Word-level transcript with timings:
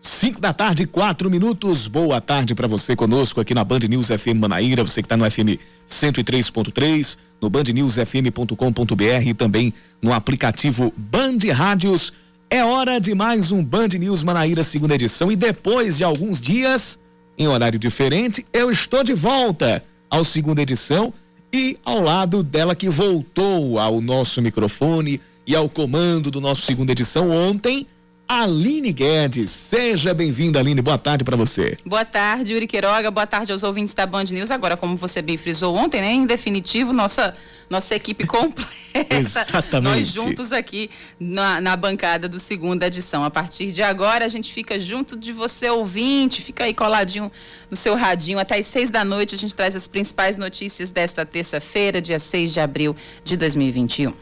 5 0.00 0.40
da 0.40 0.52
tarde, 0.52 0.86
quatro 0.86 1.28
minutos. 1.28 1.88
Boa 1.88 2.20
tarde 2.20 2.54
para 2.54 2.68
você 2.68 2.94
conosco 2.94 3.40
aqui 3.40 3.52
na 3.52 3.64
Band 3.64 3.80
News 3.80 4.08
FM 4.08 4.38
Manaíra, 4.38 4.84
você 4.84 5.02
que 5.02 5.06
está 5.06 5.16
no 5.16 5.28
FM 5.28 5.58
103.3, 5.88 7.18
no 7.40 7.50
bandnewsfm.com.br 7.50 9.26
e 9.26 9.34
também 9.34 9.74
no 10.00 10.12
aplicativo 10.12 10.92
Band 10.96 11.38
Rádios. 11.52 12.12
É 12.48 12.64
hora 12.64 13.00
de 13.00 13.12
mais 13.12 13.50
um 13.50 13.62
Band 13.62 13.88
News 13.88 14.22
Manaíra, 14.22 14.62
segunda 14.62 14.94
edição. 14.94 15.32
E 15.32 15.36
depois 15.36 15.98
de 15.98 16.04
alguns 16.04 16.40
dias, 16.40 17.00
em 17.36 17.48
horário 17.48 17.78
diferente, 17.78 18.46
eu 18.52 18.70
estou 18.70 19.02
de 19.02 19.14
volta 19.14 19.82
ao 20.08 20.24
segunda 20.24 20.62
edição 20.62 21.12
e 21.52 21.76
ao 21.84 22.00
lado 22.00 22.44
dela 22.44 22.74
que 22.76 22.88
voltou 22.88 23.80
ao 23.80 24.00
nosso 24.00 24.40
microfone 24.40 25.20
e 25.44 25.56
ao 25.56 25.68
comando 25.68 26.30
do 26.30 26.40
nosso 26.40 26.62
segunda 26.62 26.92
edição 26.92 27.30
ontem 27.30 27.84
Aline 28.28 28.92
Guedes. 28.92 29.50
Seja 29.50 30.12
bem-vinda, 30.12 30.58
Aline. 30.58 30.82
Boa 30.82 30.98
tarde 30.98 31.24
para 31.24 31.34
você. 31.34 31.78
Boa 31.84 32.04
tarde, 32.04 32.52
Yuri 32.52 32.66
Queiroga. 32.66 33.10
Boa 33.10 33.26
tarde 33.26 33.52
aos 33.52 33.62
ouvintes 33.62 33.94
da 33.94 34.04
Band 34.04 34.24
News. 34.24 34.50
Agora, 34.50 34.76
como 34.76 34.98
você 34.98 35.22
bem 35.22 35.38
frisou 35.38 35.74
ontem, 35.74 36.02
né? 36.02 36.12
Em 36.12 36.26
definitivo, 36.26 36.92
nossa, 36.92 37.32
nossa 37.70 37.94
equipe 37.96 38.26
completa. 38.28 38.68
Exatamente. 39.08 39.96
Nós 39.96 40.08
juntos 40.12 40.52
aqui 40.52 40.90
na, 41.18 41.58
na 41.58 41.74
bancada 41.74 42.28
do 42.28 42.38
segunda 42.38 42.86
edição. 42.86 43.24
A 43.24 43.30
partir 43.30 43.72
de 43.72 43.82
agora, 43.82 44.26
a 44.26 44.28
gente 44.28 44.52
fica 44.52 44.78
junto 44.78 45.16
de 45.16 45.32
você, 45.32 45.70
ouvinte. 45.70 46.42
Fica 46.42 46.64
aí 46.64 46.74
coladinho 46.74 47.32
no 47.70 47.76
seu 47.78 47.94
radinho. 47.94 48.38
Até 48.38 48.58
às 48.58 48.66
seis 48.66 48.90
da 48.90 49.06
noite, 49.06 49.34
a 49.34 49.38
gente 49.38 49.56
traz 49.56 49.74
as 49.74 49.88
principais 49.88 50.36
notícias 50.36 50.90
desta 50.90 51.24
terça-feira, 51.24 51.98
dia 51.98 52.18
6 52.18 52.52
de 52.52 52.60
abril 52.60 52.94
de 53.24 53.38
2021. 53.38 54.12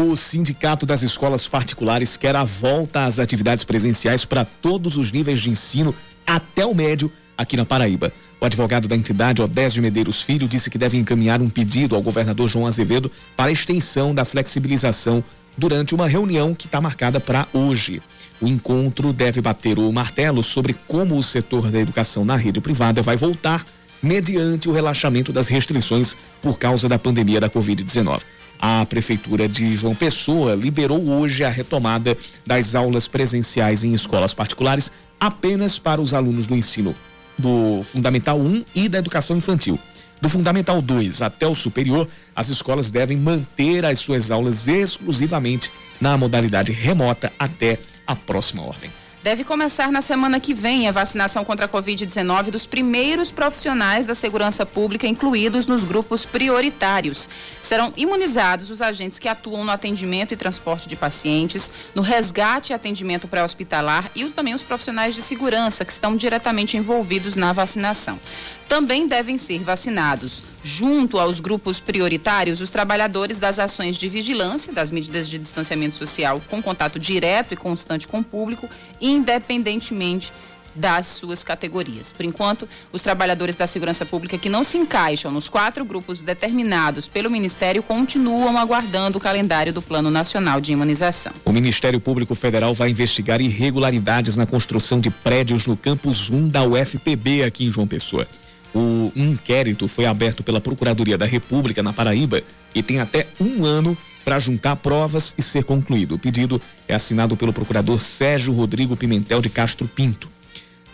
O 0.00 0.14
Sindicato 0.14 0.86
das 0.86 1.02
Escolas 1.02 1.48
Particulares 1.48 2.16
quer 2.16 2.36
a 2.36 2.44
volta 2.44 3.04
às 3.04 3.18
atividades 3.18 3.64
presenciais 3.64 4.24
para 4.24 4.44
todos 4.44 4.96
os 4.96 5.10
níveis 5.10 5.40
de 5.40 5.50
ensino, 5.50 5.92
até 6.24 6.64
o 6.64 6.72
médio, 6.72 7.10
aqui 7.36 7.56
na 7.56 7.66
Paraíba. 7.66 8.12
O 8.40 8.46
advogado 8.46 8.86
da 8.86 8.94
entidade, 8.94 9.42
Odésio 9.42 9.82
Medeiros 9.82 10.22
Filho, 10.22 10.46
disse 10.46 10.70
que 10.70 10.78
deve 10.78 10.96
encaminhar 10.96 11.42
um 11.42 11.50
pedido 11.50 11.96
ao 11.96 12.02
governador 12.02 12.46
João 12.46 12.64
Azevedo 12.64 13.10
para 13.36 13.50
extensão 13.50 14.14
da 14.14 14.24
flexibilização 14.24 15.22
durante 15.56 15.96
uma 15.96 16.06
reunião 16.06 16.54
que 16.54 16.66
está 16.66 16.80
marcada 16.80 17.18
para 17.18 17.48
hoje. 17.52 18.00
O 18.40 18.46
encontro 18.46 19.12
deve 19.12 19.40
bater 19.40 19.80
o 19.80 19.92
martelo 19.92 20.44
sobre 20.44 20.76
como 20.86 21.18
o 21.18 21.22
setor 21.24 21.72
da 21.72 21.80
educação 21.80 22.24
na 22.24 22.36
rede 22.36 22.60
privada 22.60 23.02
vai 23.02 23.16
voltar 23.16 23.66
mediante 24.00 24.68
o 24.68 24.72
relaxamento 24.72 25.32
das 25.32 25.48
restrições 25.48 26.16
por 26.40 26.56
causa 26.56 26.88
da 26.88 27.00
pandemia 27.00 27.40
da 27.40 27.50
Covid-19. 27.50 28.20
A 28.60 28.84
Prefeitura 28.86 29.48
de 29.48 29.76
João 29.76 29.94
Pessoa 29.94 30.54
liberou 30.54 31.08
hoje 31.08 31.44
a 31.44 31.48
retomada 31.48 32.16
das 32.44 32.74
aulas 32.74 33.06
presenciais 33.06 33.84
em 33.84 33.94
escolas 33.94 34.34
particulares 34.34 34.90
apenas 35.20 35.78
para 35.78 36.00
os 36.00 36.12
alunos 36.12 36.46
do 36.46 36.56
ensino 36.56 36.94
do 37.38 37.82
Fundamental 37.84 38.38
1 38.38 38.64
e 38.74 38.88
da 38.88 38.98
Educação 38.98 39.36
Infantil. 39.36 39.78
Do 40.20 40.28
Fundamental 40.28 40.82
2 40.82 41.22
até 41.22 41.46
o 41.46 41.54
Superior, 41.54 42.08
as 42.34 42.48
escolas 42.48 42.90
devem 42.90 43.16
manter 43.16 43.84
as 43.84 44.00
suas 44.00 44.32
aulas 44.32 44.66
exclusivamente 44.66 45.70
na 46.00 46.16
modalidade 46.16 46.72
remota 46.72 47.32
até 47.38 47.78
a 48.04 48.16
próxima 48.16 48.64
ordem. 48.64 48.90
Deve 49.22 49.42
começar 49.42 49.90
na 49.90 50.00
semana 50.00 50.38
que 50.38 50.54
vem 50.54 50.86
a 50.86 50.92
vacinação 50.92 51.44
contra 51.44 51.66
a 51.66 51.68
Covid-19 51.68 52.50
dos 52.50 52.66
primeiros 52.66 53.32
profissionais 53.32 54.06
da 54.06 54.14
segurança 54.14 54.64
pública 54.64 55.08
incluídos 55.08 55.66
nos 55.66 55.82
grupos 55.82 56.24
prioritários. 56.24 57.28
Serão 57.60 57.92
imunizados 57.96 58.70
os 58.70 58.80
agentes 58.80 59.18
que 59.18 59.28
atuam 59.28 59.64
no 59.64 59.72
atendimento 59.72 60.32
e 60.32 60.36
transporte 60.36 60.88
de 60.88 60.94
pacientes, 60.94 61.72
no 61.96 62.02
resgate 62.02 62.72
e 62.72 62.74
atendimento 62.74 63.26
pré-hospitalar 63.26 64.08
e 64.14 64.24
também 64.26 64.54
os 64.54 64.62
profissionais 64.62 65.16
de 65.16 65.22
segurança 65.22 65.84
que 65.84 65.92
estão 65.92 66.16
diretamente 66.16 66.76
envolvidos 66.76 67.34
na 67.34 67.52
vacinação. 67.52 68.20
Também 68.68 69.08
devem 69.08 69.38
ser 69.38 69.60
vacinados, 69.60 70.42
junto 70.62 71.18
aos 71.18 71.40
grupos 71.40 71.80
prioritários, 71.80 72.60
os 72.60 72.70
trabalhadores 72.70 73.38
das 73.38 73.58
ações 73.58 73.96
de 73.96 74.08
vigilância, 74.10 74.72
das 74.72 74.92
medidas 74.92 75.28
de 75.28 75.38
distanciamento 75.38 75.94
social 75.94 76.40
com 76.50 76.62
contato 76.62 76.98
direto 76.98 77.54
e 77.54 77.56
constante 77.56 78.06
com 78.06 78.18
o 78.18 78.24
público, 78.24 78.68
independentemente 79.00 80.30
das 80.74 81.06
suas 81.06 81.42
categorias. 81.42 82.12
Por 82.12 82.24
enquanto, 82.24 82.68
os 82.92 83.02
trabalhadores 83.02 83.56
da 83.56 83.66
segurança 83.66 84.04
pública 84.04 84.36
que 84.36 84.50
não 84.50 84.62
se 84.62 84.76
encaixam 84.76 85.32
nos 85.32 85.48
quatro 85.48 85.84
grupos 85.84 86.22
determinados 86.22 87.08
pelo 87.08 87.30
Ministério 87.30 87.82
continuam 87.82 88.56
aguardando 88.56 89.18
o 89.18 89.20
calendário 89.20 89.72
do 89.72 89.82
Plano 89.82 90.10
Nacional 90.10 90.60
de 90.60 90.72
Imunização. 90.72 91.32
O 91.44 91.52
Ministério 91.52 92.00
Público 92.00 92.34
Federal 92.34 92.74
vai 92.74 92.90
investigar 92.90 93.40
irregularidades 93.40 94.36
na 94.36 94.46
construção 94.46 95.00
de 95.00 95.10
prédios 95.10 95.66
no 95.66 95.76
campus 95.76 96.30
1 96.30 96.48
da 96.48 96.62
UFPB 96.62 97.44
aqui 97.44 97.64
em 97.64 97.70
João 97.70 97.86
Pessoa. 97.86 98.28
O 98.78 99.10
inquérito 99.16 99.88
foi 99.88 100.06
aberto 100.06 100.44
pela 100.44 100.60
Procuradoria 100.60 101.18
da 101.18 101.26
República 101.26 101.82
na 101.82 101.92
Paraíba 101.92 102.42
e 102.72 102.80
tem 102.80 103.00
até 103.00 103.26
um 103.40 103.64
ano 103.64 103.98
para 104.24 104.38
juntar 104.38 104.76
provas 104.76 105.34
e 105.36 105.42
ser 105.42 105.64
concluído. 105.64 106.14
O 106.14 106.18
pedido 106.18 106.62
é 106.86 106.94
assinado 106.94 107.36
pelo 107.36 107.52
procurador 107.52 108.00
Sérgio 108.00 108.52
Rodrigo 108.52 108.96
Pimentel 108.96 109.40
de 109.40 109.48
Castro 109.48 109.88
Pinto. 109.88 110.28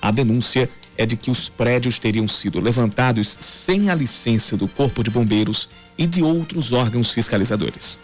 A 0.00 0.11
denúncia 0.11 0.67
é 0.97 1.05
de 1.05 1.15
que 1.15 1.31
os 1.31 1.50
prédios 1.50 1.99
teriam 1.99 2.27
sido 2.27 2.59
levantados 2.59 3.37
sem 3.39 3.91
a 3.91 3.94
licença 3.94 4.56
do 4.56 4.67
Corpo 4.67 5.05
de 5.05 5.11
Bombeiros 5.11 5.69
e 5.99 6.06
de 6.06 6.23
outros 6.23 6.73
órgãos 6.73 7.12
fiscalizadores. 7.12 7.99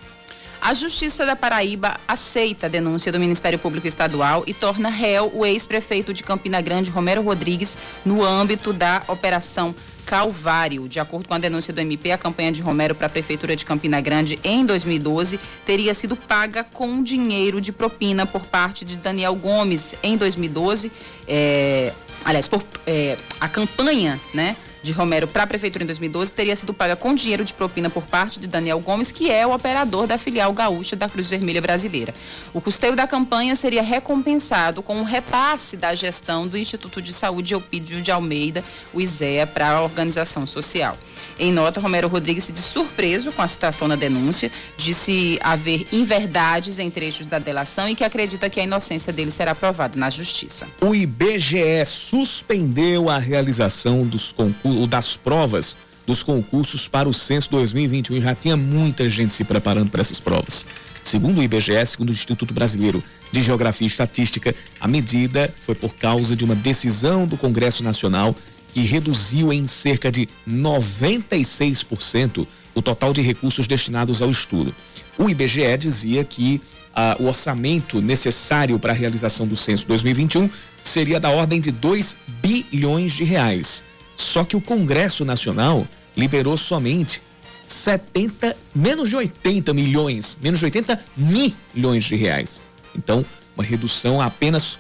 A 0.60 0.74
Justiça 0.74 1.24
da 1.24 1.34
Paraíba 1.34 1.98
aceita 2.06 2.66
a 2.66 2.68
denúncia 2.68 3.10
do 3.10 3.18
Ministério 3.18 3.58
Público 3.58 3.86
Estadual 3.86 4.44
e 4.46 4.52
torna 4.52 4.90
réu 4.90 5.32
o 5.34 5.46
ex-prefeito 5.46 6.12
de 6.12 6.22
Campina 6.22 6.60
Grande, 6.60 6.90
Romero 6.90 7.22
Rodrigues, 7.22 7.78
no 8.04 8.22
âmbito 8.22 8.70
da 8.70 9.02
Operação 9.08 9.74
Calvário. 10.04 10.86
De 10.86 11.00
acordo 11.00 11.26
com 11.28 11.34
a 11.34 11.38
denúncia 11.38 11.72
do 11.72 11.80
MP, 11.80 12.12
a 12.12 12.18
campanha 12.18 12.52
de 12.52 12.60
Romero 12.60 12.94
para 12.94 13.06
a 13.06 13.10
Prefeitura 13.10 13.56
de 13.56 13.64
Campina 13.64 14.02
Grande 14.02 14.38
em 14.44 14.66
2012 14.66 15.40
teria 15.64 15.94
sido 15.94 16.14
paga 16.14 16.62
com 16.62 17.02
dinheiro 17.02 17.58
de 17.58 17.72
propina 17.72 18.26
por 18.26 18.44
parte 18.44 18.84
de 18.84 18.98
Daniel 18.98 19.34
Gomes 19.36 19.94
em 20.02 20.18
2012. 20.18 20.92
É, 21.26 21.92
aliás, 22.22 22.46
por, 22.46 22.62
é, 22.86 23.16
a 23.40 23.48
campanha, 23.48 24.20
né? 24.34 24.56
De 24.82 24.92
Romero 24.92 25.26
para 25.26 25.42
a 25.42 25.46
Prefeitura 25.46 25.84
em 25.84 25.86
2012 25.86 26.32
teria 26.32 26.56
sido 26.56 26.72
paga 26.72 26.96
com 26.96 27.14
dinheiro 27.14 27.44
de 27.44 27.52
propina 27.52 27.90
por 27.90 28.04
parte 28.04 28.40
de 28.40 28.46
Daniel 28.46 28.80
Gomes, 28.80 29.12
que 29.12 29.30
é 29.30 29.46
o 29.46 29.54
operador 29.54 30.06
da 30.06 30.16
filial 30.16 30.52
gaúcha 30.52 30.96
da 30.96 31.08
Cruz 31.08 31.28
Vermelha 31.28 31.60
Brasileira. 31.60 32.14
O 32.54 32.60
custeio 32.60 32.96
da 32.96 33.06
campanha 33.06 33.54
seria 33.54 33.82
recompensado 33.82 34.82
com 34.82 34.96
um 34.96 35.02
repasse 35.02 35.76
da 35.76 35.94
gestão 35.94 36.46
do 36.46 36.56
Instituto 36.56 37.02
de 37.02 37.12
Saúde 37.12 37.54
Eupídio 37.54 38.00
de 38.00 38.10
Almeida, 38.10 38.64
o 38.94 39.00
ISEA, 39.00 39.46
para 39.46 39.70
a 39.70 39.82
organização 39.82 40.46
social. 40.46 40.96
Em 41.38 41.52
nota, 41.52 41.80
Romero 41.80 42.08
Rodrigues 42.08 42.44
se 42.44 42.52
diz 42.52 42.64
surpreso 42.64 43.32
com 43.32 43.42
a 43.42 43.48
citação 43.48 43.86
na 43.86 43.96
denúncia, 43.96 44.50
disse 44.76 45.38
haver 45.42 45.86
inverdades 45.92 46.78
em 46.78 46.90
trechos 46.90 47.26
da 47.26 47.38
delação 47.38 47.88
e 47.88 47.94
que 47.94 48.04
acredita 48.04 48.48
que 48.48 48.60
a 48.60 48.64
inocência 48.64 49.12
dele 49.12 49.30
será 49.30 49.54
provada 49.54 49.98
na 49.98 50.08
justiça. 50.10 50.66
O 50.80 50.94
IBGE 50.94 51.84
suspendeu 51.84 53.08
a 53.08 53.18
realização 53.18 54.06
dos 54.06 54.32
concursos 54.32 54.69
o 54.70 54.86
das 54.86 55.16
provas 55.16 55.76
dos 56.06 56.22
concursos 56.22 56.88
para 56.88 57.08
o 57.08 57.14
censo 57.14 57.50
2021 57.50 58.16
e 58.16 58.20
já 58.20 58.34
tinha 58.34 58.56
muita 58.56 59.08
gente 59.08 59.32
se 59.32 59.44
preparando 59.44 59.90
para 59.90 60.00
essas 60.00 60.20
provas. 60.20 60.66
Segundo 61.02 61.38
o 61.38 61.42
IBGE, 61.42 61.86
segundo 61.86 62.10
o 62.10 62.12
Instituto 62.12 62.52
Brasileiro 62.52 63.02
de 63.32 63.42
Geografia 63.42 63.86
e 63.86 63.88
Estatística, 63.88 64.54
a 64.80 64.88
medida 64.88 65.52
foi 65.60 65.74
por 65.74 65.94
causa 65.94 66.36
de 66.36 66.44
uma 66.44 66.54
decisão 66.54 67.26
do 67.26 67.36
Congresso 67.36 67.82
Nacional 67.82 68.34
que 68.74 68.80
reduziu 68.80 69.52
em 69.52 69.66
cerca 69.66 70.10
de 70.10 70.28
96% 70.48 72.46
o 72.74 72.82
total 72.82 73.12
de 73.12 73.20
recursos 73.20 73.66
destinados 73.66 74.22
ao 74.22 74.30
estudo. 74.30 74.74
O 75.18 75.28
IBGE 75.28 75.76
dizia 75.78 76.24
que 76.24 76.60
ah, 76.94 77.16
o 77.18 77.26
orçamento 77.26 78.00
necessário 78.00 78.78
para 78.78 78.92
a 78.92 78.96
realização 78.96 79.46
do 79.46 79.56
censo 79.56 79.86
2021 79.86 80.50
seria 80.82 81.20
da 81.20 81.30
ordem 81.30 81.60
de 81.60 81.70
2 81.70 82.16
bilhões 82.42 83.12
de 83.12 83.24
reais. 83.24 83.84
Só 84.20 84.44
que 84.44 84.56
o 84.56 84.60
Congresso 84.60 85.24
Nacional 85.24 85.88
liberou 86.16 86.56
somente 86.56 87.22
70, 87.66 88.56
menos 88.74 89.08
de 89.08 89.16
80 89.16 89.72
milhões, 89.72 90.38
menos 90.42 90.58
de 90.58 90.66
80 90.66 91.00
milhões 91.16 92.04
de 92.04 92.16
reais. 92.16 92.62
Então, 92.94 93.24
uma 93.56 93.64
redução 93.64 94.20
a 94.20 94.26
apenas 94.26 94.78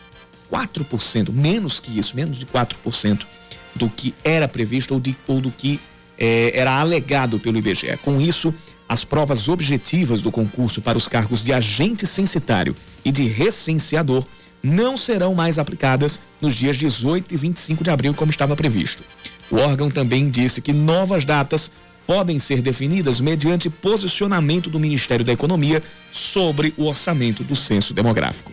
4%, 0.52 1.32
menos 1.32 1.80
que 1.80 1.98
isso, 1.98 2.14
menos 2.14 2.38
de 2.38 2.46
4% 2.46 3.24
do 3.74 3.88
que 3.88 4.14
era 4.22 4.46
previsto 4.46 4.94
ou, 4.94 5.00
de, 5.00 5.16
ou 5.26 5.40
do 5.40 5.50
que 5.50 5.80
eh, 6.18 6.52
era 6.54 6.78
alegado 6.78 7.38
pelo 7.38 7.56
IBGE. 7.56 7.96
Com 8.02 8.20
isso, 8.20 8.54
as 8.88 9.04
provas 9.04 9.48
objetivas 9.48 10.20
do 10.20 10.30
concurso 10.30 10.82
para 10.82 10.98
os 10.98 11.08
cargos 11.08 11.42
de 11.42 11.52
agente 11.52 12.06
censitário 12.06 12.76
e 13.04 13.10
de 13.10 13.26
recenseador 13.26 14.24
não 14.62 14.96
serão 14.96 15.34
mais 15.34 15.58
aplicadas 15.58 16.20
nos 16.40 16.54
dias 16.54 16.76
18 16.76 17.32
e 17.32 17.36
25 17.36 17.84
de 17.84 17.90
abril, 17.90 18.14
como 18.14 18.30
estava 18.30 18.56
previsto. 18.56 19.02
O 19.50 19.56
órgão 19.56 19.90
também 19.90 20.30
disse 20.30 20.60
que 20.60 20.72
novas 20.72 21.24
datas 21.24 21.72
podem 22.06 22.38
ser 22.38 22.60
definidas 22.60 23.20
mediante 23.20 23.70
posicionamento 23.70 24.68
do 24.68 24.80
Ministério 24.80 25.24
da 25.24 25.32
Economia 25.32 25.82
sobre 26.10 26.74
o 26.76 26.86
orçamento 26.86 27.44
do 27.44 27.54
censo 27.54 27.94
demográfico. 27.94 28.52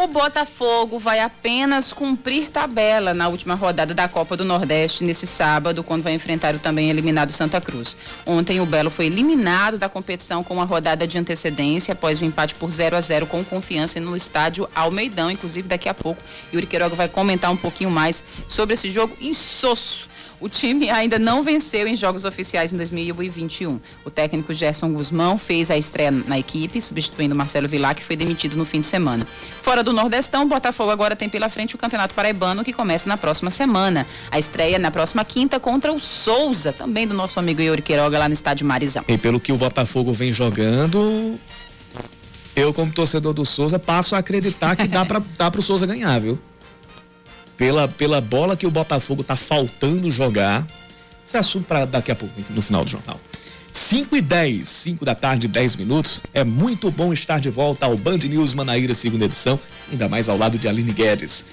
O 0.00 0.06
Botafogo 0.06 0.96
vai 0.96 1.18
apenas 1.18 1.92
cumprir 1.92 2.48
tabela 2.52 3.12
na 3.12 3.26
última 3.26 3.56
rodada 3.56 3.92
da 3.92 4.06
Copa 4.06 4.36
do 4.36 4.44
Nordeste 4.44 5.02
nesse 5.02 5.26
sábado, 5.26 5.82
quando 5.82 6.04
vai 6.04 6.14
enfrentar 6.14 6.54
o 6.54 6.60
também 6.60 6.88
eliminado 6.88 7.32
Santa 7.32 7.60
Cruz. 7.60 7.96
Ontem 8.24 8.60
o 8.60 8.64
Belo 8.64 8.90
foi 8.90 9.06
eliminado 9.06 9.76
da 9.76 9.88
competição 9.88 10.44
com 10.44 10.54
uma 10.54 10.64
rodada 10.64 11.04
de 11.04 11.18
antecedência 11.18 11.94
após 11.94 12.20
o 12.20 12.24
um 12.24 12.28
empate 12.28 12.54
por 12.54 12.70
0 12.70 12.94
a 12.94 13.00
0 13.00 13.26
com 13.26 13.44
confiança 13.44 13.98
no 13.98 14.14
estádio 14.14 14.68
Almeidão. 14.72 15.32
Inclusive, 15.32 15.66
daqui 15.66 15.88
a 15.88 15.94
pouco, 15.94 16.22
Yuri 16.54 16.68
Queiroga 16.68 16.94
vai 16.94 17.08
comentar 17.08 17.50
um 17.50 17.56
pouquinho 17.56 17.90
mais 17.90 18.22
sobre 18.46 18.74
esse 18.74 18.92
jogo 18.92 19.16
insosso 19.20 20.08
o 20.40 20.48
time 20.48 20.88
ainda 20.90 21.18
não 21.18 21.42
venceu 21.42 21.86
em 21.86 21.96
jogos 21.96 22.24
oficiais 22.24 22.72
em 22.72 22.76
2021. 22.76 23.80
O 24.04 24.10
técnico 24.10 24.52
Gerson 24.52 24.92
Guzmão 24.92 25.38
fez 25.38 25.70
a 25.70 25.76
estreia 25.76 26.10
na 26.10 26.38
equipe, 26.38 26.80
substituindo 26.80 27.34
Marcelo 27.34 27.68
Vilar, 27.68 27.94
que 27.94 28.02
foi 28.02 28.16
demitido 28.16 28.56
no 28.56 28.64
fim 28.64 28.80
de 28.80 28.86
semana. 28.86 29.26
Fora 29.62 29.82
do 29.82 29.92
Nordestão, 29.92 30.44
o 30.44 30.48
Botafogo 30.48 30.90
agora 30.90 31.16
tem 31.16 31.28
pela 31.28 31.48
frente 31.48 31.74
o 31.74 31.78
Campeonato 31.78 32.14
Paraibano, 32.14 32.64
que 32.64 32.72
começa 32.72 33.08
na 33.08 33.16
próxima 33.16 33.50
semana. 33.50 34.06
A 34.30 34.38
estreia 34.38 34.78
na 34.78 34.90
próxima 34.90 35.24
quinta 35.24 35.58
contra 35.58 35.92
o 35.92 35.98
Souza, 35.98 36.72
também 36.72 37.06
do 37.06 37.14
nosso 37.14 37.38
amigo 37.38 37.60
Yuri 37.60 37.82
Queiroga, 37.82 38.18
lá 38.18 38.28
no 38.28 38.34
estádio 38.34 38.66
Marizão. 38.66 39.04
E 39.08 39.18
pelo 39.18 39.40
que 39.40 39.52
o 39.52 39.56
Botafogo 39.56 40.12
vem 40.12 40.32
jogando, 40.32 41.38
eu, 42.54 42.72
como 42.72 42.92
torcedor 42.92 43.34
do 43.34 43.44
Souza, 43.44 43.78
passo 43.78 44.14
a 44.14 44.18
acreditar 44.18 44.76
que 44.76 44.86
dá 44.86 45.04
para 45.04 45.58
o 45.58 45.62
Souza 45.62 45.86
ganhar, 45.86 46.18
viu? 46.20 46.38
Pela, 47.58 47.88
pela 47.88 48.20
bola 48.20 48.56
que 48.56 48.66
o 48.66 48.70
Botafogo 48.70 49.22
tá 49.22 49.36
faltando 49.36 50.10
jogar. 50.10 50.66
Esse 51.26 51.36
é 51.36 51.40
assunto 51.40 51.66
para 51.66 51.84
daqui 51.84 52.10
a 52.10 52.14
pouco, 52.14 52.34
no 52.50 52.62
final 52.62 52.84
do 52.84 52.90
jornal. 52.90 53.20
5 53.70 54.16
e 54.16 54.22
10, 54.22 54.66
5 54.66 55.04
da 55.04 55.14
tarde, 55.14 55.46
10 55.46 55.76
minutos. 55.76 56.22
É 56.32 56.42
muito 56.42 56.90
bom 56.90 57.12
estar 57.12 57.38
de 57.38 57.50
volta 57.50 57.84
ao 57.84 57.96
Band 57.96 58.18
News 58.18 58.54
Manaíra, 58.54 58.94
segunda 58.94 59.26
edição, 59.26 59.60
ainda 59.90 60.08
mais 60.08 60.28
ao 60.28 60.38
lado 60.38 60.56
de 60.56 60.66
Aline 60.66 60.92
Guedes. 60.92 61.44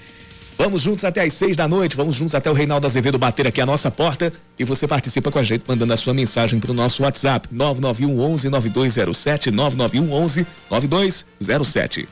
Vamos 0.56 0.80
juntos 0.80 1.04
até 1.04 1.22
às 1.22 1.34
6 1.34 1.54
da 1.54 1.68
noite, 1.68 1.94
vamos 1.94 2.16
juntos 2.16 2.34
até 2.34 2.50
o 2.50 2.54
Reinaldo 2.54 2.86
Azevedo 2.86 3.18
bater 3.18 3.46
aqui 3.46 3.60
a 3.60 3.66
nossa 3.66 3.90
porta 3.90 4.32
e 4.58 4.64
você 4.64 4.88
participa 4.88 5.30
com 5.30 5.38
a 5.38 5.42
gente 5.42 5.64
mandando 5.68 5.92
a 5.92 5.96
sua 5.98 6.14
mensagem 6.14 6.58
para 6.58 6.70
o 6.70 6.74
nosso 6.74 7.02
WhatsApp 7.02 7.48
991 7.52 8.18
11 8.18 8.48
9207 8.48 9.50
991 9.50 10.12
11 10.14 10.46
9207. 10.70 12.08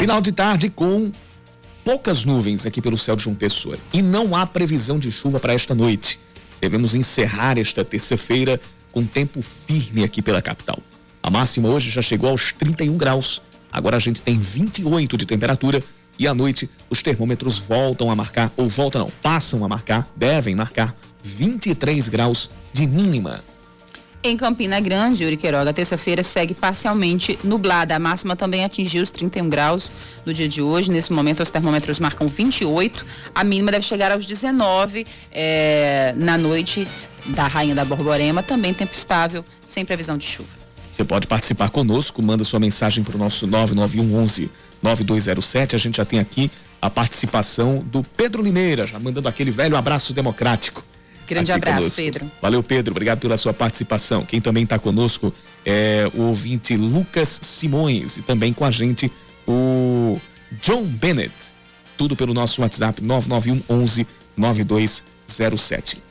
Final 0.00 0.22
de 0.22 0.32
tarde 0.32 0.70
com 0.70 1.12
poucas 1.84 2.24
nuvens 2.24 2.64
aqui 2.64 2.80
pelo 2.80 2.96
céu 2.96 3.14
de 3.14 3.24
João 3.24 3.36
Pessoa 3.36 3.76
e 3.92 4.00
não 4.00 4.34
há 4.34 4.46
previsão 4.46 4.98
de 4.98 5.12
chuva 5.12 5.38
para 5.38 5.52
esta 5.52 5.74
noite. 5.74 6.18
Devemos 6.58 6.94
encerrar 6.94 7.58
esta 7.58 7.84
terça-feira 7.84 8.58
com 8.90 9.04
tempo 9.04 9.42
firme 9.42 10.02
aqui 10.02 10.22
pela 10.22 10.40
capital. 10.40 10.78
A 11.22 11.28
máxima 11.28 11.68
hoje 11.68 11.90
já 11.90 12.00
chegou 12.00 12.30
aos 12.30 12.50
31 12.50 12.96
graus. 12.96 13.42
Agora 13.70 13.98
a 13.98 14.00
gente 14.00 14.22
tem 14.22 14.38
28 14.38 15.18
de 15.18 15.26
temperatura 15.26 15.84
e 16.18 16.26
à 16.26 16.32
noite 16.32 16.70
os 16.88 17.02
termômetros 17.02 17.58
voltam 17.58 18.10
a 18.10 18.16
marcar, 18.16 18.50
ou 18.56 18.70
voltam 18.70 19.02
não, 19.02 19.12
passam 19.20 19.62
a 19.66 19.68
marcar, 19.68 20.10
devem 20.16 20.54
marcar 20.54 20.96
23 21.22 22.08
graus 22.08 22.48
de 22.72 22.86
mínima. 22.86 23.44
Em 24.22 24.36
Campina 24.36 24.78
Grande, 24.80 25.24
Yuri 25.24 25.38
Queiroga, 25.38 25.72
terça-feira 25.72 26.22
segue 26.22 26.52
parcialmente 26.52 27.38
nublada. 27.42 27.96
A 27.96 27.98
máxima 27.98 28.36
também 28.36 28.66
atingiu 28.66 29.02
os 29.02 29.10
31 29.10 29.48
graus 29.48 29.90
no 30.26 30.34
dia 30.34 30.46
de 30.46 30.60
hoje. 30.60 30.90
Nesse 30.90 31.10
momento, 31.10 31.42
os 31.42 31.48
termômetros 31.48 31.98
marcam 31.98 32.28
28. 32.28 33.06
A 33.34 33.42
mínima 33.42 33.72
deve 33.72 33.82
chegar 33.86 34.12
aos 34.12 34.26
19 34.26 35.06
é, 35.32 36.12
na 36.18 36.36
noite 36.36 36.86
da 37.28 37.46
Rainha 37.46 37.74
da 37.74 37.82
Borborema. 37.82 38.42
Também 38.42 38.74
tempo 38.74 38.92
estável, 38.92 39.42
sem 39.64 39.86
previsão 39.86 40.18
de 40.18 40.26
chuva. 40.26 40.50
Você 40.90 41.02
pode 41.02 41.26
participar 41.26 41.70
conosco, 41.70 42.22
manda 42.22 42.44
sua 42.44 42.60
mensagem 42.60 43.02
para 43.02 43.16
o 43.16 43.18
nosso 43.18 43.46
991 43.46 44.22
11 44.22 44.50
9207. 44.82 45.74
A 45.74 45.78
gente 45.78 45.96
já 45.96 46.04
tem 46.04 46.18
aqui 46.18 46.50
a 46.82 46.90
participação 46.90 47.78
do 47.78 48.02
Pedro 48.02 48.42
Limeira, 48.42 48.86
já 48.86 48.98
mandando 48.98 49.28
aquele 49.28 49.50
velho 49.50 49.78
abraço 49.78 50.12
democrático. 50.12 50.84
Grande 51.30 51.52
abraço, 51.52 51.78
conosco. 51.78 51.96
Pedro. 51.96 52.30
Valeu, 52.42 52.62
Pedro. 52.62 52.92
Obrigado 52.92 53.20
pela 53.20 53.36
sua 53.36 53.54
participação. 53.54 54.24
Quem 54.24 54.40
também 54.40 54.64
está 54.64 54.78
conosco 54.78 55.32
é 55.64 56.10
o 56.12 56.22
ouvinte 56.22 56.76
Lucas 56.76 57.38
Simões 57.42 58.16
e 58.16 58.22
também 58.22 58.52
com 58.52 58.64
a 58.64 58.70
gente 58.70 59.10
o 59.46 60.20
John 60.60 60.82
Bennett. 60.84 61.32
Tudo 61.96 62.16
pelo 62.16 62.34
nosso 62.34 62.62
WhatsApp 62.62 63.00
991 63.02 63.62
11 63.68 64.06
9207. 64.36 66.02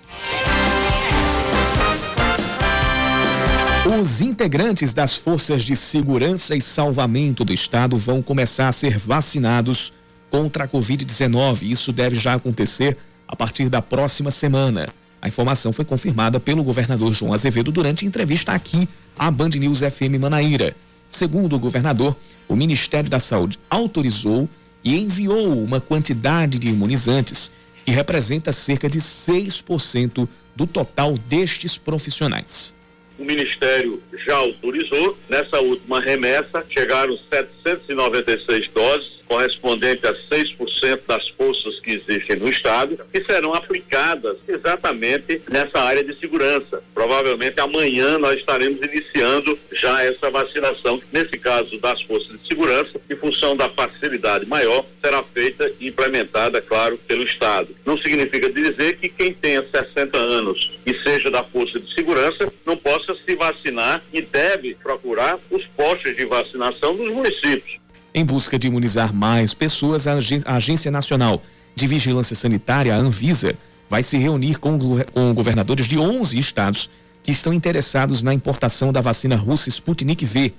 Os 3.99 4.21
integrantes 4.21 4.93
das 4.93 5.15
forças 5.15 5.63
de 5.63 5.75
segurança 5.75 6.55
e 6.55 6.61
salvamento 6.61 7.43
do 7.43 7.51
estado 7.51 7.97
vão 7.97 8.21
começar 8.21 8.67
a 8.67 8.71
ser 8.71 8.97
vacinados 8.97 9.93
contra 10.29 10.65
a 10.65 10.67
Covid-19. 10.67 11.63
Isso 11.63 11.91
deve 11.91 12.15
já 12.15 12.35
acontecer 12.35 12.95
a 13.27 13.35
partir 13.35 13.67
da 13.67 13.81
próxima 13.81 14.31
semana. 14.31 14.89
A 15.21 15.27
informação 15.27 15.73
foi 15.73 15.83
confirmada 15.83 16.39
pelo 16.39 16.63
governador 16.63 17.13
João 17.13 17.33
Azevedo 17.33 17.71
durante 17.71 18.05
entrevista 18.05 18.53
aqui 18.53 18.87
à 19.17 19.29
Band 19.29 19.49
News 19.49 19.79
FM 19.79 20.19
Manaíra. 20.19 20.75
Segundo 21.09 21.55
o 21.55 21.59
governador, 21.59 22.15
o 22.47 22.55
Ministério 22.55 23.09
da 23.09 23.19
Saúde 23.19 23.59
autorizou 23.69 24.47
e 24.83 24.97
enviou 24.97 25.61
uma 25.61 25.81
quantidade 25.81 26.57
de 26.57 26.69
imunizantes 26.69 27.51
que 27.85 27.91
representa 27.91 28.53
cerca 28.53 28.89
de 28.89 28.99
6% 28.99 30.27
do 30.55 30.67
total 30.67 31.17
destes 31.17 31.77
profissionais. 31.77 32.73
O 33.17 33.25
Ministério 33.25 34.01
já 34.25 34.35
autorizou. 34.35 35.17
Nessa 35.27 35.59
última 35.59 35.99
remessa, 35.99 36.65
chegaram 36.69 37.17
796 37.29 38.69
doses 38.69 39.18
correspondente 39.29 40.07
a 40.07 40.13
6% 40.13 41.01
das 41.07 41.29
forças 41.29 41.79
que 41.79 41.91
existem 41.91 42.35
no 42.35 42.49
estado, 42.49 42.99
que 43.13 43.23
serão 43.23 43.53
aplicadas 43.53 44.37
exatamente 44.47 45.39
nessa 45.47 45.79
área 45.79 46.03
de 46.03 46.19
segurança. 46.19 46.81
Provavelmente 46.95 47.59
amanhã 47.59 48.17
nós 48.17 48.39
estaremos 48.39 48.81
iniciando 48.81 49.57
já 49.71 50.03
essa 50.03 50.31
vacinação. 50.31 50.99
Nesse 51.13 51.37
caso 51.37 51.79
das 51.79 52.01
forças 52.01 52.41
de 52.41 52.47
segurança, 52.47 52.99
em 53.07 53.15
função 53.15 53.55
da 53.55 53.69
facilidade 53.69 54.47
maior, 54.47 54.83
será 54.99 55.21
feita 55.21 55.71
e 55.79 55.87
implementada, 55.87 56.59
claro, 56.59 56.97
pelo 57.07 57.23
estado. 57.23 57.69
Não 57.85 57.97
significa 57.99 58.51
dizer 58.51 58.97
que 58.97 59.09
quem 59.09 59.31
tenha 59.31 59.63
60 59.63 60.17
anos 60.17 60.79
e 60.85 60.93
seja 60.95 61.29
da 61.29 61.43
força 61.43 61.79
de 61.79 61.93
segurança 61.93 62.51
não 62.65 62.75
possa 62.75 63.13
se 63.13 63.35
vacinar 63.35 64.01
e 64.11 64.21
deve 64.21 64.73
procurar 64.73 65.37
os 65.51 65.65
postos 65.67 66.15
de 66.15 66.25
vacinação 66.25 66.95
dos 66.95 67.11
municípios. 67.11 67.79
Em 68.13 68.25
busca 68.25 68.57
de 68.57 68.67
imunizar 68.67 69.13
mais 69.13 69.53
pessoas, 69.53 70.07
a 70.07 70.17
Agência 70.45 70.89
Nacional 70.89 71.41
de 71.75 71.87
Vigilância 71.87 72.35
Sanitária, 72.35 72.95
a 72.95 72.97
Anvisa, 72.97 73.55
vai 73.89 74.03
se 74.03 74.17
reunir 74.17 74.57
com, 74.59 74.77
com 75.13 75.33
governadores 75.33 75.85
de 75.85 75.97
11 75.97 76.37
estados 76.37 76.89
que 77.21 77.31
estão 77.31 77.53
interessados 77.53 78.23
na 78.23 78.33
importação 78.33 78.91
da 78.91 79.01
vacina 79.01 79.35
russa 79.35 79.69
Sputnik 79.69 80.25
V. 80.25 80.53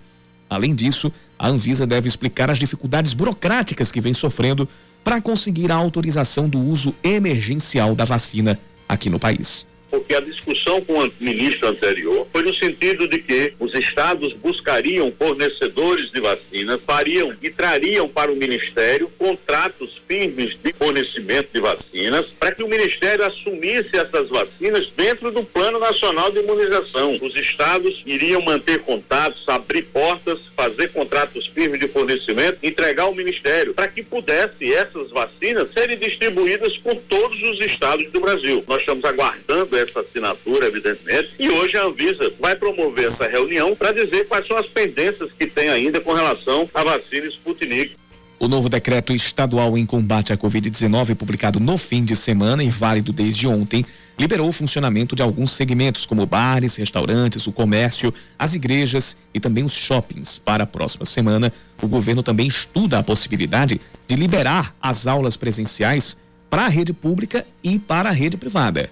Além 0.48 0.74
disso, 0.74 1.12
a 1.38 1.48
Anvisa 1.48 1.86
deve 1.86 2.08
explicar 2.08 2.50
as 2.50 2.58
dificuldades 2.58 3.12
burocráticas 3.12 3.90
que 3.90 4.00
vem 4.00 4.14
sofrendo 4.14 4.68
para 5.02 5.20
conseguir 5.20 5.72
a 5.72 5.76
autorização 5.76 6.48
do 6.48 6.60
uso 6.60 6.94
emergencial 7.02 7.94
da 7.94 8.04
vacina 8.04 8.58
aqui 8.88 9.08
no 9.08 9.18
país 9.18 9.70
porque 9.90 10.14
a 10.14 10.20
discussão 10.20 10.80
com 10.80 11.04
o 11.04 11.12
ministro 11.18 11.68
anterior 11.68 12.26
foi 12.32 12.42
no 12.42 12.54
sentido 12.54 13.08
de 13.08 13.18
que 13.18 13.54
os 13.58 13.74
estados 13.74 14.32
buscariam 14.34 15.12
fornecedores 15.18 16.10
de 16.10 16.20
vacinas, 16.20 16.80
fariam 16.86 17.34
e 17.42 17.50
trariam 17.50 18.08
para 18.08 18.32
o 18.32 18.36
ministério 18.36 19.10
contratos 19.18 20.00
firmes 20.06 20.56
de 20.62 20.72
fornecimento 20.72 21.50
de 21.52 21.60
vacinas, 21.60 22.26
para 22.38 22.52
que 22.52 22.62
o 22.62 22.68
ministério 22.68 23.24
assumisse 23.24 23.96
essas 23.96 24.28
vacinas 24.28 24.90
dentro 24.96 25.30
do 25.30 25.44
Plano 25.44 25.78
Nacional 25.78 26.30
de 26.30 26.40
Imunização. 26.40 27.18
Os 27.20 27.34
estados 27.36 28.02
iriam 28.04 28.42
manter 28.42 28.80
contatos, 28.80 29.44
abrir 29.46 29.82
portas, 29.84 30.40
fazer 30.56 30.88
contratos 30.92 31.46
firmes 31.46 31.80
de 31.80 31.88
fornecimento, 31.88 32.58
entregar 32.62 33.04
ao 33.04 33.14
ministério, 33.14 33.74
para 33.74 33.88
que 33.88 34.02
pudesse 34.02 34.72
essas 34.72 35.10
vacinas 35.10 35.72
serem 35.72 35.96
distribuídas 35.96 36.76
por 36.78 36.96
todos 36.96 37.40
os 37.42 37.60
estados 37.60 38.10
do 38.10 38.20
Brasil. 38.20 38.64
Nós 38.66 38.80
estamos 38.80 39.04
aguardando 39.04 39.76
essa 39.80 40.00
assinatura, 40.00 40.66
evidentemente, 40.66 41.30
e 41.38 41.48
hoje 41.48 41.76
a 41.76 41.84
Anvisa 41.84 42.32
vai 42.38 42.56
promover 42.56 43.12
essa 43.12 43.26
reunião 43.26 43.74
para 43.74 43.92
dizer 43.92 44.26
quais 44.26 44.46
são 44.46 44.56
as 44.56 44.66
pendências 44.66 45.30
que 45.32 45.46
tem 45.46 45.68
ainda 45.68 46.00
com 46.00 46.12
relação 46.12 46.68
à 46.74 46.84
vacina 46.84 47.26
Sputnik. 47.26 47.96
O 48.38 48.48
novo 48.48 48.70
decreto 48.70 49.12
estadual 49.12 49.76
em 49.76 49.84
combate 49.84 50.32
à 50.32 50.36
Covid-19, 50.36 51.14
publicado 51.14 51.60
no 51.60 51.76
fim 51.76 52.02
de 52.02 52.16
semana 52.16 52.64
e 52.64 52.70
válido 52.70 53.12
desde 53.12 53.46
ontem, 53.46 53.84
liberou 54.18 54.48
o 54.48 54.52
funcionamento 54.52 55.14
de 55.14 55.22
alguns 55.22 55.52
segmentos, 55.52 56.06
como 56.06 56.24
bares, 56.24 56.76
restaurantes, 56.76 57.46
o 57.46 57.52
comércio, 57.52 58.12
as 58.38 58.54
igrejas 58.54 59.14
e 59.34 59.40
também 59.40 59.62
os 59.62 59.74
shoppings. 59.74 60.38
Para 60.38 60.64
a 60.64 60.66
próxima 60.66 61.04
semana, 61.04 61.52
o 61.82 61.86
governo 61.86 62.22
também 62.22 62.46
estuda 62.46 62.98
a 62.98 63.02
possibilidade 63.02 63.78
de 64.06 64.16
liberar 64.16 64.74
as 64.80 65.06
aulas 65.06 65.36
presenciais 65.36 66.16
para 66.48 66.64
a 66.64 66.68
rede 66.68 66.92
pública 66.92 67.46
e 67.62 67.78
para 67.78 68.08
a 68.08 68.12
rede 68.12 68.36
privada. 68.36 68.90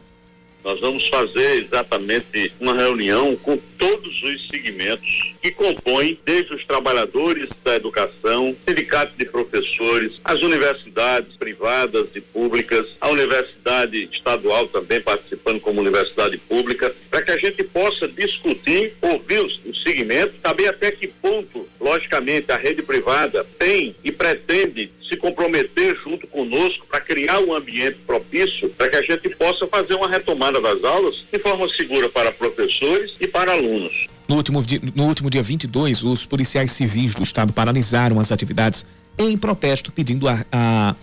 Nós 0.69 0.81
vamos 0.81 1.09
fazer 1.09 1.65
exatamente 1.65 2.53
uma 2.61 2.75
reunião 2.75 3.35
com 3.37 3.57
todos 3.79 4.23
os 4.23 4.49
segmentos 4.49 5.33
que 5.41 5.51
compõem, 5.51 6.19
desde 6.27 6.53
os 6.53 6.67
trabalhadores 6.67 7.49
da 7.65 7.77
educação, 7.77 8.55
sindicatos 8.69 9.17
de 9.17 9.25
professores, 9.25 10.21
as 10.23 10.43
universidades 10.43 11.35
privadas 11.37 12.09
e 12.15 12.21
públicas, 12.21 12.87
a 13.01 13.09
universidade 13.09 14.11
estadual 14.13 14.69
também 14.69 15.01
participando 15.01 15.59
como 15.59 15.81
universidade 15.81 16.37
pública, 16.37 16.95
para 17.09 17.23
que 17.23 17.31
a 17.31 17.39
gente 17.39 17.65
possa 17.65 18.07
discutir, 18.07 18.93
ouvir 19.01 19.41
os, 19.41 19.59
os 19.65 19.83
segmentos, 19.83 20.37
saber 20.43 20.69
até 20.69 20.91
que 20.91 21.07
ponto, 21.07 21.67
logicamente, 21.81 22.53
a 22.53 22.59
rede 22.59 22.83
privada 22.83 23.43
tem 23.59 23.97
e 24.05 24.13
pretende 24.13 24.91
se 25.09 25.17
comprometer 25.17 25.97
junto 26.03 26.27
conosco 26.27 26.87
para 26.87 27.01
criar 27.01 27.41
um 27.41 27.55
ambiente 27.55 27.99
propício 28.07 28.69
para 28.71 28.89
que 28.89 28.97
a 28.97 29.03
gente 29.03 29.29
possa 29.31 29.67
fazer 29.67 29.95
uma 29.95 30.09
retomada 30.09 30.61
das 30.61 30.85
aulas 30.85 31.25
de 31.33 31.39
forma 31.39 31.69
segura 31.69 32.09
para 32.09 32.31
professores 32.31 33.15
e 33.21 33.27
para 33.27 33.53
alunos. 33.53 34.07
No 34.29 34.37
último, 34.37 34.63
no 34.95 35.07
último 35.07 35.31
dia 35.31 35.43
22, 35.43 36.05
os 36.05 36.27
policiais 36.27 36.73
civis 36.73 37.15
do 37.15 37.23
estado 37.23 37.53
paralisaram 37.53 38.21
as 38.21 38.31
atividades 38.31 38.87
em 39.19 39.37
protesto, 39.37 39.91
pedindo 39.91 40.29
a, 40.29 40.45
a, 40.53 40.95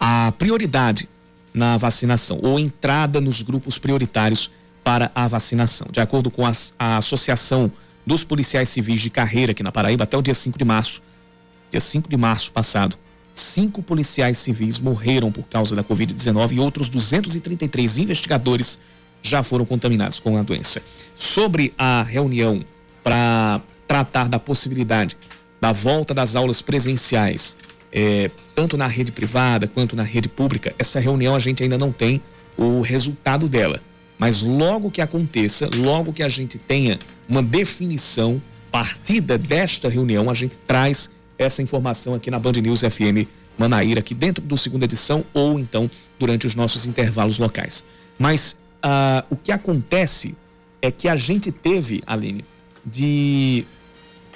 a 0.00 0.32
prioridade 0.32 1.08
na 1.54 1.76
vacinação 1.76 2.40
ou 2.42 2.58
entrada 2.58 3.20
nos 3.20 3.42
grupos 3.42 3.78
prioritários 3.78 4.50
para 4.82 5.10
a 5.14 5.28
vacinação. 5.28 5.86
De 5.90 6.00
acordo 6.00 6.30
com 6.30 6.44
a, 6.44 6.52
a 6.78 6.96
Associação 6.96 7.70
dos 8.04 8.24
Policiais 8.24 8.68
Civis 8.68 9.00
de 9.00 9.10
Carreira 9.10 9.52
aqui 9.52 9.62
na 9.62 9.70
Paraíba, 9.70 10.04
até 10.04 10.16
o 10.16 10.22
dia 10.22 10.34
5 10.34 10.58
de 10.58 10.64
março, 10.64 11.02
dia 11.70 11.80
5 11.80 12.08
de 12.08 12.16
março 12.16 12.50
passado, 12.50 12.96
cinco 13.32 13.82
policiais 13.82 14.38
civis 14.38 14.78
morreram 14.78 15.32
por 15.32 15.44
causa 15.44 15.74
da 15.74 15.82
Covid-19 15.82 16.52
e 16.52 16.60
outros 16.60 16.88
233 16.88 17.98
investigadores 17.98 18.78
já 19.22 19.42
foram 19.42 19.64
contaminados 19.64 20.18
com 20.18 20.36
a 20.36 20.42
doença. 20.42 20.82
Sobre 21.16 21.72
a 21.78 22.02
reunião 22.02 22.64
para 23.02 23.60
tratar 23.86 24.28
da 24.28 24.38
possibilidade 24.38 25.16
da 25.60 25.70
volta 25.72 26.12
das 26.12 26.34
aulas 26.34 26.60
presenciais, 26.60 27.56
é, 27.92 28.30
tanto 28.54 28.76
na 28.76 28.86
rede 28.86 29.12
privada 29.12 29.68
quanto 29.68 29.94
na 29.94 30.02
rede 30.02 30.28
pública, 30.28 30.74
essa 30.78 30.98
reunião 30.98 31.34
a 31.34 31.38
gente 31.38 31.62
ainda 31.62 31.78
não 31.78 31.92
tem 31.92 32.20
o 32.56 32.80
resultado 32.80 33.48
dela. 33.48 33.80
Mas 34.18 34.42
logo 34.42 34.90
que 34.90 35.00
aconteça, 35.00 35.68
logo 35.74 36.12
que 36.12 36.22
a 36.22 36.28
gente 36.28 36.58
tenha 36.58 36.98
uma 37.28 37.42
definição 37.42 38.42
partida 38.70 39.36
desta 39.36 39.88
reunião, 39.88 40.30
a 40.30 40.34
gente 40.34 40.56
traz 40.66 41.10
essa 41.42 41.62
informação 41.62 42.14
aqui 42.14 42.30
na 42.30 42.38
Band 42.38 42.52
News 42.52 42.80
FM 42.80 43.28
Manaíra, 43.58 44.00
aqui 44.00 44.14
dentro 44.14 44.42
do 44.42 44.56
segunda 44.56 44.84
edição 44.84 45.24
ou 45.34 45.58
então 45.58 45.90
durante 46.18 46.46
os 46.46 46.54
nossos 46.54 46.86
intervalos 46.86 47.38
locais. 47.38 47.84
Mas 48.18 48.58
uh, 48.84 49.26
o 49.30 49.36
que 49.36 49.52
acontece 49.52 50.34
é 50.80 50.90
que 50.90 51.08
a 51.08 51.16
gente 51.16 51.52
teve, 51.52 52.02
Aline, 52.06 52.44
de. 52.84 53.64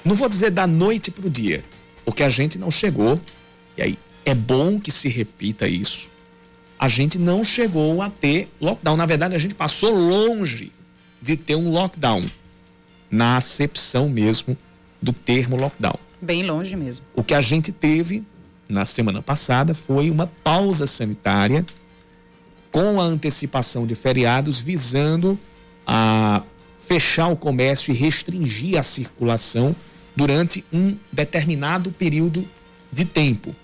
Não 0.03 0.15
vou 0.15 0.29
dizer 0.29 0.51
da 0.51 0.65
noite 0.65 1.11
para 1.11 1.27
o 1.27 1.29
dia, 1.29 1.63
porque 2.05 2.23
a 2.23 2.29
gente 2.29 2.57
não 2.57 2.71
chegou, 2.71 3.19
e 3.77 3.81
aí 3.81 3.99
é 4.25 4.33
bom 4.33 4.79
que 4.79 4.91
se 4.91 5.09
repita 5.09 5.67
isso. 5.67 6.09
A 6.79 6.87
gente 6.87 7.17
não 7.17 7.43
chegou 7.43 8.01
a 8.01 8.09
ter 8.09 8.49
lockdown. 8.61 8.95
Na 8.95 9.05
verdade, 9.05 9.35
a 9.35 9.37
gente 9.37 9.55
passou 9.55 9.93
longe 9.93 10.71
de 11.21 11.35
ter 11.35 11.55
um 11.55 11.71
lockdown, 11.71 12.23
na 13.09 13.37
acepção 13.37 14.07
mesmo 14.07 14.57
do 15.01 15.11
termo 15.11 15.57
lockdown. 15.57 15.97
Bem 16.21 16.43
longe 16.43 16.75
mesmo. 16.75 17.05
O 17.15 17.23
que 17.23 17.33
a 17.33 17.41
gente 17.41 17.71
teve 17.71 18.23
na 18.67 18.85
semana 18.85 19.21
passada 19.21 19.73
foi 19.73 20.09
uma 20.09 20.27
pausa 20.43 20.87
sanitária 20.87 21.65
com 22.71 22.99
a 22.99 23.03
antecipação 23.03 23.85
de 23.85 23.95
feriados 23.95 24.59
visando 24.59 25.39
a 25.85 26.43
fechar 26.77 27.27
o 27.27 27.35
comércio 27.35 27.91
e 27.91 27.95
restringir 27.95 28.77
a 28.77 28.83
circulação 28.83 29.75
durante 30.15 30.65
um 30.73 30.97
determinado 31.11 31.91
período 31.91 32.47
de 32.91 33.05
tempo 33.05 33.55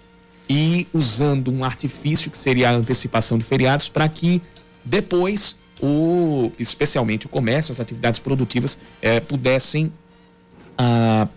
e 0.50 0.88
usando 0.94 1.52
um 1.52 1.64
artifício 1.64 2.30
que 2.30 2.38
seria 2.38 2.70
a 2.70 2.74
antecipação 2.74 3.38
de 3.38 3.44
feriados 3.44 3.90
para 3.90 4.08
que 4.08 4.42
depois 4.84 5.58
o 5.82 6.52
especialmente 6.60 7.26
o 7.26 7.30
comércio, 7.30 7.72
as 7.72 7.80
atividades 7.80 8.20
produtivas 8.20 8.78
eh, 9.02 9.20
pudessem 9.20 9.92
ah, 10.78 11.28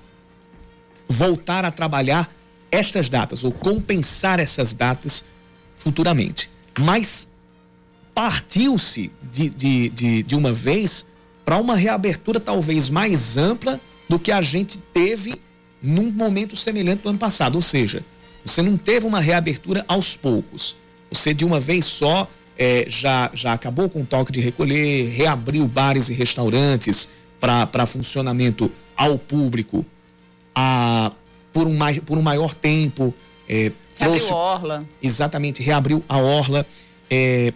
voltar 1.09 1.65
a 1.65 1.71
trabalhar 1.71 2.31
estas 2.71 3.09
datas 3.09 3.45
ou 3.45 3.53
compensar 3.53 4.41
essas 4.41 4.75
datas 4.75 5.25
futuramente. 5.77 6.51
Mas 6.79 7.29
partiu-se 8.15 9.11
de, 9.31 9.49
de, 9.51 9.89
de, 9.91 10.23
de 10.23 10.37
uma 10.37 10.53
vez 10.53 11.07
para 11.45 11.59
uma 11.59 11.77
reabertura 11.77 12.41
talvez 12.41 12.91
mais 12.91 13.37
ampla 13.37 13.81
do 14.09 14.19
que 14.19 14.33
a 14.33 14.43
gente 14.43 14.79
teve 14.79 15.41
num 15.83 16.11
momento 16.11 16.57
semelhante 16.57 17.03
do 17.03 17.09
ano 17.11 17.19
passado. 17.19 17.55
Ou 17.55 17.63
seja, 17.63 18.05
você 18.45 18.63
não 18.63 18.77
teve 18.77 19.07
uma 19.07 19.21
reabertura 19.21 19.85
aos 19.87 20.17
poucos. 20.17 20.77
Você 21.11 21.33
de 21.33 21.45
uma 21.45 21.61
vez 21.61 21.85
só 21.85 22.29
é, 22.59 22.87
já, 22.89 23.31
já 23.35 23.53
acabou 23.53 23.89
com 23.89 24.03
o 24.03 24.07
toque 24.07 24.33
de 24.33 24.41
recolher, 24.41 25.09
reabriu 25.11 25.67
bares 25.67 26.09
e 26.09 26.15
restaurantes 26.15 27.09
para 27.39 27.87
funcionamento 27.87 28.73
ao 28.97 29.19
público 29.19 29.85
a, 30.57 31.13
por, 31.53 31.67
um, 31.67 31.77
mais, 31.77 31.99
por 31.99 32.17
um 32.17 32.23
maior 32.23 32.55
tempo. 32.55 33.15
É, 33.47 33.71
reabriu 33.99 34.19
trouxe, 34.19 34.33
a 34.33 34.37
orla. 34.37 34.89
Exatamente, 35.03 35.63
reabriu 35.63 36.03
a 36.09 36.17
orla. 36.17 36.67
É, 37.11 37.53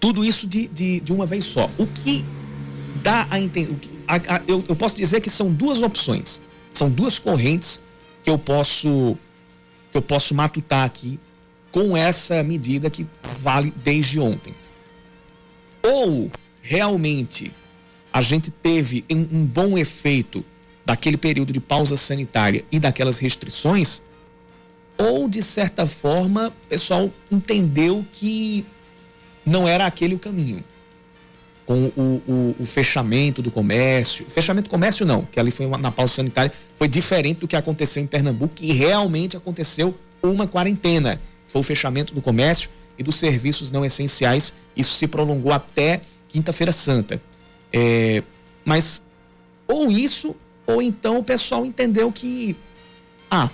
tudo 0.00 0.24
isso 0.24 0.48
de, 0.48 0.66
de, 0.66 0.98
de, 0.98 1.12
uma 1.12 1.24
vez 1.24 1.44
só. 1.44 1.70
O 1.78 1.86
que 1.86 2.24
dá 2.96 3.28
a 3.30 3.40
entender. 3.40 3.78
Eu, 4.48 4.64
eu 4.68 4.74
posso 4.74 4.96
dizer 4.96 5.20
que 5.20 5.30
são 5.30 5.52
duas 5.52 5.80
opções. 5.80 6.42
São 6.72 6.90
duas 6.90 7.18
correntes 7.18 7.82
que 8.24 8.30
eu 8.30 8.38
posso 8.38 9.16
que 9.90 9.98
eu 9.98 10.02
posso 10.02 10.34
matutar 10.34 10.84
aqui 10.84 11.18
com 11.72 11.96
essa 11.96 12.42
medida 12.44 12.88
que 12.88 13.06
vale 13.38 13.72
desde 13.84 14.20
ontem. 14.20 14.54
Ou 15.82 16.30
realmente 16.62 17.52
a 18.12 18.20
gente 18.20 18.50
teve 18.50 19.04
um, 19.10 19.38
um 19.38 19.44
bom 19.44 19.76
efeito 19.76 20.44
daquele 20.90 21.16
período 21.16 21.52
de 21.52 21.60
pausa 21.60 21.96
sanitária 21.96 22.64
e 22.70 22.80
daquelas 22.80 23.20
restrições, 23.20 24.02
ou 24.98 25.28
de 25.28 25.40
certa 25.40 25.86
forma 25.86 26.48
o 26.48 26.68
pessoal 26.68 27.08
entendeu 27.30 28.04
que 28.12 28.66
não 29.46 29.68
era 29.68 29.86
aquele 29.86 30.16
o 30.16 30.18
caminho. 30.18 30.64
Com 31.64 31.84
o, 31.96 32.22
o, 32.26 32.56
o, 32.58 32.66
fechamento 32.66 33.40
do 33.40 33.52
comércio. 33.52 34.26
Fechamento 34.28 34.66
do 34.66 34.70
comércio, 34.70 35.06
não, 35.06 35.24
que 35.24 35.38
ali 35.38 35.52
foi 35.52 35.64
uma, 35.64 35.78
na 35.78 35.92
pausa 35.92 36.14
sanitária, 36.14 36.52
foi 36.74 36.88
diferente 36.88 37.38
do 37.38 37.46
que 37.46 37.54
aconteceu 37.54 38.02
em 38.02 38.06
Pernambuco, 38.08 38.56
que 38.56 38.72
realmente 38.72 39.36
aconteceu 39.36 39.96
uma 40.20 40.48
quarentena. 40.48 41.20
Foi 41.46 41.60
o 41.60 41.64
fechamento 41.64 42.12
do 42.12 42.20
comércio 42.20 42.68
e 42.98 43.04
dos 43.04 43.14
serviços 43.14 43.70
não 43.70 43.84
essenciais. 43.84 44.52
Isso 44.76 44.94
se 44.94 45.06
prolongou 45.06 45.52
até 45.52 46.00
Quinta-feira 46.26 46.72
Santa. 46.72 47.22
É, 47.72 48.24
mas 48.64 49.00
ou 49.68 49.88
isso 49.88 50.34
ou 50.70 50.82
então 50.82 51.18
o 51.18 51.24
pessoal 51.24 51.64
entendeu 51.64 52.10
que, 52.10 52.56
ah, 53.30 53.50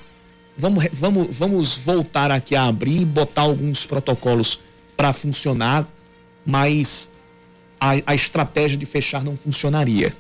vamos, 0.56 0.85
vamos, 0.92 1.37
vamos 1.37 1.76
voltar 1.78 2.30
aqui 2.30 2.54
a 2.54 2.66
abrir, 2.66 3.04
botar 3.04 3.42
alguns 3.42 3.85
protocolos 3.85 4.61
para 4.96 5.12
funcionar, 5.12 5.87
mas 6.44 7.14
a, 7.80 7.92
a 8.06 8.14
estratégia 8.14 8.78
de 8.78 8.87
fechar 8.87 9.23
não 9.23 9.37
funcionaria. 9.37 10.14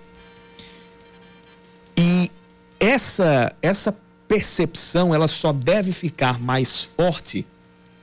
E 1.96 2.30
essa, 2.78 3.54
essa 3.62 3.96
percepção 4.28 5.14
ela 5.14 5.28
só 5.28 5.52
deve 5.52 5.92
ficar 5.92 6.38
mais 6.40 6.82
forte 6.82 7.46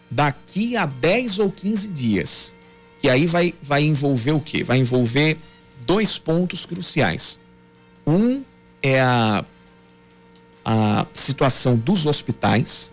daqui 0.09 0.75
a 0.75 0.85
10 0.85 1.39
ou 1.39 1.51
15 1.51 1.87
dias. 1.89 2.55
Que 2.99 3.09
aí 3.09 3.25
vai, 3.25 3.53
vai 3.61 3.83
envolver 3.83 4.31
o 4.31 4.39
quê? 4.39 4.63
Vai 4.63 4.77
envolver 4.77 5.37
dois 5.85 6.17
pontos 6.17 6.65
cruciais. 6.65 7.39
Um 8.07 8.43
é 8.83 8.99
a, 8.99 9.43
a 10.65 11.05
situação 11.13 11.77
dos 11.77 12.05
hospitais, 12.05 12.91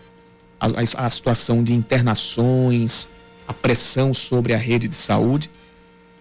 a, 0.59 0.67
a, 0.67 1.05
a 1.05 1.09
situação 1.09 1.61
de 1.63 1.73
internações, 1.73 3.09
a 3.47 3.53
pressão 3.53 4.13
sobre 4.13 4.53
a 4.53 4.57
rede 4.57 4.87
de 4.87 4.95
saúde. 4.95 5.51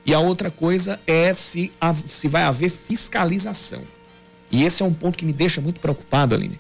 E 0.05 0.13
a 0.13 0.19
outra 0.19 0.51
coisa 0.51 0.99
é 1.07 1.33
se, 1.33 1.73
se 2.07 2.27
vai 2.27 2.43
haver 2.43 2.71
fiscalização. 2.71 3.83
E 4.51 4.65
esse 4.65 4.83
é 4.83 4.87
um 4.87 4.93
ponto 4.93 5.17
que 5.17 5.25
me 5.25 5.33
deixa 5.33 5.61
muito 5.61 5.79
preocupado, 5.79 6.35
Aline, 6.35 6.59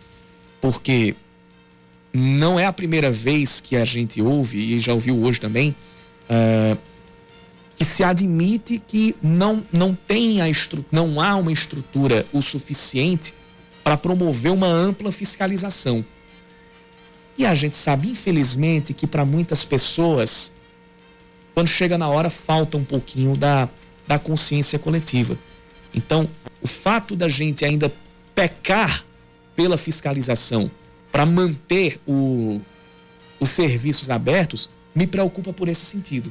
porque 0.61 1.17
não 2.13 2.59
é 2.59 2.67
a 2.67 2.73
primeira 2.73 3.11
vez 3.11 3.61
que 3.61 3.77
a 3.77 3.85
gente 3.85 4.23
ouve, 4.23 4.59
e 4.59 4.79
já 4.79 4.95
ouviu 4.95 5.21
hoje 5.21 5.41
também, 5.41 5.75
uh, 6.29 6.79
que 7.81 7.85
se 7.87 8.05
admite 8.05 8.79
que 8.79 9.17
não, 9.23 9.67
não, 9.73 9.95
tem 9.95 10.43
a 10.43 10.53
não 10.93 11.19
há 11.19 11.35
uma 11.37 11.51
estrutura 11.51 12.27
o 12.31 12.43
suficiente 12.43 13.33
para 13.83 13.97
promover 13.97 14.53
uma 14.53 14.67
ampla 14.67 15.11
fiscalização. 15.11 16.05
E 17.39 17.47
a 17.47 17.55
gente 17.55 17.75
sabe, 17.75 18.11
infelizmente, 18.11 18.93
que 18.93 19.07
para 19.07 19.25
muitas 19.25 19.65
pessoas, 19.65 20.53
quando 21.55 21.69
chega 21.69 21.97
na 21.97 22.07
hora, 22.07 22.29
falta 22.29 22.77
um 22.77 22.85
pouquinho 22.85 23.35
da, 23.35 23.67
da 24.07 24.19
consciência 24.19 24.79
coletiva. 24.79 25.39
Então, 25.95 26.29
o 26.61 26.69
fato 26.69 27.17
da 27.17 27.31
gente 27.31 27.65
ainda 27.65 27.91
pecar 28.35 29.07
pela 29.57 29.79
fiscalização 29.79 30.71
para 31.11 31.25
manter 31.25 31.99
o, 32.07 32.61
os 33.41 33.49
serviços 33.49 34.11
abertos 34.11 34.69
me 34.95 35.07
preocupa 35.07 35.51
por 35.51 35.67
esse 35.67 35.87
sentido. 35.87 36.31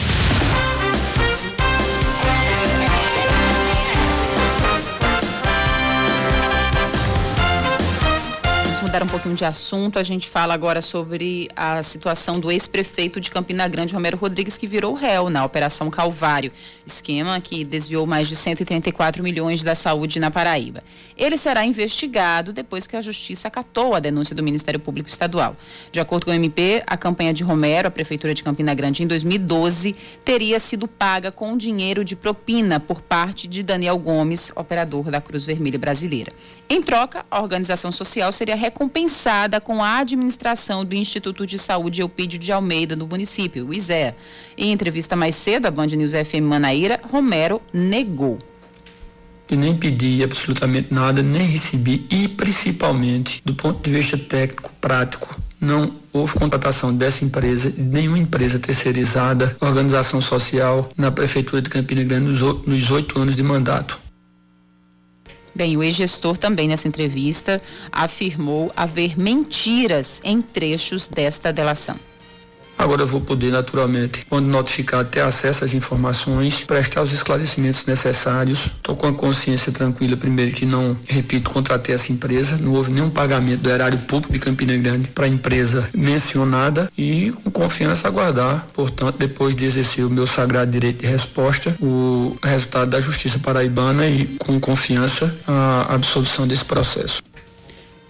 mudar 8.91 9.03
um 9.03 9.07
pouquinho 9.07 9.35
de 9.35 9.45
assunto, 9.45 9.97
a 9.97 10.03
gente 10.03 10.27
fala 10.27 10.53
agora 10.53 10.81
sobre 10.81 11.47
a 11.55 11.81
situação 11.81 12.41
do 12.41 12.51
ex-prefeito 12.51 13.21
de 13.21 13.31
Campina 13.31 13.65
Grande, 13.65 13.93
Romero 13.93 14.17
Rodrigues, 14.17 14.57
que 14.57 14.67
virou 14.67 14.93
réu 14.93 15.29
na 15.29 15.45
Operação 15.45 15.89
Calvário, 15.89 16.51
esquema 16.85 17.39
que 17.39 17.63
desviou 17.63 18.05
mais 18.05 18.27
de 18.27 18.35
134 18.35 19.23
milhões 19.23 19.63
da 19.63 19.75
saúde 19.75 20.19
na 20.19 20.29
Paraíba. 20.29 20.83
Ele 21.15 21.37
será 21.37 21.65
investigado 21.65 22.51
depois 22.51 22.85
que 22.85 22.97
a 22.97 23.01
Justiça 23.01 23.47
acatou 23.47 23.95
a 23.95 23.99
denúncia 24.01 24.35
do 24.35 24.43
Ministério 24.43 24.79
Público 24.79 25.07
Estadual. 25.07 25.55
De 25.89 26.01
acordo 26.01 26.25
com 26.25 26.31
o 26.31 26.33
MP, 26.33 26.83
a 26.85 26.97
campanha 26.97 27.33
de 27.33 27.45
Romero, 27.45 27.87
a 27.87 27.91
Prefeitura 27.91 28.33
de 28.33 28.43
Campina 28.43 28.73
Grande, 28.73 29.03
em 29.03 29.07
2012, 29.07 29.95
teria 30.25 30.59
sido 30.59 30.85
paga 30.85 31.31
com 31.31 31.55
dinheiro 31.55 32.03
de 32.03 32.17
propina 32.17 32.77
por 32.77 33.01
parte 33.01 33.47
de 33.47 33.63
Daniel 33.63 33.97
Gomes, 33.97 34.51
operador 34.53 35.09
da 35.09 35.21
Cruz 35.21 35.45
Vermelha 35.45 35.79
Brasileira. 35.79 36.31
Em 36.69 36.81
troca, 36.81 37.25
a 37.31 37.41
organização 37.41 37.91
social 37.91 38.31
seria 38.31 38.55
recompensada 38.81 39.61
com 39.61 39.83
a 39.83 39.99
administração 39.99 40.83
do 40.83 40.95
Instituto 40.95 41.45
de 41.45 41.59
Saúde 41.59 42.01
Eupídio 42.01 42.39
de 42.39 42.51
Almeida, 42.51 42.95
no 42.95 43.05
município, 43.05 43.67
o 43.67 43.73
ISEA. 43.73 44.15
Em 44.57 44.71
entrevista 44.71 45.15
mais 45.15 45.35
cedo 45.35 45.67
à 45.67 45.71
Band 45.71 45.85
News 45.87 46.13
FM 46.13 46.41
Manaíra, 46.41 46.99
Romero 47.11 47.61
negou. 47.71 48.39
E 49.51 49.55
nem 49.55 49.77
pedi 49.77 50.23
absolutamente 50.23 50.91
nada, 50.91 51.21
nem 51.21 51.45
recebi, 51.45 52.07
e 52.09 52.27
principalmente, 52.27 53.39
do 53.45 53.53
ponto 53.53 53.87
de 53.87 53.95
vista 53.95 54.17
técnico, 54.17 54.71
prático, 54.81 55.39
não 55.59 55.93
houve 56.11 56.33
contratação 56.33 56.91
dessa 56.91 57.23
empresa, 57.23 57.71
nenhuma 57.77 58.17
empresa 58.17 58.57
terceirizada, 58.57 59.55
organização 59.59 60.19
social, 60.19 60.89
na 60.97 61.11
Prefeitura 61.11 61.61
de 61.61 61.69
Campina 61.69 62.03
Grande 62.03 62.31
nos 62.65 62.89
oito 62.89 63.19
anos 63.19 63.35
de 63.35 63.43
mandato. 63.43 64.00
Bem, 65.53 65.75
o 65.75 65.83
ex-gestor 65.83 66.37
também 66.37 66.67
nessa 66.67 66.87
entrevista 66.87 67.57
afirmou 67.91 68.71
haver 68.75 69.19
mentiras 69.19 70.21
em 70.23 70.41
trechos 70.41 71.09
desta 71.09 71.51
delação. 71.51 72.10
Agora 72.81 73.03
eu 73.03 73.07
vou 73.07 73.21
poder, 73.21 73.51
naturalmente, 73.51 74.25
quando 74.27 74.47
notificar, 74.47 75.05
ter 75.05 75.19
acesso 75.19 75.63
às 75.63 75.71
informações, 75.75 76.63
prestar 76.65 77.03
os 77.03 77.13
esclarecimentos 77.13 77.85
necessários. 77.85 78.71
Estou 78.77 78.95
com 78.95 79.05
a 79.05 79.13
consciência 79.13 79.71
tranquila, 79.71 80.17
primeiro, 80.17 80.51
que 80.51 80.65
não, 80.65 80.97
repito, 81.07 81.51
contratei 81.51 81.93
essa 81.93 82.11
empresa. 82.11 82.57
Não 82.57 82.73
houve 82.73 82.91
nenhum 82.91 83.11
pagamento 83.11 83.61
do 83.61 83.69
erário 83.69 83.99
público 83.99 84.33
de 84.33 84.39
Campina 84.39 84.75
Grande 84.77 85.09
para 85.09 85.25
a 85.25 85.29
empresa 85.29 85.87
mencionada 85.93 86.91
e 86.97 87.31
com 87.43 87.51
confiança 87.51 88.07
aguardar, 88.07 88.65
portanto, 88.73 89.17
depois 89.19 89.55
de 89.55 89.63
exercer 89.63 90.03
o 90.03 90.09
meu 90.09 90.25
sagrado 90.25 90.71
direito 90.71 91.01
de 91.01 91.07
resposta, 91.07 91.75
o 91.79 92.35
resultado 92.43 92.89
da 92.89 92.99
Justiça 92.99 93.37
Paraibana 93.37 94.07
e 94.07 94.25
com 94.39 94.59
confiança 94.59 95.31
a 95.47 95.93
absolução 95.93 96.47
desse 96.47 96.65
processo. 96.65 97.21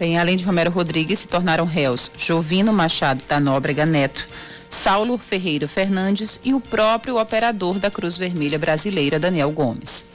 Bem, 0.02 0.18
além 0.18 0.36
de 0.36 0.44
Romero 0.44 0.72
Rodrigues, 0.72 1.20
se 1.20 1.28
tornaram 1.28 1.64
réus 1.64 2.12
Jovino 2.18 2.74
Machado 2.74 3.24
da 3.28 3.40
Nóbrega 3.40 3.86
Neto, 3.86 4.26
Saulo 4.68 5.16
Ferreira 5.16 5.68
Fernandes 5.68 6.40
e 6.44 6.56
o 6.56 6.60
próprio 6.60 7.20
operador 7.20 7.78
da 7.78 7.92
Cruz 7.92 8.18
Vermelha 8.18 8.58
Brasileira, 8.58 9.20
Daniel 9.20 9.52
Gomes. 9.52 10.10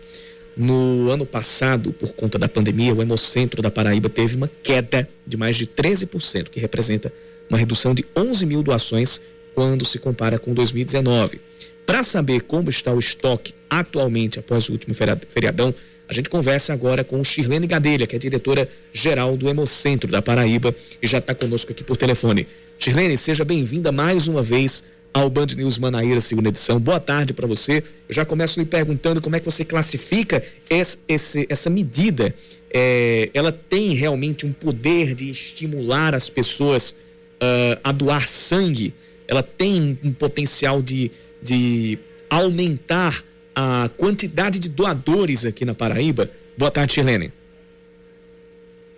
No 0.56 1.10
ano 1.10 1.26
passado, 1.26 1.92
por 1.94 2.14
conta 2.14 2.38
da 2.38 2.48
pandemia, 2.50 2.94
o 2.94 3.02
Hemocentro 3.02 3.62
da 3.62 3.72
Paraíba 3.72 4.10
teve 4.10 4.36
uma 4.36 4.52
queda 4.62 5.10
de 5.26 5.38
mais 5.38 5.56
de 5.56 5.66
13%, 5.66 6.50
que 6.50 6.60
representa 6.60 7.14
uma 7.50 7.58
redução 7.58 7.94
de 7.94 8.06
11 8.16 8.46
mil 8.46 8.62
doações 8.62 9.22
quando 9.54 9.86
se 9.86 10.00
compara 10.00 10.38
com 10.38 10.54
2019. 10.54 11.40
Para 11.86 12.04
saber 12.04 12.42
como 12.42 12.70
está 12.70 12.94
o 12.94 13.00
estoque 13.00 13.54
atualmente 13.70 14.40
após 14.40 14.68
o 14.70 14.72
último 14.72 14.94
feriadão, 14.94 15.74
a 16.08 16.14
gente 16.14 16.28
conversa 16.28 16.74
agora 16.74 17.04
com 17.04 17.24
Shirlene 17.24 17.68
Gadelha, 17.68 18.08
que 18.08 18.16
é 18.16 18.20
diretora 18.20 18.68
geral 18.92 19.38
do 19.38 19.48
Hemocentro 19.48 20.10
da 20.10 20.22
Paraíba 20.24 20.74
e 21.00 21.06
já 21.06 21.20
está 21.20 21.36
conosco 21.36 21.72
aqui 21.72 21.84
por 21.84 21.96
telefone. 21.96 22.48
Shirlene, 22.80 23.16
seja 23.16 23.46
bem-vinda 23.46 23.92
mais 23.92 24.28
uma 24.28 24.42
vez 24.42 24.84
ao 25.14 25.30
Band 25.30 25.48
News 25.56 25.78
Manaíra, 25.78 26.20
segunda 26.20 26.50
edição. 26.50 26.80
Boa 26.80 27.00
tarde 27.00 27.34
para 27.34 27.46
você. 27.46 27.84
Eu 28.08 28.16
já 28.16 28.26
começo 28.26 28.60
lhe 28.60 28.66
perguntando 28.66 29.22
como 29.22 29.36
é 29.36 29.40
que 29.40 29.46
você 29.46 29.64
classifica 29.64 30.44
esse, 30.70 30.98
esse, 31.08 31.46
essa 31.50 31.70
medida. 31.70 32.34
É, 32.74 33.30
ela 33.34 33.52
tem 33.52 33.94
realmente 33.94 34.46
um 34.46 34.52
poder 34.52 35.14
de 35.14 35.30
estimular 35.30 36.16
as 36.16 36.30
pessoas 36.30 36.96
uh, 37.36 37.80
a 37.84 37.92
doar 37.92 38.28
sangue? 38.28 38.94
Ela 39.28 39.44
tem 39.44 39.98
um 40.04 40.12
potencial 40.12 40.82
de, 40.82 41.12
de 41.42 42.00
aumentar 42.30 43.24
a 43.56 43.90
quantidade 43.98 44.60
de 44.60 44.70
doadores 44.70 45.46
aqui 45.46 45.66
na 45.66 45.74
Paraíba. 45.74 46.30
Boa 46.58 46.72
tarde, 46.72 46.94
Chilene. 46.94 47.32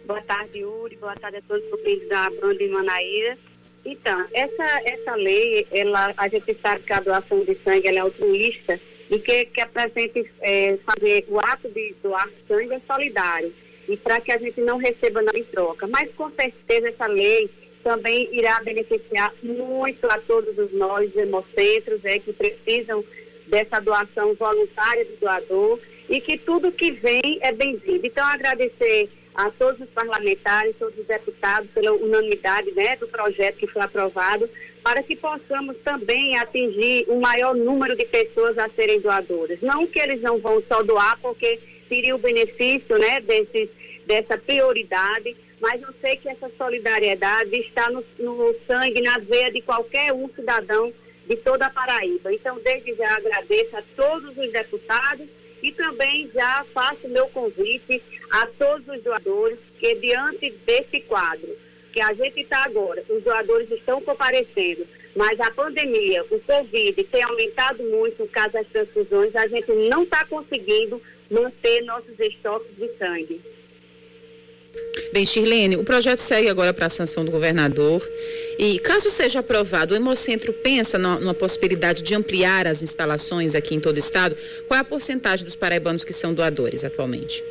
Boa 0.05 0.21
tarde, 0.21 0.59
Yuri. 0.59 0.95
Boa 0.97 1.15
tarde 1.15 1.37
a 1.37 1.41
todos 1.41 1.65
os 1.65 1.71
ouvintes 1.71 2.07
da 2.09 2.29
Banda 2.29 2.67
Manaíra. 2.69 3.37
Então, 3.83 4.25
essa, 4.33 4.81
essa 4.85 5.15
lei, 5.15 5.65
ela, 5.71 6.13
a 6.17 6.27
gente 6.27 6.53
sabe 6.55 6.83
que 6.83 6.93
a 6.93 6.99
doação 6.99 7.43
de 7.43 7.55
sangue 7.55 7.87
é 7.87 7.97
altruísta 7.97 8.79
e 9.09 9.17
que, 9.19 9.45
que 9.45 9.61
apresenta 9.61 10.23
é, 10.39 10.77
fazer 10.85 11.25
o 11.27 11.39
ato 11.39 11.67
de 11.69 11.95
doar 12.01 12.29
sangue 12.47 12.73
é 12.73 12.81
solidário 12.85 13.53
e 13.87 13.97
para 13.97 14.21
que 14.21 14.31
a 14.31 14.37
gente 14.37 14.61
não 14.61 14.77
receba 14.77 15.21
nada 15.21 15.37
em 15.37 15.43
troca. 15.43 15.87
Mas 15.87 16.11
com 16.13 16.29
certeza 16.31 16.89
essa 16.89 17.07
lei 17.07 17.49
também 17.83 18.29
irá 18.31 18.61
beneficiar 18.61 19.33
muito 19.41 20.05
a 20.09 20.19
todos 20.19 20.57
os 20.57 20.71
nós 20.71 21.15
hemocentros 21.15 22.05
é, 22.05 22.19
que 22.19 22.31
precisam 22.31 23.03
dessa 23.51 23.81
doação 23.81 24.33
voluntária 24.33 25.03
do 25.03 25.17
doador 25.17 25.77
e 26.09 26.21
que 26.21 26.37
tudo 26.37 26.71
que 26.71 26.89
vem 26.91 27.37
é 27.41 27.51
bem-vindo. 27.51 28.07
Então, 28.07 28.25
agradecer 28.25 29.09
a 29.35 29.51
todos 29.51 29.81
os 29.81 29.89
parlamentares, 29.89 30.75
todos 30.79 30.97
os 30.97 31.05
deputados 31.05 31.69
pela 31.71 31.91
unanimidade 31.91 32.71
né, 32.71 32.95
do 32.95 33.07
projeto 33.07 33.57
que 33.57 33.67
foi 33.67 33.81
aprovado, 33.81 34.49
para 34.81 35.03
que 35.03 35.15
possamos 35.15 35.75
também 35.83 36.37
atingir 36.37 37.05
o 37.07 37.15
um 37.15 37.19
maior 37.19 37.53
número 37.53 37.95
de 37.95 38.05
pessoas 38.05 38.57
a 38.57 38.69
serem 38.69 38.99
doadoras. 39.01 39.61
Não 39.61 39.85
que 39.85 39.99
eles 39.99 40.21
não 40.21 40.37
vão 40.39 40.63
só 40.67 40.81
doar, 40.81 41.19
porque 41.21 41.59
teria 41.89 42.15
o 42.15 42.19
benefício 42.19 42.97
né, 42.97 43.19
desses, 43.19 43.69
dessa 44.05 44.37
prioridade, 44.37 45.35
mas 45.59 45.81
eu 45.81 45.89
sei 45.99 46.15
que 46.15 46.29
essa 46.29 46.49
solidariedade 46.57 47.55
está 47.57 47.89
no, 47.89 48.03
no 48.17 48.55
sangue, 48.65 49.01
na 49.01 49.17
veia 49.19 49.51
de 49.51 49.61
qualquer 49.61 50.11
um 50.13 50.29
cidadão 50.29 50.91
de 51.27 51.35
toda 51.37 51.67
a 51.67 51.69
Paraíba. 51.69 52.33
Então, 52.33 52.59
desde 52.63 52.93
já 52.95 53.15
agradeço 53.15 53.77
a 53.77 53.83
todos 53.95 54.37
os 54.37 54.51
deputados 54.51 55.27
e 55.61 55.71
também 55.71 56.29
já 56.33 56.65
faço 56.73 57.07
meu 57.07 57.27
convite 57.29 58.01
a 58.31 58.47
todos 58.47 58.87
os 58.87 59.01
doadores 59.03 59.59
que 59.77 59.95
diante 59.95 60.49
desse 60.65 61.01
quadro 61.01 61.55
que 61.91 62.01
a 62.01 62.13
gente 62.13 62.39
está 62.39 62.63
agora, 62.63 63.03
os 63.09 63.21
doadores 63.21 63.69
estão 63.69 64.01
comparecendo, 64.01 64.87
mas 65.15 65.39
a 65.41 65.51
pandemia, 65.51 66.23
o 66.31 66.39
Covid 66.39 67.03
tem 67.03 67.21
aumentado 67.21 67.83
muito 67.83 68.23
o 68.23 68.27
caso 68.27 68.53
das 68.53 68.67
transfusões, 68.67 69.35
a 69.35 69.45
gente 69.47 69.71
não 69.89 70.03
está 70.03 70.23
conseguindo 70.25 71.01
manter 71.29 71.83
nossos 71.83 72.17
estoques 72.17 72.75
de 72.77 72.87
sangue. 72.97 73.41
Bem, 75.11 75.25
Shirlene, 75.25 75.75
o 75.75 75.83
projeto 75.83 76.19
segue 76.19 76.47
agora 76.47 76.73
para 76.73 76.85
a 76.85 76.89
sanção 76.89 77.25
do 77.25 77.31
governador. 77.31 78.01
E 78.57 78.79
caso 78.79 79.09
seja 79.09 79.39
aprovado, 79.39 79.93
o 79.93 79.97
Hemocentro 79.97 80.53
pensa 80.53 80.97
numa 80.97 81.33
possibilidade 81.33 82.03
de 82.03 82.13
ampliar 82.13 82.67
as 82.67 82.81
instalações 82.83 83.55
aqui 83.55 83.75
em 83.75 83.79
todo 83.79 83.95
o 83.95 83.99
estado? 83.99 84.37
Qual 84.67 84.77
é 84.77 84.81
a 84.81 84.83
porcentagem 84.83 85.45
dos 85.45 85.55
paraibanos 85.55 86.03
que 86.03 86.13
são 86.13 86.33
doadores 86.33 86.83
atualmente? 86.83 87.43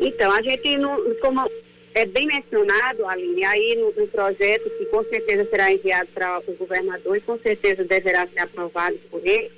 Então, 0.00 0.32
a 0.32 0.40
gente, 0.40 0.78
como 1.20 1.50
é 1.94 2.06
bem 2.06 2.26
mencionado, 2.26 3.06
Aline, 3.06 3.44
aí 3.44 3.76
no, 3.76 3.92
no, 3.92 4.06
projeto 4.06 4.70
que 4.70 4.86
com 4.86 5.02
certeza 5.04 5.44
será 5.44 5.72
enviado 5.72 6.08
para 6.14 6.40
o 6.46 6.52
governador 6.52 7.16
e 7.16 7.20
com 7.20 7.36
certeza 7.38 7.84
deverá 7.84 8.26
ser 8.26 8.38
aprovado 8.38 8.96
por 9.10 9.20
ele, 9.26 9.50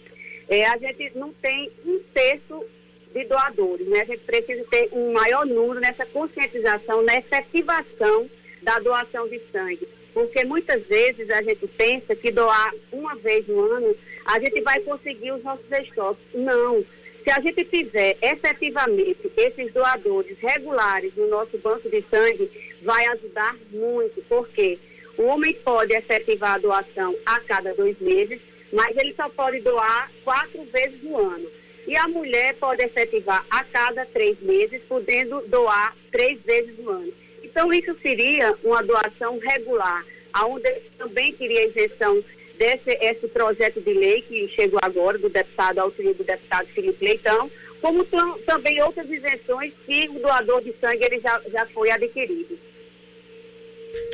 é, 0.48 0.66
a 0.66 0.76
gente 0.78 1.12
não 1.14 1.32
tem 1.34 1.70
um 1.84 2.00
terço 2.12 2.64
de 3.12 3.24
doadores, 3.24 3.86
né? 3.86 4.00
A 4.00 4.04
gente 4.04 4.20
precisa 4.24 4.64
ter 4.70 4.88
um 4.92 5.12
maior 5.12 5.46
número 5.46 5.80
nessa 5.80 6.06
conscientização, 6.06 7.02
nessa 7.02 7.38
efetivação 7.38 8.28
da 8.62 8.78
doação 8.78 9.28
de 9.28 9.40
sangue. 9.52 9.86
Porque 10.14 10.44
muitas 10.44 10.82
vezes 10.82 11.30
a 11.30 11.42
gente 11.42 11.66
pensa 11.66 12.14
que 12.14 12.30
doar 12.30 12.72
uma 12.90 13.14
vez 13.16 13.46
no 13.46 13.60
ano, 13.60 13.96
a 14.24 14.38
gente 14.38 14.60
vai 14.60 14.80
conseguir 14.80 15.32
os 15.32 15.42
nossos 15.42 15.70
estoques. 15.70 16.22
Não. 16.34 16.84
Se 17.22 17.30
a 17.30 17.40
gente 17.40 17.64
fizer 17.64 18.16
efetivamente 18.20 19.30
esses 19.36 19.72
doadores 19.72 20.36
regulares 20.38 21.14
no 21.16 21.28
nosso 21.28 21.56
banco 21.58 21.88
de 21.88 22.02
sangue, 22.02 22.50
vai 22.82 23.06
ajudar 23.06 23.56
muito, 23.70 24.22
porque 24.28 24.78
o 25.16 25.24
homem 25.24 25.54
pode 25.54 25.92
efetivar 25.92 26.54
a 26.54 26.58
doação 26.58 27.14
a 27.24 27.38
cada 27.40 27.72
dois 27.74 27.98
meses, 28.00 28.40
mas 28.72 28.96
ele 28.96 29.14
só 29.14 29.28
pode 29.28 29.60
doar 29.60 30.10
quatro 30.24 30.64
vezes 30.64 31.02
no 31.02 31.16
ano. 31.16 31.48
E 31.86 31.96
a 31.96 32.06
mulher 32.08 32.54
pode 32.54 32.82
efetivar 32.82 33.44
a 33.50 33.64
cada 33.64 34.06
três 34.06 34.40
meses, 34.40 34.82
podendo 34.88 35.40
doar 35.48 35.96
três 36.10 36.40
vezes 36.42 36.78
no 36.78 36.90
ano. 36.90 37.12
Então, 37.42 37.72
isso 37.72 37.96
seria 38.00 38.54
uma 38.62 38.82
doação 38.82 39.38
regular, 39.38 40.04
onde 40.44 40.70
também 40.96 41.32
queria 41.32 41.66
isenção 41.66 42.22
desse 42.56 42.90
esse 43.00 43.26
projeto 43.28 43.80
de 43.80 43.92
lei 43.92 44.22
que 44.22 44.48
chegou 44.48 44.78
agora 44.80 45.18
do 45.18 45.28
deputado, 45.28 45.80
auxílio 45.80 46.14
do 46.14 46.24
deputado 46.24 46.66
Felipe 46.68 47.04
Leitão, 47.04 47.50
como 47.80 48.06
também 48.46 48.80
outras 48.82 49.10
isenções 49.10 49.72
que 49.84 50.08
o 50.08 50.20
doador 50.20 50.62
de 50.62 50.72
sangue 50.80 51.04
ele 51.04 51.18
já, 51.18 51.40
já 51.50 51.66
foi 51.66 51.90
adquirido. 51.90 52.56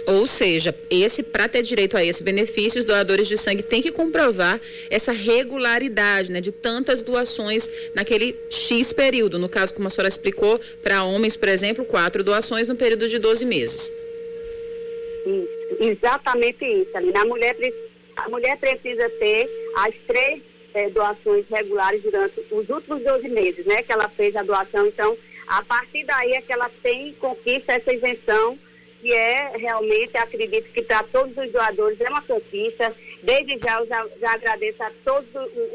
Ou 0.09 0.27
seja, 0.27 0.75
esse 0.91 1.23
para 1.23 1.47
ter 1.47 1.63
direito 1.63 1.95
a 1.95 2.03
esse 2.03 2.23
benefício, 2.23 2.79
os 2.79 2.85
doadores 2.87 3.29
de 3.29 3.37
sangue 3.37 3.63
têm 3.63 3.83
que 3.83 3.93
comprovar 3.93 4.59
essa 4.89 5.13
regularidade, 5.13 6.33
né, 6.33 6.41
de 6.41 6.51
tantas 6.51 7.03
doações 7.03 7.71
naquele 7.95 8.35
X 8.49 8.91
período. 8.91 9.39
No 9.39 9.51
caso, 9.51 9.75
como 9.75 9.87
a 9.87 9.91
senhora 9.91 10.09
explicou, 10.09 10.59
para 10.83 11.05
homens, 11.05 11.37
por 11.37 11.51
exemplo, 11.51 11.85
quatro 11.85 12.25
doações 12.25 12.67
no 12.69 12.75
período 12.75 13.07
de 13.07 13.19
12 13.19 13.45
meses. 13.45 13.93
Isso, 15.27 15.77
exatamente 15.79 16.65
isso, 16.65 16.97
ali. 16.97 17.15
A 17.15 17.25
mulher 17.27 17.55
a 18.17 18.29
mulher 18.31 18.57
precisa 18.57 19.09
ter 19.11 19.49
as 19.77 19.95
três 20.07 20.43
é, 20.73 20.89
doações 20.89 21.45
regulares 21.51 22.03
durante 22.03 22.41
os 22.51 22.69
últimos 22.69 23.03
12 23.03 23.29
meses, 23.29 23.67
né? 23.67 23.83
Que 23.83 23.93
ela 23.93 24.09
fez 24.09 24.35
a 24.37 24.43
doação. 24.43 24.87
Então, 24.87 25.17
a 25.47 25.63
partir 25.63 26.05
daí 26.05 26.33
é 26.33 26.41
que 26.41 26.53
ela 26.53 26.71
tem, 26.83 27.13
conquista 27.15 27.75
essa 27.75 27.93
isenção, 27.93 28.59
que 29.01 29.13
é 29.13 29.57
realmente, 29.57 30.17
acredito 30.17 30.71
que 30.73 30.83
para 30.83 31.03
todos 31.05 31.37
os 31.37 31.51
doadores 31.51 32.01
é 32.01 32.09
uma 32.09 32.23
conquista. 32.23 32.95
Desde 33.23 33.59
já 33.59 33.81
eu 33.81 33.87
já, 33.87 34.07
já 34.21 34.33
agradeço 34.33 34.83
a 34.83 34.91
todos 35.05 35.29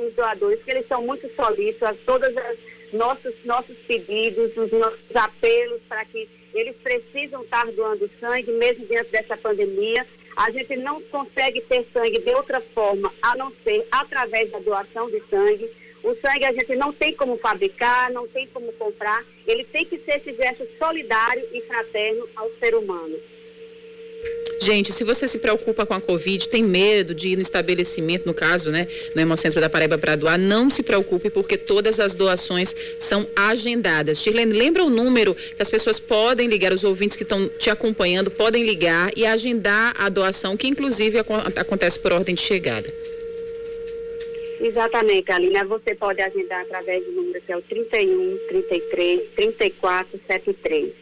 os 0.05 0.13
doadores, 0.13 0.63
que 0.63 0.71
eles 0.71 0.87
são 0.87 1.01
muito 1.01 1.29
solícitos, 1.35 1.83
a 1.83 1.93
todos 2.05 2.29
os 2.29 2.93
nossos, 2.93 3.33
nossos 3.43 3.77
pedidos, 3.79 4.55
os 4.55 4.71
nossos 4.71 5.15
apelos 5.15 5.81
para 5.87 6.05
que 6.05 6.29
eles 6.53 6.75
precisam 6.75 7.41
estar 7.41 7.65
doando 7.71 8.09
sangue, 8.19 8.51
mesmo 8.51 8.85
diante 8.85 9.09
dessa 9.09 9.35
pandemia. 9.35 10.05
A 10.35 10.51
gente 10.51 10.75
não 10.77 11.01
consegue 11.01 11.61
ter 11.61 11.85
sangue 11.93 12.19
de 12.19 12.33
outra 12.33 12.59
forma, 12.59 13.11
a 13.21 13.35
não 13.35 13.51
ser 13.63 13.85
através 13.91 14.51
da 14.51 14.59
doação 14.59 15.09
de 15.09 15.21
sangue. 15.29 15.69
O 16.03 16.13
sangue 16.15 16.43
a 16.43 16.51
gente 16.51 16.75
não 16.75 16.91
tem 16.91 17.13
como 17.13 17.37
fabricar, 17.37 18.11
não 18.11 18.27
tem 18.27 18.45
como 18.47 18.73
comprar. 18.73 19.25
Ele 19.47 19.63
tem 19.63 19.85
que 19.85 19.97
ser 19.99 20.17
esse 20.17 20.33
gesto 20.33 20.67
solidário 20.77 21.43
e 21.53 21.61
fraterno 21.61 22.27
ao 22.35 22.49
ser 22.59 22.75
humano. 22.75 23.17
Gente, 24.61 24.93
se 24.93 25.03
você 25.03 25.27
se 25.27 25.39
preocupa 25.39 25.85
com 25.85 25.93
a 25.93 25.99
Covid, 25.99 26.47
tem 26.47 26.63
medo 26.63 27.13
de 27.13 27.29
ir 27.29 27.35
no 27.35 27.41
estabelecimento, 27.41 28.25
no 28.25 28.33
caso, 28.33 28.69
né, 28.69 28.87
no 29.13 29.21
Hemocentro 29.21 29.59
da 29.59 29.69
Paraíba 29.69 29.97
para 29.97 30.15
doar, 30.15 30.39
não 30.39 30.69
se 30.69 30.83
preocupe, 30.83 31.29
porque 31.29 31.57
todas 31.57 31.99
as 31.99 32.13
doações 32.13 32.73
são 32.97 33.27
agendadas. 33.35 34.19
Shirlene, 34.19 34.53
lembra 34.53 34.83
o 34.83 34.89
número 34.89 35.35
que 35.35 35.61
as 35.61 35.69
pessoas 35.69 35.99
podem 35.99 36.47
ligar, 36.47 36.71
os 36.71 36.85
ouvintes 36.85 37.17
que 37.17 37.23
estão 37.23 37.49
te 37.59 37.69
acompanhando 37.69 38.31
podem 38.31 38.63
ligar 38.63 39.11
e 39.17 39.25
agendar 39.25 39.95
a 39.97 40.07
doação, 40.07 40.55
que 40.55 40.67
inclusive 40.67 41.17
acontece 41.19 41.99
por 41.99 42.13
ordem 42.13 42.35
de 42.35 42.41
chegada. 42.41 43.12
Exatamente, 44.63 45.29
Alina. 45.29 45.65
Você 45.65 45.93
pode 45.93 46.21
agendar 46.21 46.61
através 46.61 47.03
do 47.03 47.11
número 47.11 47.41
que 47.41 47.51
é 47.51 47.57
o 47.57 47.61
31 47.61 48.39
33 48.47 49.29
34 49.35 50.19
73. 50.25 50.93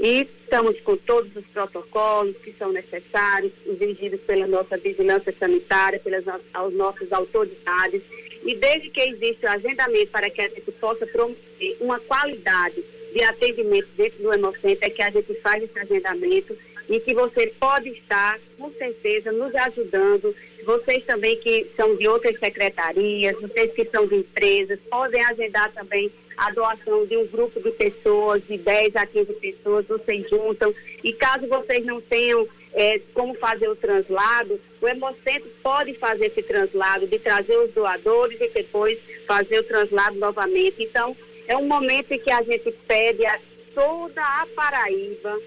E 0.00 0.22
estamos 0.22 0.80
com 0.80 0.96
todos 0.96 1.30
os 1.36 1.44
protocolos 1.48 2.34
que 2.38 2.54
são 2.54 2.72
necessários, 2.72 3.52
exigidos 3.66 4.20
pela 4.22 4.46
nossa 4.46 4.78
vigilância 4.78 5.34
sanitária, 5.38 6.00
pelas 6.00 6.24
as 6.26 6.72
nossas 6.72 7.12
autoridades. 7.12 8.00
E 8.42 8.54
desde 8.54 8.88
que 8.88 9.02
existe 9.02 9.44
o 9.44 9.50
agendamento 9.50 10.10
para 10.10 10.30
que 10.30 10.40
a 10.40 10.48
gente 10.48 10.72
possa 10.72 11.06
promover 11.06 11.76
uma 11.78 12.00
qualidade 12.00 12.82
de 13.12 13.22
atendimento 13.22 13.88
dentro 13.98 14.22
do 14.22 14.32
Hemocentro, 14.32 14.86
é 14.86 14.88
que 14.88 15.02
a 15.02 15.10
gente 15.10 15.34
faz 15.42 15.62
esse 15.62 15.78
agendamento 15.78 16.56
e 16.88 16.98
que 16.98 17.12
você 17.12 17.52
pode 17.60 17.90
estar, 17.90 18.40
com 18.56 18.72
certeza, 18.72 19.30
nos 19.30 19.54
ajudando. 19.54 20.34
Vocês 20.64 21.04
também 21.04 21.36
que 21.36 21.66
são 21.76 21.96
de 21.96 22.06
outras 22.08 22.38
secretarias, 22.38 23.40
vocês 23.40 23.72
que 23.72 23.84
são 23.84 24.06
de 24.06 24.16
empresas, 24.16 24.78
podem 24.88 25.24
agendar 25.24 25.72
também 25.72 26.10
a 26.36 26.50
doação 26.50 27.06
de 27.06 27.16
um 27.16 27.26
grupo 27.26 27.60
de 27.60 27.70
pessoas, 27.72 28.42
de 28.46 28.56
10 28.56 28.96
a 28.96 29.06
15 29.06 29.32
pessoas, 29.34 29.86
vocês 29.86 30.28
juntam. 30.28 30.74
E 31.04 31.12
caso 31.12 31.46
vocês 31.46 31.84
não 31.84 32.00
tenham 32.00 32.48
é, 32.72 33.00
como 33.12 33.34
fazer 33.34 33.68
o 33.68 33.76
translado, 33.76 34.60
o 34.80 34.88
Hemocentro 34.88 35.50
pode 35.62 35.94
fazer 35.94 36.26
esse 36.26 36.42
translado, 36.42 37.06
de 37.06 37.18
trazer 37.18 37.56
os 37.58 37.72
doadores 37.72 38.40
e 38.40 38.48
depois 38.48 38.98
fazer 39.26 39.58
o 39.58 39.64
translado 39.64 40.16
novamente. 40.18 40.82
Então, 40.82 41.16
é 41.46 41.56
um 41.56 41.66
momento 41.66 42.12
em 42.12 42.18
que 42.18 42.30
a 42.30 42.42
gente 42.42 42.72
pede 42.86 43.26
a 43.26 43.38
toda 43.74 44.22
a 44.22 44.46
Paraíba, 44.54 45.38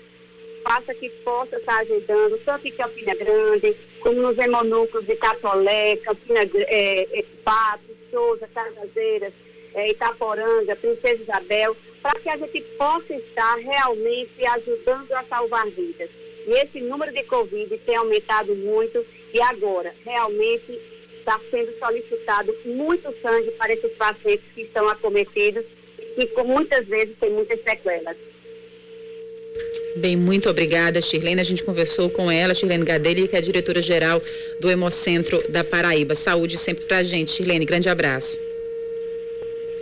faça 0.63 0.93
que 0.93 1.09
possa 1.09 1.57
estar 1.57 1.77
ajudando, 1.79 2.39
tanto 2.45 2.67
em 2.67 2.71
Campina 2.71 3.15
Grande, 3.15 3.75
como 4.03 4.21
nos 4.21 4.37
hemonúcleos 4.37 5.07
de 5.07 5.15
Catolé, 5.15 5.95
Campina, 5.97 6.41
é, 6.41 7.19
é, 7.19 7.25
Souza, 8.11 8.47
Cajazeiras, 8.53 9.33
é, 9.73 9.89
Itaporanga, 9.89 10.75
Princesa 10.75 11.23
Isabel, 11.23 11.75
para 12.01 12.19
que 12.19 12.29
a 12.29 12.37
gente 12.37 12.61
possa 12.77 13.15
estar 13.15 13.55
realmente 13.55 14.45
ajudando 14.45 15.11
a 15.13 15.23
salvar 15.23 15.65
vidas. 15.69 16.09
E 16.45 16.51
esse 16.51 16.81
número 16.81 17.13
de 17.13 17.23
Covid 17.23 17.77
tem 17.79 17.95
aumentado 17.95 18.53
muito 18.55 19.03
e 19.33 19.41
agora 19.41 19.95
realmente 20.05 20.79
está 21.17 21.39
sendo 21.49 21.71
solicitado 21.79 22.53
muito 22.65 23.13
sangue 23.21 23.51
para 23.51 23.71
esses 23.71 23.93
pacientes 23.93 24.45
que 24.53 24.63
estão 24.63 24.89
acometidos 24.89 25.63
e 26.17 26.27
que 26.27 26.43
muitas 26.43 26.85
vezes 26.85 27.17
têm 27.17 27.31
muitas 27.31 27.63
sequelas. 27.63 28.17
Bem, 29.95 30.17
muito 30.17 30.49
obrigada, 30.49 31.01
Shirlene. 31.01 31.39
A 31.39 31.43
gente 31.43 31.63
conversou 31.63 32.09
com 32.09 32.31
ela, 32.31 32.53
Shirlene 32.53 32.83
Gadelli, 32.83 33.27
que 33.27 33.35
é 33.35 33.39
a 33.39 33.41
diretora-geral 33.41 34.21
do 34.59 34.69
Hemocentro 34.69 35.43
da 35.49 35.63
Paraíba. 35.63 36.15
Saúde 36.15 36.57
sempre 36.57 36.85
pra 36.85 37.03
gente. 37.03 37.31
Shirlene, 37.31 37.65
grande 37.65 37.89
abraço. 37.89 38.37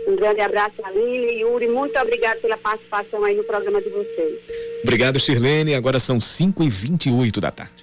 Um 0.06 0.16
grande 0.16 0.40
abraço, 0.40 0.74
Aline 0.84 1.32
e 1.32 1.40
Yuri. 1.40 1.68
Muito 1.68 1.98
obrigada 1.98 2.38
pela 2.40 2.56
participação 2.56 3.24
aí 3.24 3.36
no 3.36 3.44
programa 3.44 3.80
de 3.80 3.88
vocês. 3.88 4.38
Obrigado, 4.82 5.18
Shirlene. 5.18 5.74
Agora 5.74 5.98
são 5.98 6.20
5 6.20 6.62
e 6.62 6.68
28 6.68 7.40
da 7.40 7.50
tarde. 7.50 7.81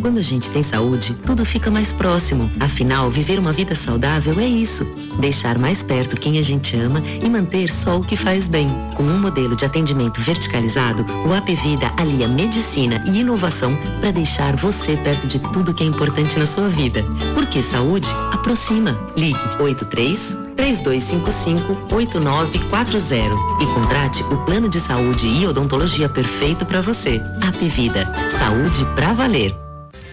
Quando 0.00 0.18
a 0.18 0.22
gente 0.22 0.50
tem 0.50 0.62
saúde, 0.62 1.14
tudo 1.24 1.44
fica 1.44 1.70
mais 1.70 1.92
próximo. 1.92 2.50
Afinal, 2.60 3.10
viver 3.10 3.38
uma 3.38 3.52
vida 3.52 3.74
saudável 3.74 4.38
é 4.38 4.46
isso. 4.46 4.84
Deixar 5.18 5.58
mais 5.58 5.82
perto 5.82 6.20
quem 6.20 6.38
a 6.38 6.42
gente 6.42 6.76
ama 6.76 7.00
e 7.00 7.28
manter 7.28 7.72
só 7.72 7.98
o 7.98 8.04
que 8.04 8.16
faz 8.16 8.46
bem. 8.46 8.68
Com 8.94 9.02
um 9.02 9.18
modelo 9.18 9.56
de 9.56 9.64
atendimento 9.64 10.20
verticalizado, 10.20 11.04
o 11.26 11.32
Apvida 11.32 11.90
alia 11.96 12.28
medicina 12.28 13.02
e 13.06 13.20
inovação 13.20 13.76
para 14.00 14.10
deixar 14.10 14.54
você 14.56 14.96
perto 14.96 15.26
de 15.26 15.38
tudo 15.38 15.74
que 15.74 15.82
é 15.82 15.86
importante 15.86 16.38
na 16.38 16.46
sua 16.46 16.68
vida. 16.68 17.02
Porque 17.34 17.62
saúde 17.62 18.08
aproxima. 18.32 18.96
Ligue 19.16 19.38
83 19.58 20.46
3255-8940 20.56 23.36
e 23.60 23.66
contrate 23.66 24.22
o 24.22 24.38
plano 24.44 24.68
de 24.68 24.80
saúde 24.80 25.26
e 25.26 25.44
odontologia 25.46 26.08
perfeito 26.08 26.64
para 26.64 26.80
você. 26.80 27.20
Apvida. 27.42 28.04
Saúde 28.38 28.84
para 28.94 29.12
valer. 29.12 29.65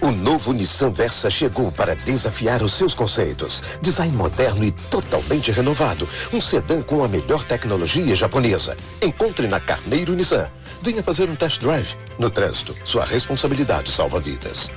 O 0.03 0.11
novo 0.11 0.51
Nissan 0.51 0.89
Versa 0.91 1.29
chegou 1.29 1.71
para 1.71 1.95
desafiar 1.95 2.61
os 2.61 2.73
seus 2.73 2.93
conceitos. 2.93 3.63
Design 3.81 4.11
moderno 4.11 4.65
e 4.65 4.69
totalmente 4.69 5.49
renovado. 5.49 6.09
Um 6.33 6.41
sedã 6.41 6.81
com 6.81 7.05
a 7.05 7.07
melhor 7.07 7.45
tecnologia 7.45 8.13
japonesa. 8.13 8.75
Encontre 9.01 9.47
na 9.47 9.61
Carneiro 9.61 10.13
Nissan. 10.13 10.51
Venha 10.81 11.01
fazer 11.01 11.29
um 11.29 11.37
test 11.37 11.61
drive. 11.61 11.95
No 12.19 12.29
trânsito, 12.29 12.75
sua 12.83 13.05
responsabilidade 13.05 13.89
salva 13.89 14.19
vidas. 14.19 14.73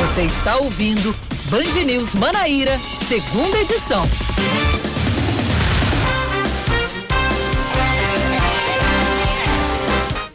Você 0.00 0.22
está 0.22 0.56
ouvindo 0.56 1.14
Band 1.50 1.84
News 1.84 2.14
Manaíra, 2.14 2.80
segunda 3.08 3.58
edição. 3.58 4.04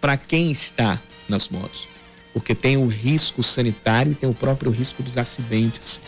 para 0.00 0.16
quem 0.16 0.50
está 0.50 1.00
nas 1.28 1.48
motos. 1.48 1.88
Porque 2.32 2.54
tem 2.54 2.76
o 2.76 2.86
risco 2.86 3.42
sanitário 3.42 4.12
e 4.12 4.14
tem 4.14 4.28
o 4.28 4.34
próprio 4.34 4.70
risco 4.70 5.02
dos 5.02 5.16
acidentes. 5.16 6.02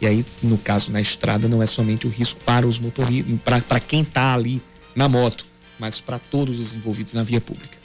E 0.00 0.06
aí, 0.06 0.24
no 0.42 0.58
caso, 0.58 0.92
na 0.92 1.00
estrada, 1.00 1.48
não 1.48 1.62
é 1.62 1.66
somente 1.66 2.06
o 2.06 2.10
risco 2.10 2.40
para 2.44 2.66
os 2.66 2.78
motoristas, 2.78 3.34
para 3.66 3.80
quem 3.80 4.02
está 4.02 4.34
ali 4.34 4.62
na 4.94 5.08
moto, 5.08 5.46
mas 5.78 6.00
para 6.00 6.18
todos 6.18 6.60
os 6.60 6.74
envolvidos 6.74 7.12
na 7.12 7.22
via 7.22 7.40
pública. 7.40 7.83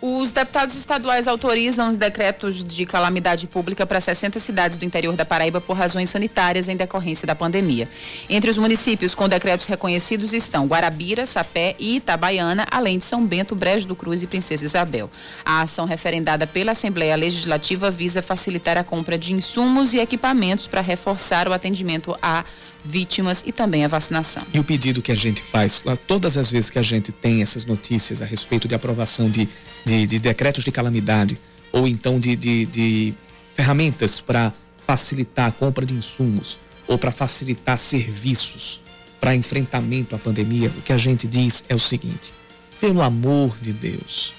Os 0.00 0.30
deputados 0.30 0.76
estaduais 0.76 1.26
autorizam 1.26 1.90
os 1.90 1.96
decretos 1.96 2.64
de 2.64 2.86
calamidade 2.86 3.48
pública 3.48 3.84
para 3.84 4.00
60 4.00 4.38
cidades 4.38 4.76
do 4.76 4.84
interior 4.84 5.16
da 5.16 5.24
Paraíba 5.24 5.60
por 5.60 5.76
razões 5.76 6.08
sanitárias 6.08 6.68
em 6.68 6.76
decorrência 6.76 7.26
da 7.26 7.34
pandemia. 7.34 7.88
Entre 8.30 8.48
os 8.48 8.56
municípios 8.56 9.12
com 9.12 9.28
decretos 9.28 9.66
reconhecidos 9.66 10.32
estão 10.32 10.68
Guarabira, 10.68 11.26
Sapé 11.26 11.74
e 11.80 11.96
Itabaiana, 11.96 12.64
além 12.70 12.98
de 12.98 13.04
São 13.04 13.26
Bento, 13.26 13.56
Brejo 13.56 13.88
do 13.88 13.96
Cruz 13.96 14.22
e 14.22 14.28
Princesa 14.28 14.64
Isabel. 14.64 15.10
A 15.44 15.62
ação 15.62 15.84
referendada 15.84 16.46
pela 16.46 16.72
Assembleia 16.72 17.16
Legislativa 17.16 17.90
visa 17.90 18.22
facilitar 18.22 18.78
a 18.78 18.84
compra 18.84 19.18
de 19.18 19.34
insumos 19.34 19.94
e 19.94 19.98
equipamentos 19.98 20.68
para 20.68 20.80
reforçar 20.80 21.48
o 21.48 21.52
atendimento 21.52 22.16
a 22.22 22.44
vítimas 22.84 23.42
e 23.46 23.52
também 23.52 23.84
a 23.84 23.88
vacinação. 23.88 24.42
E 24.52 24.58
o 24.58 24.64
pedido 24.64 25.02
que 25.02 25.12
a 25.12 25.14
gente 25.14 25.42
faz, 25.42 25.82
todas 26.06 26.36
as 26.36 26.50
vezes 26.50 26.70
que 26.70 26.78
a 26.78 26.82
gente 26.82 27.12
tem 27.12 27.42
essas 27.42 27.64
notícias 27.64 28.22
a 28.22 28.24
respeito 28.24 28.68
de 28.68 28.74
aprovação 28.74 29.28
de, 29.28 29.48
de, 29.88 30.06
de 30.06 30.18
decretos 30.18 30.64
de 30.64 30.70
calamidade 30.70 31.38
ou 31.72 31.88
então 31.88 32.20
de, 32.20 32.36
de, 32.36 32.66
de 32.66 33.14
ferramentas 33.54 34.20
para 34.20 34.52
facilitar 34.86 35.48
a 35.48 35.52
compra 35.52 35.84
de 35.84 35.94
insumos 35.94 36.58
ou 36.86 36.96
para 36.98 37.10
facilitar 37.10 37.76
serviços 37.76 38.80
para 39.20 39.34
enfrentamento 39.34 40.14
à 40.14 40.18
pandemia, 40.18 40.68
o 40.68 40.82
que 40.82 40.92
a 40.92 40.96
gente 40.96 41.26
diz 41.26 41.64
é 41.68 41.74
o 41.74 41.78
seguinte: 41.78 42.32
pelo 42.80 43.02
amor 43.02 43.58
de 43.60 43.72
Deus, 43.72 44.32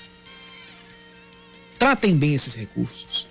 tratem 1.78 2.16
bem 2.16 2.34
esses 2.34 2.56
recursos, 2.56 3.28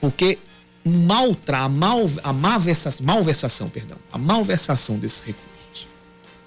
porque 0.00 0.38
maltra, 0.84 1.60
a, 1.60 1.68
mal, 1.68 2.04
a 2.22 2.32
malversação, 2.32 3.06
malversação, 3.06 3.68
perdão, 3.70 3.96
a 4.12 4.18
malversação 4.18 4.98
desses 4.98 5.24
recursos 5.24 5.88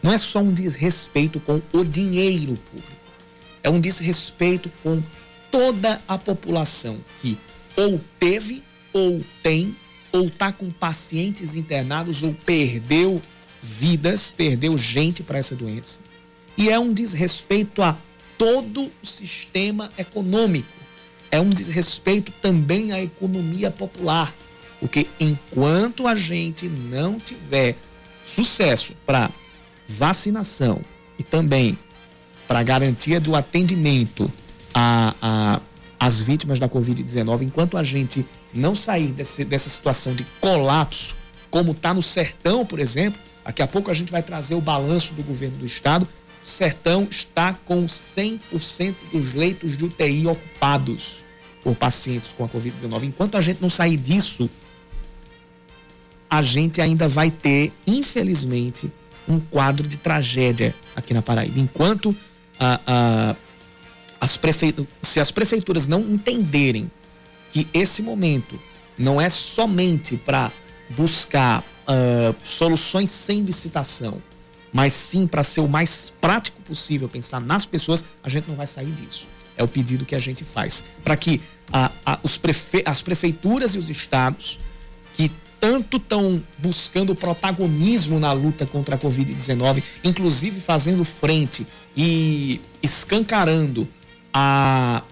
não 0.04 0.14
é 0.14 0.18
só 0.20 0.40
um 0.40 0.54
desrespeito 0.54 1.40
com 1.40 1.60
o 1.74 1.84
dinheiro 1.84 2.56
público, 2.72 3.05
é 3.66 3.70
um 3.70 3.80
desrespeito 3.80 4.72
com 4.84 5.02
toda 5.50 6.00
a 6.08 6.20
população 6.20 7.00
que 7.20 7.36
ou 7.76 8.00
teve, 8.20 8.62
ou 8.94 9.26
tem, 9.42 9.76
ou 10.12 10.28
está 10.28 10.52
com 10.52 10.70
pacientes 10.70 11.56
internados, 11.56 12.22
ou 12.22 12.32
perdeu 12.46 13.20
vidas, 13.60 14.30
perdeu 14.30 14.78
gente 14.78 15.24
para 15.24 15.40
essa 15.40 15.56
doença. 15.56 16.00
E 16.56 16.70
é 16.70 16.78
um 16.78 16.94
desrespeito 16.94 17.82
a 17.82 17.98
todo 18.38 18.92
o 19.02 19.06
sistema 19.06 19.90
econômico 19.98 20.70
é 21.32 21.42
um 21.42 21.50
desrespeito 21.50 22.32
também 22.34 22.94
à 22.94 23.02
economia 23.02 23.72
popular. 23.72 24.34
Porque 24.80 25.08
enquanto 25.20 26.06
a 26.06 26.14
gente 26.14 26.70
não 26.70 27.20
tiver 27.20 27.76
sucesso 28.24 28.94
para 29.08 29.32
vacinação 29.88 30.82
e 31.18 31.24
também 31.24 31.78
para 32.48 32.64
garantia 32.64 33.20
do 33.20 33.36
atendimento 33.36 34.32
às 36.00 36.20
vítimas 36.20 36.60
da 36.60 36.68
Covid-19, 36.68 37.44
enquanto 37.44 37.78
a 37.78 37.84
gente 37.84 38.26
não 38.54 38.76
sair 38.76 39.08
desse, 39.08 39.44
dessa 39.46 39.70
situação 39.70 40.14
de 40.14 40.26
colapso, 40.40 41.16
como 41.50 41.72
está 41.72 41.94
no 41.94 42.02
sertão, 42.02 42.66
por 42.66 42.80
exemplo, 42.80 43.20
daqui 43.44 43.62
a 43.62 43.68
pouco 43.68 43.90
a 43.90 43.94
gente 43.94 44.12
vai 44.12 44.22
trazer 44.22 44.56
o 44.56 44.62
balanço 44.62 45.14
do 45.14 45.24
governo 45.24 45.58
do 45.58 45.66
estado. 45.66 46.08
O 46.44 46.48
sertão 46.48 47.08
está 47.10 47.54
com 47.66 47.86
100% 47.86 48.96
dos 49.12 49.34
leitos 49.34 49.76
de 49.78 49.86
UTI 49.86 50.28
ocupados 50.28 51.24
por 51.64 51.76
pacientes 51.76 52.34
com 52.38 52.44
a 52.44 52.50
Covid-19. 52.50 53.04
Enquanto 53.04 53.36
a 53.36 53.42
gente 53.42 53.62
não 53.62 53.70
sair 53.70 53.98
disso, 53.98 54.50
a 56.30 56.42
gente 56.42 56.82
ainda 56.82 57.08
vai 57.08 57.32
ter, 57.32 57.74
infelizmente, 57.88 58.92
um 59.28 59.40
quadro 59.40 59.88
de 59.88 59.98
tragédia 59.98 60.76
aqui 60.96 61.14
na 61.14 61.22
Paraíba. 61.22 61.60
Enquanto 61.60 62.16
a, 62.60 62.80
a, 62.86 63.36
as 64.20 64.38
prefeituras, 64.38 64.90
se 65.02 65.20
as 65.20 65.32
prefeituras 65.32 65.88
não 65.88 66.02
entenderem 66.02 66.90
que 67.52 67.68
esse 67.74 68.02
momento 68.02 68.60
não 68.98 69.20
é 69.20 69.30
somente 69.30 70.18
para 70.18 70.52
buscar 70.90 71.62
uh, 71.62 72.36
soluções 72.46 73.10
sem 73.10 73.42
licitação, 73.42 74.22
mas 74.72 74.94
sim 74.94 75.26
para 75.26 75.44
ser 75.44 75.62
o 75.62 75.68
mais 75.68 76.12
prático 76.20 76.62
possível, 76.62 77.08
pensar 77.08 77.40
nas 77.40 77.66
pessoas, 77.66 78.04
a 78.24 78.30
gente 78.30 78.48
não 78.48 78.56
vai 78.56 78.68
sair 78.68 78.92
disso. 78.92 79.28
É 79.58 79.64
o 79.64 79.68
pedido 79.68 80.06
que 80.06 80.16
a 80.16 80.20
gente 80.20 80.44
faz. 80.44 80.84
Para 81.04 81.16
que 81.16 81.42
a, 81.72 81.90
a, 82.06 82.20
os 82.24 82.38
prefe, 82.38 82.84
as 82.86 83.02
prefeituras 83.02 83.74
e 83.74 83.78
os 83.78 83.90
estados, 83.90 84.60
que 85.14 85.32
tanto 85.60 85.98
estão 85.98 86.44
buscando 86.58 87.16
protagonismo 87.16 88.20
na 88.20 88.32
luta 88.34 88.66
contra 88.66 88.96
a 88.96 89.00
Covid-19, 89.00 89.82
inclusive 90.04 90.60
fazendo 90.60 91.06
frente 91.06 91.66
e 91.96 92.60
escancarando 92.84 93.88
a, 94.34 95.04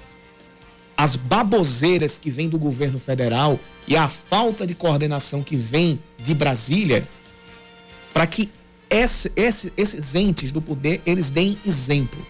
as 0.98 1.16
baboseiras 1.16 2.18
que 2.18 2.30
vêm 2.30 2.50
do 2.50 2.58
governo 2.58 3.00
federal 3.00 3.60
e 3.88 3.96
a 3.96 4.10
falta 4.10 4.66
de 4.68 4.76
coordenação 4.76 5.44
que 5.44 5.56
vem 5.56 6.00
de 6.18 6.34
Brasília, 6.34 7.08
para 8.14 8.28
que 8.28 8.50
esse, 8.90 9.32
esse, 9.36 9.74
esses 9.76 10.14
entes 10.14 10.52
do 10.52 10.62
poder 10.62 11.02
eles 11.06 11.32
deem 11.32 11.58
exemplo 11.66 12.24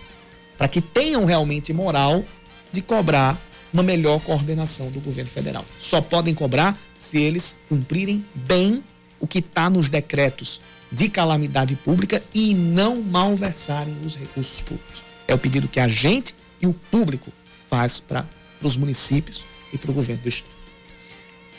para 0.58 0.68
que 0.68 0.82
tenham 0.82 1.26
realmente 1.26 1.74
moral 1.74 2.24
de 2.72 2.82
cobrar 2.82 3.38
uma 3.74 3.84
melhor 3.84 4.22
coordenação 4.22 4.90
do 4.92 5.00
governo 5.00 5.30
federal. 5.30 5.66
Só 5.80 6.00
podem 6.00 6.34
cobrar 6.34 6.78
se 6.96 7.20
eles 7.20 7.58
cumprirem 7.68 8.24
bem 8.34 8.84
o 9.20 9.28
que 9.28 9.40
está 9.40 9.70
nos 9.70 9.90
decretos 9.90 10.62
de 10.94 11.10
calamidade 11.10 11.76
pública 11.76 12.22
e 12.34 12.54
não 12.54 13.02
malversarem 13.02 13.98
os 14.06 14.16
recursos 14.16 14.62
públicos. 14.62 15.02
É 15.28 15.34
o 15.34 15.38
pedido 15.38 15.68
que 15.68 15.80
a 15.80 15.88
gente 15.88 16.36
e 16.62 16.68
o 16.68 16.74
público 16.74 17.32
faz 17.70 18.00
para 18.00 18.26
os 18.62 18.78
municípios 18.78 19.44
e 19.74 19.78
para 19.78 19.90
o 19.90 19.94
governo 19.94 20.22
do 20.22 20.30
estado. 20.30 20.54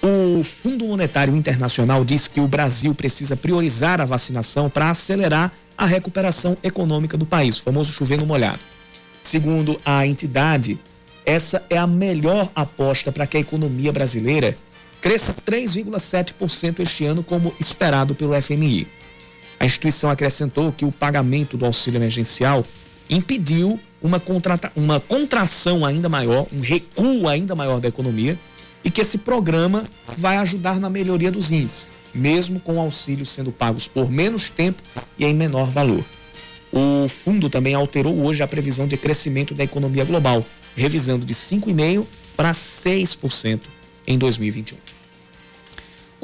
O 0.02 0.44
Fundo 0.44 0.86
Monetário 0.86 1.34
Internacional 1.34 2.04
diz 2.04 2.28
que 2.28 2.40
o 2.40 2.46
Brasil 2.46 2.94
precisa 2.94 3.36
priorizar 3.36 4.00
a 4.00 4.04
vacinação 4.04 4.70
para 4.70 4.90
acelerar 4.90 5.52
a 5.76 5.86
recuperação 5.86 6.56
econômica 6.62 7.16
do 7.16 7.26
país, 7.26 7.58
o 7.58 7.62
famoso 7.62 7.92
chover 7.92 8.18
no 8.18 8.26
molhado. 8.26 8.60
Segundo 9.20 9.80
a 9.84 10.06
entidade, 10.06 10.78
essa 11.24 11.64
é 11.68 11.76
a 11.76 11.86
melhor 11.86 12.50
aposta 12.54 13.10
para 13.10 13.26
que 13.26 13.38
a 13.38 13.40
economia 13.40 13.92
brasileira 13.92 14.56
cresça 15.00 15.34
3,7% 15.34 16.80
este 16.80 17.04
ano, 17.04 17.22
como 17.22 17.52
esperado 17.58 18.14
pelo 18.14 18.40
FMI. 18.40 18.86
A 19.58 19.64
instituição 19.64 20.10
acrescentou 20.10 20.72
que 20.72 20.84
o 20.84 20.92
pagamento 20.92 21.56
do 21.56 21.64
auxílio 21.64 21.98
emergencial 21.98 22.64
impediu 23.08 23.78
uma, 24.02 24.20
contrata, 24.20 24.70
uma 24.76 25.00
contração 25.00 25.84
ainda 25.84 26.08
maior, 26.08 26.46
um 26.52 26.60
recuo 26.60 27.28
ainda 27.28 27.54
maior 27.54 27.80
da 27.80 27.88
economia 27.88 28.38
e 28.84 28.90
que 28.90 29.00
esse 29.00 29.18
programa 29.18 29.84
vai 30.16 30.36
ajudar 30.36 30.78
na 30.78 30.90
melhoria 30.90 31.32
dos 31.32 31.50
índices, 31.50 31.92
mesmo 32.14 32.60
com 32.60 32.78
auxílios 32.78 33.30
sendo 33.30 33.50
pagos 33.50 33.88
por 33.88 34.10
menos 34.10 34.50
tempo 34.50 34.82
e 35.18 35.24
em 35.24 35.32
menor 35.32 35.70
valor. 35.70 36.04
O 36.70 37.08
fundo 37.08 37.48
também 37.48 37.72
alterou 37.72 38.26
hoje 38.26 38.42
a 38.42 38.48
previsão 38.48 38.86
de 38.86 38.96
crescimento 38.96 39.54
da 39.54 39.64
economia 39.64 40.04
global, 40.04 40.44
revisando 40.76 41.24
de 41.24 41.32
5,5% 41.32 42.04
para 42.36 42.52
6% 42.52 43.60
em 44.06 44.18
2021. 44.18 44.76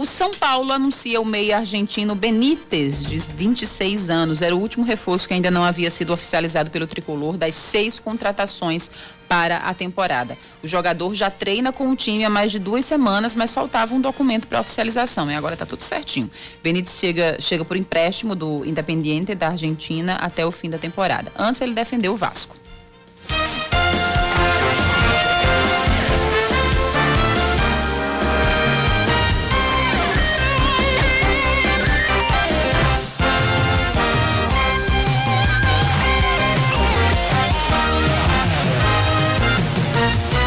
O 0.00 0.06
São 0.06 0.30
Paulo 0.30 0.72
anuncia 0.72 1.20
o 1.20 1.26
meia 1.26 1.58
argentino 1.58 2.14
Benítez, 2.14 3.04
de 3.04 3.18
26 3.18 4.08
anos. 4.08 4.40
Era 4.40 4.56
o 4.56 4.58
último 4.58 4.82
reforço 4.82 5.28
que 5.28 5.34
ainda 5.34 5.50
não 5.50 5.62
havia 5.62 5.90
sido 5.90 6.10
oficializado 6.10 6.70
pelo 6.70 6.86
tricolor 6.86 7.36
das 7.36 7.54
seis 7.54 8.00
contratações 8.00 8.90
para 9.28 9.58
a 9.58 9.74
temporada. 9.74 10.38
O 10.62 10.66
jogador 10.66 11.14
já 11.14 11.30
treina 11.30 11.70
com 11.70 11.90
o 11.90 11.94
time 11.94 12.24
há 12.24 12.30
mais 12.30 12.50
de 12.50 12.58
duas 12.58 12.86
semanas, 12.86 13.36
mas 13.36 13.52
faltava 13.52 13.94
um 13.94 14.00
documento 14.00 14.46
para 14.46 14.62
oficialização 14.62 15.30
e 15.30 15.34
agora 15.34 15.52
está 15.52 15.66
tudo 15.66 15.82
certinho. 15.82 16.30
Benítez 16.64 16.98
chega, 16.98 17.36
chega 17.38 17.62
por 17.62 17.76
empréstimo 17.76 18.34
do 18.34 18.64
Independiente 18.64 19.34
da 19.34 19.48
Argentina 19.48 20.14
até 20.14 20.46
o 20.46 20.50
fim 20.50 20.70
da 20.70 20.78
temporada. 20.78 21.30
Antes 21.38 21.60
ele 21.60 21.74
defendeu 21.74 22.14
o 22.14 22.16
Vasco. 22.16 22.59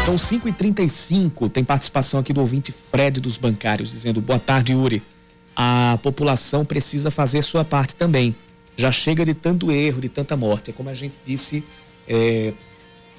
São 0.04 0.16
5h35, 0.16 1.50
tem 1.50 1.64
participação 1.64 2.20
aqui 2.20 2.30
do 2.30 2.40
ouvinte 2.42 2.70
Fred 2.70 3.22
dos 3.22 3.38
Bancários, 3.38 3.90
dizendo: 3.90 4.20
Boa 4.20 4.38
tarde, 4.38 4.74
Yuri. 4.74 5.02
A 5.56 5.98
população 6.02 6.62
precisa 6.62 7.10
fazer 7.10 7.40
sua 7.40 7.64
parte 7.64 7.96
também. 7.96 8.36
Já 8.76 8.92
chega 8.92 9.24
de 9.24 9.32
tanto 9.32 9.72
erro, 9.72 10.02
de 10.02 10.10
tanta 10.10 10.36
morte. 10.36 10.70
É 10.70 10.74
como 10.74 10.90
a 10.90 10.94
gente 10.94 11.18
disse 11.24 11.64
é, 12.06 12.52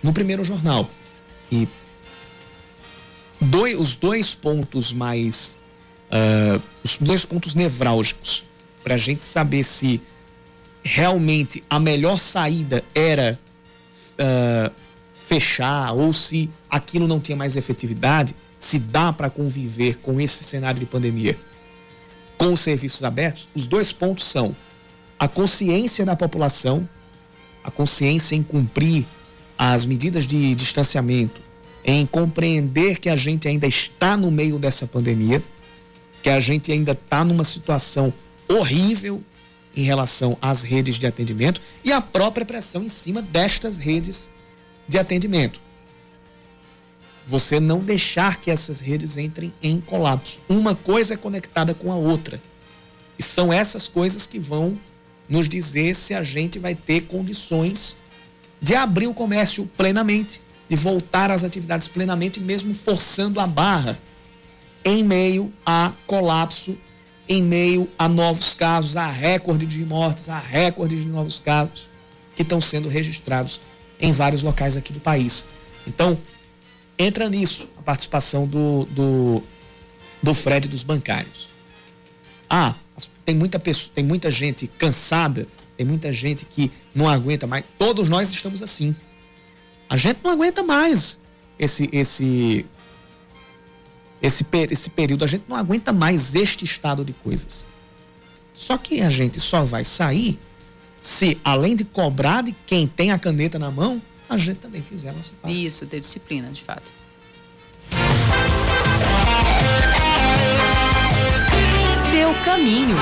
no 0.04 0.14
primeiro 0.14 0.44
jornal. 0.44 0.88
E 1.52 1.68
dois, 3.42 3.80
os 3.80 3.96
dois 3.96 4.36
pontos 4.36 4.94
mais. 4.94 5.58
Uh, 6.12 6.62
os 6.84 6.98
dois 6.98 7.26
pontos 7.26 7.56
nevrálgicos 7.56 8.46
para 8.84 8.94
a 8.94 8.98
gente 8.98 9.24
saber 9.24 9.64
se 9.64 10.00
realmente 10.84 11.64
a 11.68 11.80
melhor 11.80 12.20
saída 12.20 12.84
era. 12.94 13.40
Uh, 14.20 14.85
fechar 15.28 15.92
ou 15.94 16.14
se 16.14 16.50
aquilo 16.70 17.08
não 17.08 17.20
tinha 17.20 17.36
mais 17.36 17.56
efetividade, 17.56 18.36
se 18.58 18.78
dá 18.78 19.12
para 19.12 19.30
conviver 19.30 19.98
com 19.98 20.22
esse 20.22 20.44
cenário 20.44 20.80
de 20.80 20.86
pandemia? 20.86 21.38
Com 22.38 22.54
os 22.54 22.60
serviços 22.60 23.04
abertos, 23.04 23.48
os 23.56 23.66
dois 23.66 23.92
pontos 23.92 24.26
são 24.26 24.56
a 25.18 25.28
consciência 25.28 26.06
da 26.06 26.16
população, 26.16 26.88
a 27.64 27.72
consciência 27.72 28.36
em 28.36 28.44
cumprir 28.44 29.06
as 29.58 29.86
medidas 29.86 30.28
de 30.28 30.54
distanciamento, 30.54 31.42
em 31.84 32.06
compreender 32.06 33.00
que 33.00 33.10
a 33.10 33.16
gente 33.16 33.48
ainda 33.48 33.66
está 33.66 34.18
no 34.18 34.30
meio 34.30 34.60
dessa 34.60 34.86
pandemia, 34.86 35.42
que 36.22 36.30
a 36.30 36.40
gente 36.40 36.72
ainda 36.72 36.92
está 36.92 37.24
numa 37.24 37.44
situação 37.44 38.14
horrível 38.48 39.24
em 39.76 39.84
relação 39.84 40.38
às 40.42 40.64
redes 40.64 40.98
de 40.98 41.08
atendimento 41.08 41.62
e 41.84 41.92
a 41.92 42.00
própria 42.00 42.46
pressão 42.46 42.84
em 42.84 42.90
cima 42.90 43.22
destas 43.22 43.78
redes 43.78 44.30
de 44.88 44.98
atendimento. 44.98 45.60
Você 47.26 47.60
não 47.60 47.80
deixar 47.80 48.40
que 48.40 48.52
essas 48.52 48.80
redes 48.80 49.18
entrem 49.18 49.54
em 49.62 49.82
colapso. 49.82 50.40
Uma 50.48 50.76
coisa 50.76 51.16
é 51.16 51.18
conectada 51.18 51.74
com 51.74 51.92
a 51.92 51.96
outra. 51.96 52.40
E 53.18 53.24
são 53.24 53.52
essas 53.52 53.88
coisas 53.88 54.28
que 54.28 54.38
vão 54.38 54.78
nos 55.28 55.50
dizer 55.50 55.96
se 55.96 56.14
a 56.14 56.22
gente 56.22 56.60
vai 56.60 56.76
ter 56.76 57.02
condições 57.02 57.98
de 58.62 58.76
abrir 58.76 59.08
o 59.08 59.14
comércio 59.14 59.66
plenamente, 59.76 60.42
de 60.70 60.76
voltar 60.76 61.32
às 61.32 61.44
atividades 61.44 61.88
plenamente, 61.88 62.40
mesmo 62.40 62.74
forçando 62.76 63.40
a 63.40 63.48
barra 63.48 63.98
em 64.84 65.04
meio 65.04 65.52
a 65.66 65.92
colapso, 66.06 66.78
em 67.28 67.42
meio 67.42 67.90
a 67.98 68.08
novos 68.08 68.54
casos, 68.54 68.96
a 68.96 69.08
recorde 69.08 69.66
de 69.66 69.84
mortes, 69.84 70.30
a 70.30 70.38
recorde 70.38 70.96
de 70.96 71.08
novos 71.08 71.40
casos 71.40 71.90
que 72.36 72.44
estão 72.44 72.62
sendo 72.62 72.88
registrados 72.88 73.62
em 74.00 74.12
vários 74.12 74.44
locais 74.44 74.78
aqui 74.78 74.92
do 74.92 75.00
país. 75.00 75.48
Então, 75.88 76.18
entra 76.98 77.30
nisso 77.30 77.70
a 77.78 77.82
participação 77.82 78.48
do, 78.48 78.86
do, 78.86 79.44
do 80.22 80.34
Fred 80.34 80.68
dos 80.68 80.84
bancários. 80.84 81.48
Ah, 82.50 82.76
tem 83.26 83.36
muita, 83.36 83.60
pessoa, 83.60 83.92
tem 83.94 84.04
muita 84.04 84.30
gente 84.30 84.68
cansada, 84.68 85.48
tem 85.76 85.86
muita 85.86 86.14
gente 86.14 86.46
que 86.46 86.72
não 86.94 87.08
aguenta 87.08 87.48
mais. 87.48 87.66
Todos 87.78 88.08
nós 88.08 88.32
estamos 88.32 88.62
assim. 88.62 88.96
A 89.90 89.98
gente 89.98 90.20
não 90.24 90.32
aguenta 90.32 90.64
mais 90.64 91.20
esse 91.58 91.90
esse 91.92 92.66
esse, 94.22 94.46
esse 94.72 94.90
período, 94.90 95.24
a 95.24 95.28
gente 95.28 95.44
não 95.48 95.56
aguenta 95.56 95.94
mais 95.94 96.34
este 96.36 96.66
estado 96.66 97.06
de 97.06 97.14
coisas. 97.14 97.68
Só 98.54 98.78
que 98.78 99.02
a 99.02 99.10
gente 99.10 99.40
só 99.40 99.64
vai 99.64 99.84
sair 99.84 100.40
se, 101.06 101.38
além 101.44 101.76
de 101.76 101.86
cobrar 101.86 102.42
de 102.42 102.52
quem 102.66 102.88
tem 102.88 103.12
a 103.12 103.20
caneta 103.20 103.60
na 103.60 103.70
mão, 103.70 104.02
a 104.28 104.38
gente 104.38 104.58
também 104.58 104.82
fizer 104.82 105.12
a 105.12 105.14
nossa 105.14 105.34
parte. 105.40 105.64
Isso, 105.64 105.86
ter 105.86 106.00
disciplina, 106.00 106.50
de 106.50 106.64
fato. 106.64 106.92
Seu 112.12 112.34
caminho. 112.44 112.96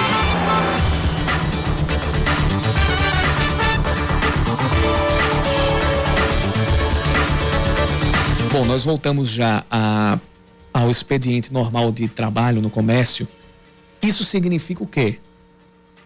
Bom, 8.52 8.66
nós 8.66 8.84
voltamos 8.84 9.30
já 9.30 9.64
a, 9.72 10.20
ao 10.74 10.92
expediente 10.92 11.54
normal 11.54 11.90
de 11.90 12.10
trabalho 12.10 12.62
no 12.62 12.70
comércio. 12.70 13.26
Isso 14.02 14.26
significa 14.26 14.84
o 14.84 14.88
quê? 14.88 15.20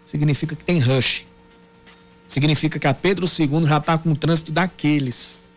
Significa 0.05 0.55
que 0.55 0.63
tem 0.63 0.79
rush 0.79 1.25
significa 2.27 2.77
que 2.77 2.87
a 2.87 2.93
Pedro 2.93 3.25
II 3.25 3.67
já 3.67 3.77
está 3.77 3.97
com 3.97 4.11
o 4.11 4.15
trânsito 4.15 4.51
daqueles. 4.51 5.49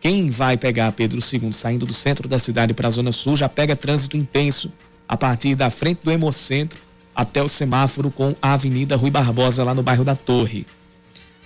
Quem 0.00 0.30
vai 0.30 0.56
pegar 0.56 0.92
Pedro 0.92 1.20
II 1.20 1.52
saindo 1.52 1.86
do 1.86 1.92
centro 1.92 2.28
da 2.28 2.38
cidade 2.38 2.72
para 2.72 2.88
a 2.88 2.90
Zona 2.90 3.12
Sul 3.12 3.36
já 3.36 3.48
pega 3.48 3.76
trânsito 3.76 4.16
intenso 4.16 4.72
a 5.08 5.16
partir 5.16 5.54
da 5.54 5.70
frente 5.70 6.00
do 6.04 6.10
Hemocentro 6.10 6.80
até 7.14 7.42
o 7.42 7.48
semáforo 7.48 8.10
com 8.10 8.34
a 8.40 8.54
Avenida 8.54 8.96
Rui 8.96 9.10
Barbosa, 9.10 9.64
lá 9.64 9.74
no 9.74 9.82
bairro 9.82 10.04
da 10.04 10.14
Torre. 10.14 10.66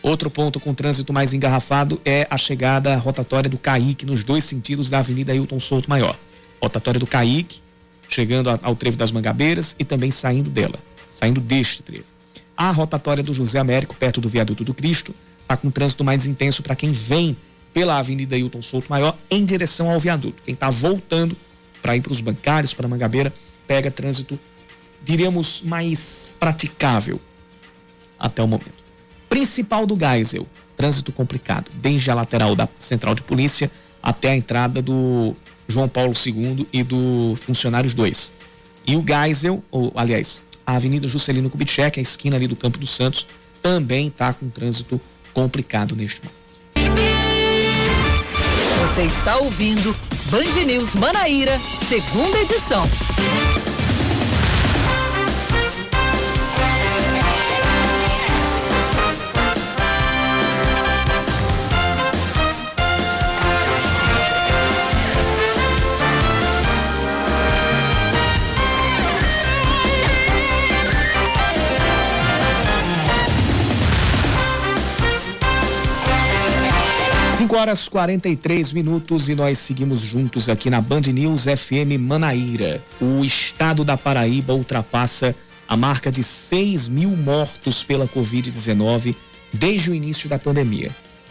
Outro 0.02 0.30
ponto 0.30 0.60
com 0.60 0.74
trânsito 0.74 1.12
mais 1.12 1.32
engarrafado 1.32 2.00
é 2.04 2.26
a 2.30 2.36
chegada 2.36 2.94
rotatória 2.96 3.48
do 3.48 3.56
Caique, 3.56 4.04
nos 4.04 4.22
dois 4.22 4.44
sentidos 4.44 4.90
da 4.90 4.98
Avenida 4.98 5.34
Hilton 5.34 5.58
Souto 5.58 5.88
Maior. 5.88 6.16
Rotatória 6.60 7.00
do 7.00 7.06
Caique, 7.06 7.60
chegando 8.08 8.50
ao 8.62 8.76
trevo 8.76 8.98
das 8.98 9.10
Mangabeiras 9.10 9.74
e 9.78 9.84
também 9.84 10.10
saindo 10.10 10.50
dela, 10.50 10.78
saindo 11.14 11.40
deste 11.40 11.82
trevo. 11.82 12.13
A 12.56 12.70
rotatória 12.70 13.22
do 13.22 13.34
José 13.34 13.58
Américo, 13.58 13.96
perto 13.96 14.20
do 14.20 14.28
viaduto 14.28 14.64
do 14.64 14.74
Cristo, 14.74 15.14
está 15.42 15.56
com 15.56 15.70
trânsito 15.70 16.04
mais 16.04 16.26
intenso 16.26 16.62
para 16.62 16.76
quem 16.76 16.92
vem 16.92 17.36
pela 17.72 17.98
Avenida 17.98 18.38
Hilton 18.38 18.62
Souto 18.62 18.86
Maior 18.88 19.16
em 19.30 19.44
direção 19.44 19.90
ao 19.90 19.98
viaduto. 19.98 20.42
Quem 20.44 20.54
está 20.54 20.70
voltando 20.70 21.36
para 21.82 21.96
ir 21.96 22.00
para 22.00 22.12
os 22.12 22.20
bancários, 22.20 22.72
para 22.72 22.88
Mangabeira, 22.88 23.32
pega 23.66 23.90
trânsito, 23.90 24.38
diríamos, 25.02 25.62
mais 25.62 26.32
praticável 26.38 27.20
até 28.18 28.42
o 28.42 28.46
momento. 28.46 28.84
Principal 29.28 29.84
do 29.84 29.98
Geisel, 29.98 30.46
trânsito 30.76 31.12
complicado, 31.12 31.70
desde 31.74 32.10
a 32.10 32.14
lateral 32.14 32.54
da 32.54 32.68
Central 32.78 33.14
de 33.14 33.22
Polícia 33.22 33.70
até 34.02 34.30
a 34.30 34.36
entrada 34.36 34.80
do 34.80 35.34
João 35.66 35.88
Paulo 35.88 36.12
II 36.14 36.66
e 36.72 36.82
do 36.82 37.34
Funcionários 37.36 37.94
2. 37.94 38.32
E 38.86 38.96
o 38.96 39.04
Geisel, 39.04 39.62
ou, 39.70 39.92
aliás, 39.96 40.44
a 40.66 40.76
Avenida 40.76 41.08
Juscelino 41.08 41.50
Kubitschek, 41.50 41.98
a 41.98 42.02
esquina 42.02 42.36
ali 42.36 42.46
do 42.46 42.56
Campo 42.56 42.78
dos 42.78 42.90
Santos, 42.90 43.26
também 43.62 44.08
está 44.08 44.32
com 44.32 44.48
trânsito 44.48 45.00
complicado 45.32 45.96
neste 45.96 46.20
momento. 46.22 46.44
Você 48.94 49.02
está 49.04 49.38
ouvindo 49.38 49.94
Band 50.30 50.64
News 50.66 50.94
Manaíra, 50.94 51.58
segunda 51.88 52.38
edição. 52.38 53.73
5 77.54 77.62
horas 77.62 77.88
43 77.88 78.72
minutos 78.72 79.28
e 79.28 79.34
nós 79.36 79.58
seguimos 79.60 80.00
juntos 80.00 80.48
aqui 80.48 80.68
na 80.68 80.80
Band 80.80 81.02
News 81.02 81.44
FM 81.44 82.00
Manaíra. 82.00 82.82
O 83.00 83.24
estado 83.24 83.84
da 83.84 83.96
Paraíba 83.96 84.54
ultrapassa 84.54 85.32
a 85.68 85.76
marca 85.76 86.10
de 86.10 86.24
6 86.24 86.88
mil 86.88 87.10
mortos 87.10 87.84
pela 87.84 88.08
Covid-19 88.08 89.14
desde 89.52 89.92
o 89.92 89.94
início 89.94 90.28
da 90.28 90.36
pandemia. 90.36 90.90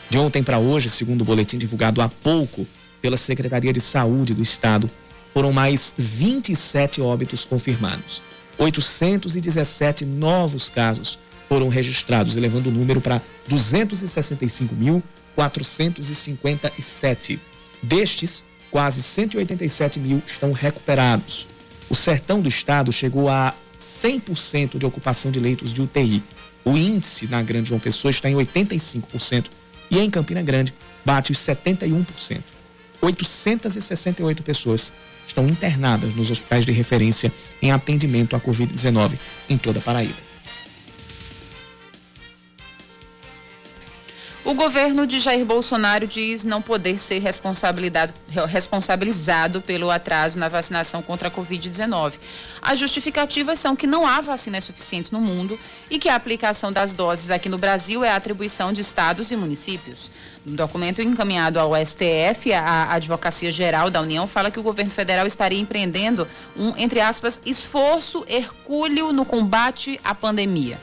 De 0.10 0.18
ontem 0.18 0.42
para 0.42 0.60
hoje, 0.60 0.90
segundo 0.90 1.24
o 1.24 1.26
boletim 1.26 1.58
divulgado 1.58 2.02
há 2.02 2.08
pouco 2.08 2.66
pela 3.02 3.18
Secretaria 3.18 3.74
de 3.74 3.82
Saúde 3.82 4.34
do 4.34 4.42
Estado, 4.42 4.90
foram 5.34 5.52
mais 5.52 5.94
27 5.98 7.02
óbitos 7.02 7.44
confirmados. 7.44 8.22
817 8.58 10.06
novos 10.06 10.70
casos 10.70 11.20
foram 11.50 11.68
registrados, 11.68 12.38
elevando 12.38 12.70
o 12.70 12.72
número 12.72 13.02
para 13.02 13.22
265 13.50 14.74
mil 14.74 15.04
457. 15.36 17.40
Destes, 17.82 18.44
quase 18.72 19.04
187 19.04 20.00
mil 20.00 20.22
estão 20.26 20.52
recuperados. 20.52 21.48
O 21.90 21.96
sertão 21.96 22.42
do 22.42 22.50
estado 22.50 22.92
chegou 22.92 23.30
a 23.30 23.54
100% 23.78 24.78
de 24.78 24.86
ocupação 24.86 25.32
de 25.32 25.40
leitos 25.40 25.74
de 25.74 25.82
UTI. 25.82 26.24
O 26.64 26.78
índice 26.78 27.28
na 27.28 27.42
Grande 27.42 27.70
João 27.70 27.80
Pessoa 27.80 28.10
está 28.10 28.30
em 28.30 28.36
85% 28.36 29.46
e 29.92 30.00
em 30.00 30.10
Campina 30.10 30.42
Grande 30.42 30.74
bate 31.06 31.32
os 31.32 31.40
71%. 31.40 32.42
868 33.02 34.44
pessoas 34.44 34.94
estão 35.28 35.46
internadas 35.48 36.16
nos 36.16 36.32
hospitais 36.32 36.66
de 36.66 36.72
referência 36.72 37.32
em 37.62 37.72
atendimento 37.72 38.36
à 38.36 38.40
Covid-19 38.40 39.18
em 39.50 39.58
toda 39.58 39.80
a 39.80 39.82
Paraíba. 39.82 40.23
O 44.54 44.56
governo 44.56 45.08
de 45.08 45.18
Jair 45.18 45.44
Bolsonaro 45.44 46.06
diz 46.06 46.46
não 46.46 46.62
poder 46.62 47.00
ser 47.00 47.20
responsabilizado 47.20 49.62
pelo 49.64 49.90
atraso 49.90 50.38
na 50.38 50.48
vacinação 50.48 51.02
contra 51.02 51.28
a 51.28 51.32
Covid-19. 51.32 52.14
As 52.62 52.78
justificativas 52.78 53.58
são 53.58 53.76
que 53.76 53.88
não 53.88 54.06
há 54.06 54.22
vacinas 54.22 54.64
suficientes 54.64 55.10
no 55.10 55.20
mundo 55.20 55.60
e 55.90 55.98
que 55.98 56.08
a 56.08 56.14
aplicação 56.14 56.72
das 56.72 56.94
doses 56.94 57.32
aqui 57.32 57.50
no 57.50 57.58
Brasil 57.58 58.04
é 58.04 58.12
atribuição 58.12 58.72
de 58.72 58.82
estados 58.82 59.32
e 59.32 59.36
municípios. 59.36 60.12
No 60.46 60.56
documento 60.56 61.02
encaminhado 61.02 61.60
ao 61.60 61.76
STF, 61.76 62.54
a 62.54 62.94
Advocacia 62.94 63.50
Geral 63.50 63.90
da 63.90 64.02
União 64.02 64.28
fala 64.28 64.52
que 64.52 64.60
o 64.60 64.64
governo 64.64 64.92
federal 64.92 65.26
estaria 65.26 65.60
empreendendo 65.60 66.28
um, 66.56 66.78
entre 66.78 67.02
aspas, 67.02 67.42
esforço 67.44 68.24
hercúleo 68.30 69.12
no 69.12 69.26
combate 69.26 70.00
à 70.04 70.14
pandemia. 70.14 70.80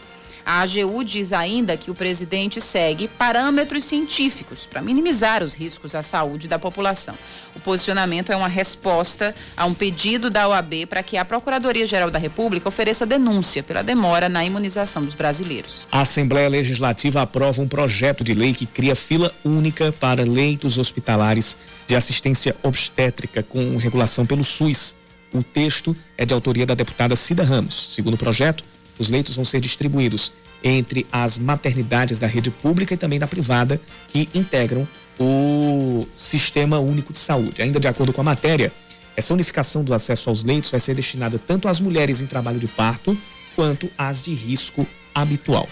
A 0.50 0.62
AGU 0.62 1.04
diz 1.04 1.32
ainda 1.32 1.76
que 1.76 1.92
o 1.92 1.94
presidente 1.94 2.60
segue 2.60 3.06
parâmetros 3.06 3.84
científicos 3.84 4.66
para 4.66 4.82
minimizar 4.82 5.44
os 5.44 5.54
riscos 5.54 5.94
à 5.94 6.02
saúde 6.02 6.48
da 6.48 6.58
população. 6.58 7.14
O 7.54 7.60
posicionamento 7.60 8.32
é 8.32 8.36
uma 8.36 8.48
resposta 8.48 9.32
a 9.56 9.64
um 9.64 9.72
pedido 9.72 10.28
da 10.28 10.48
OAB 10.48 10.86
para 10.88 11.04
que 11.04 11.16
a 11.16 11.24
Procuradoria-Geral 11.24 12.10
da 12.10 12.18
República 12.18 12.68
ofereça 12.68 13.06
denúncia 13.06 13.62
pela 13.62 13.84
demora 13.84 14.28
na 14.28 14.44
imunização 14.44 15.04
dos 15.04 15.14
brasileiros. 15.14 15.86
A 15.92 16.00
Assembleia 16.00 16.48
Legislativa 16.48 17.22
aprova 17.22 17.62
um 17.62 17.68
projeto 17.68 18.24
de 18.24 18.34
lei 18.34 18.52
que 18.52 18.66
cria 18.66 18.96
fila 18.96 19.32
única 19.44 19.92
para 19.92 20.24
leitos 20.24 20.78
hospitalares 20.78 21.56
de 21.86 21.94
assistência 21.94 22.56
obstétrica 22.60 23.40
com 23.40 23.76
regulação 23.76 24.26
pelo 24.26 24.42
SUS. 24.42 24.96
O 25.32 25.44
texto 25.44 25.96
é 26.18 26.26
de 26.26 26.34
autoria 26.34 26.66
da 26.66 26.74
deputada 26.74 27.14
Cida 27.14 27.44
Ramos. 27.44 27.94
Segundo 27.94 28.14
o 28.14 28.18
projeto, 28.18 28.64
os 28.98 29.08
leitos 29.08 29.34
vão 29.34 29.46
ser 29.46 29.60
distribuídos 29.60 30.39
entre 30.62 31.06
as 31.10 31.38
maternidades 31.38 32.18
da 32.18 32.26
rede 32.26 32.50
pública 32.50 32.94
e 32.94 32.96
também 32.96 33.18
da 33.18 33.26
privada 33.26 33.80
que 34.08 34.28
integram 34.34 34.86
o 35.18 36.06
Sistema 36.14 36.78
Único 36.78 37.12
de 37.12 37.18
Saúde. 37.18 37.62
Ainda 37.62 37.78
de 37.78 37.88
acordo 37.88 38.12
com 38.12 38.20
a 38.20 38.24
matéria, 38.24 38.72
essa 39.16 39.34
unificação 39.34 39.84
do 39.84 39.92
acesso 39.92 40.30
aos 40.30 40.44
leitos 40.44 40.70
vai 40.70 40.80
ser 40.80 40.94
destinada 40.94 41.38
tanto 41.38 41.68
às 41.68 41.80
mulheres 41.80 42.20
em 42.20 42.26
trabalho 42.26 42.58
de 42.58 42.66
parto 42.66 43.16
quanto 43.54 43.90
às 43.98 44.22
de 44.22 44.32
risco 44.32 44.86
habitual. 45.14 45.68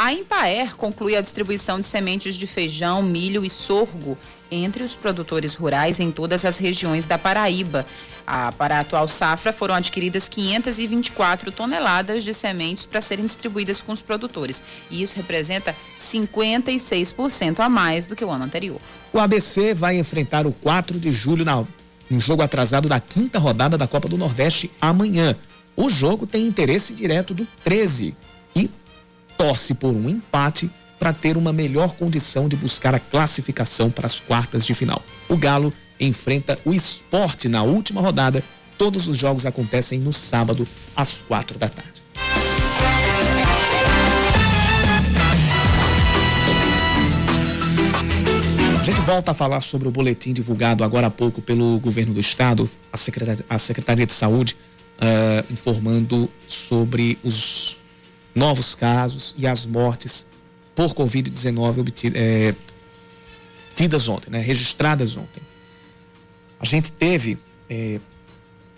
A 0.00 0.12
Empaer 0.12 0.76
conclui 0.76 1.16
a 1.16 1.20
distribuição 1.20 1.80
de 1.80 1.84
sementes 1.84 2.36
de 2.36 2.46
feijão, 2.46 3.02
milho 3.02 3.44
e 3.44 3.50
sorgo 3.50 4.16
entre 4.48 4.84
os 4.84 4.94
produtores 4.94 5.54
rurais 5.54 5.98
em 5.98 6.12
todas 6.12 6.44
as 6.44 6.56
regiões 6.56 7.04
da 7.04 7.18
Paraíba. 7.18 7.84
A, 8.24 8.52
para 8.52 8.76
a 8.76 8.80
atual 8.82 9.08
safra 9.08 9.52
foram 9.52 9.74
adquiridas 9.74 10.28
524 10.28 11.50
toneladas 11.50 12.22
de 12.22 12.32
sementes 12.32 12.86
para 12.86 13.00
serem 13.00 13.26
distribuídas 13.26 13.80
com 13.80 13.90
os 13.90 14.00
produtores. 14.00 14.62
E 14.88 15.02
isso 15.02 15.16
representa 15.16 15.74
56% 15.98 17.58
a 17.58 17.68
mais 17.68 18.06
do 18.06 18.14
que 18.14 18.24
o 18.24 18.30
ano 18.30 18.44
anterior. 18.44 18.80
O 19.12 19.18
ABC 19.18 19.74
vai 19.74 19.98
enfrentar 19.98 20.46
o 20.46 20.52
4 20.52 21.00
de 21.00 21.10
julho 21.10 21.44
na 21.44 21.64
um 22.08 22.20
jogo 22.20 22.40
atrasado 22.42 22.88
da 22.88 23.00
quinta 23.00 23.40
rodada 23.40 23.76
da 23.76 23.88
Copa 23.88 24.08
do 24.08 24.16
Nordeste 24.16 24.70
amanhã. 24.80 25.34
O 25.74 25.90
jogo 25.90 26.24
tem 26.24 26.46
interesse 26.46 26.94
direto 26.94 27.34
do 27.34 27.44
13, 27.64 28.12
que 28.12 28.27
torce 29.38 29.72
por 29.72 29.94
um 29.94 30.08
empate 30.08 30.68
para 30.98 31.12
ter 31.12 31.36
uma 31.36 31.52
melhor 31.52 31.92
condição 31.92 32.48
de 32.48 32.56
buscar 32.56 32.92
a 32.94 32.98
classificação 32.98 33.88
para 33.88 34.06
as 34.06 34.18
quartas 34.18 34.66
de 34.66 34.74
final. 34.74 35.00
O 35.28 35.36
Galo 35.36 35.72
enfrenta 36.00 36.58
o 36.64 36.74
esporte 36.74 37.48
na 37.48 37.62
última 37.62 38.00
rodada. 38.00 38.42
Todos 38.76 39.08
os 39.08 39.16
jogos 39.16 39.46
acontecem 39.46 40.00
no 40.00 40.12
sábado, 40.12 40.66
às 40.94 41.22
quatro 41.22 41.56
da 41.56 41.68
tarde. 41.68 42.02
A 48.80 48.84
gente 48.84 49.00
volta 49.02 49.32
a 49.32 49.34
falar 49.34 49.60
sobre 49.60 49.86
o 49.86 49.90
boletim 49.90 50.32
divulgado 50.32 50.82
agora 50.82 51.08
há 51.08 51.10
pouco 51.10 51.42
pelo 51.42 51.78
governo 51.78 52.14
do 52.14 52.20
estado, 52.20 52.68
a 52.92 52.96
Secretaria, 52.96 53.44
a 53.48 53.58
Secretaria 53.58 54.06
de 54.06 54.12
Saúde, 54.12 54.56
uh, 54.96 55.52
informando 55.52 56.28
sobre 56.46 57.18
os 57.22 57.76
novos 58.34 58.74
casos 58.74 59.34
e 59.36 59.46
as 59.46 59.66
mortes 59.66 60.26
por 60.74 60.94
Covid-19 60.94 62.12
é, 62.14 62.54
tidas 63.74 64.08
ontem, 64.08 64.30
né, 64.30 64.40
registradas 64.40 65.16
ontem. 65.16 65.42
A 66.60 66.64
gente 66.64 66.92
teve, 66.92 67.38
é, 67.68 68.00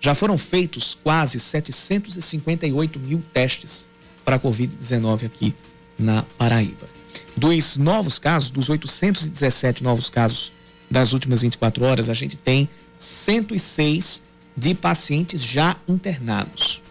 Já 0.00 0.12
foram 0.12 0.36
feitos 0.36 0.98
quase 1.00 1.38
758 1.38 2.98
mil 2.98 3.22
testes 3.32 3.86
para 4.24 4.34
a 4.34 4.40
Covid-19 4.40 5.26
aqui 5.26 5.54
na 5.96 6.24
Paraíba. 6.36 6.88
Dos 7.36 7.76
novos 7.76 8.18
casos, 8.18 8.50
dos 8.50 8.68
817 8.68 9.84
novos 9.84 10.10
casos 10.10 10.50
das 10.90 11.12
últimas 11.12 11.42
24 11.42 11.84
horas, 11.84 12.08
a 12.08 12.14
gente 12.14 12.36
tem 12.36 12.68
106 12.96 14.24
de 14.58 14.74
pacientes 14.74 15.40
já 15.40 15.76
internados. 15.86 16.82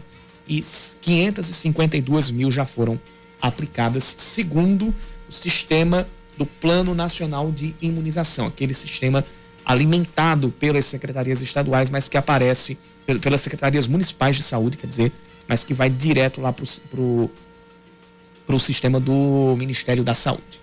e 0.47 0.63
552 1.01 2.29
mil 2.29 2.51
já 2.51 2.65
foram 2.65 2.99
aplicadas 3.41 4.03
segundo 4.03 4.93
o 5.27 5.31
sistema 5.31 6.07
do 6.37 6.45
Plano 6.45 6.93
Nacional 6.93 7.51
de 7.51 7.75
Imunização, 7.81 8.47
aquele 8.47 8.73
sistema 8.73 9.23
alimentado 9.65 10.49
pelas 10.51 10.85
secretarias 10.85 11.41
estaduais, 11.41 11.89
mas 11.89 12.07
que 12.07 12.17
aparece 12.17 12.77
pelas 13.21 13.41
secretarias 13.41 13.87
municipais 13.87 14.35
de 14.35 14.43
saúde, 14.43 14.77
quer 14.77 14.87
dizer, 14.87 15.11
mas 15.47 15.63
que 15.63 15.73
vai 15.73 15.89
direto 15.89 16.41
lá 16.41 16.51
para 16.51 16.63
o 16.95 18.59
sistema 18.59 18.99
do 18.99 19.55
Ministério 19.57 20.03
da 20.03 20.13
Saúde. 20.13 20.59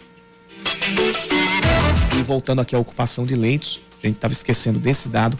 E 2.18 2.22
voltando 2.22 2.60
aqui 2.60 2.74
à 2.74 2.78
ocupação 2.78 3.24
de 3.24 3.34
leitos, 3.34 3.80
a 4.02 4.06
gente 4.06 4.16
estava 4.16 4.32
esquecendo 4.32 4.78
desse 4.78 5.08
dado, 5.08 5.38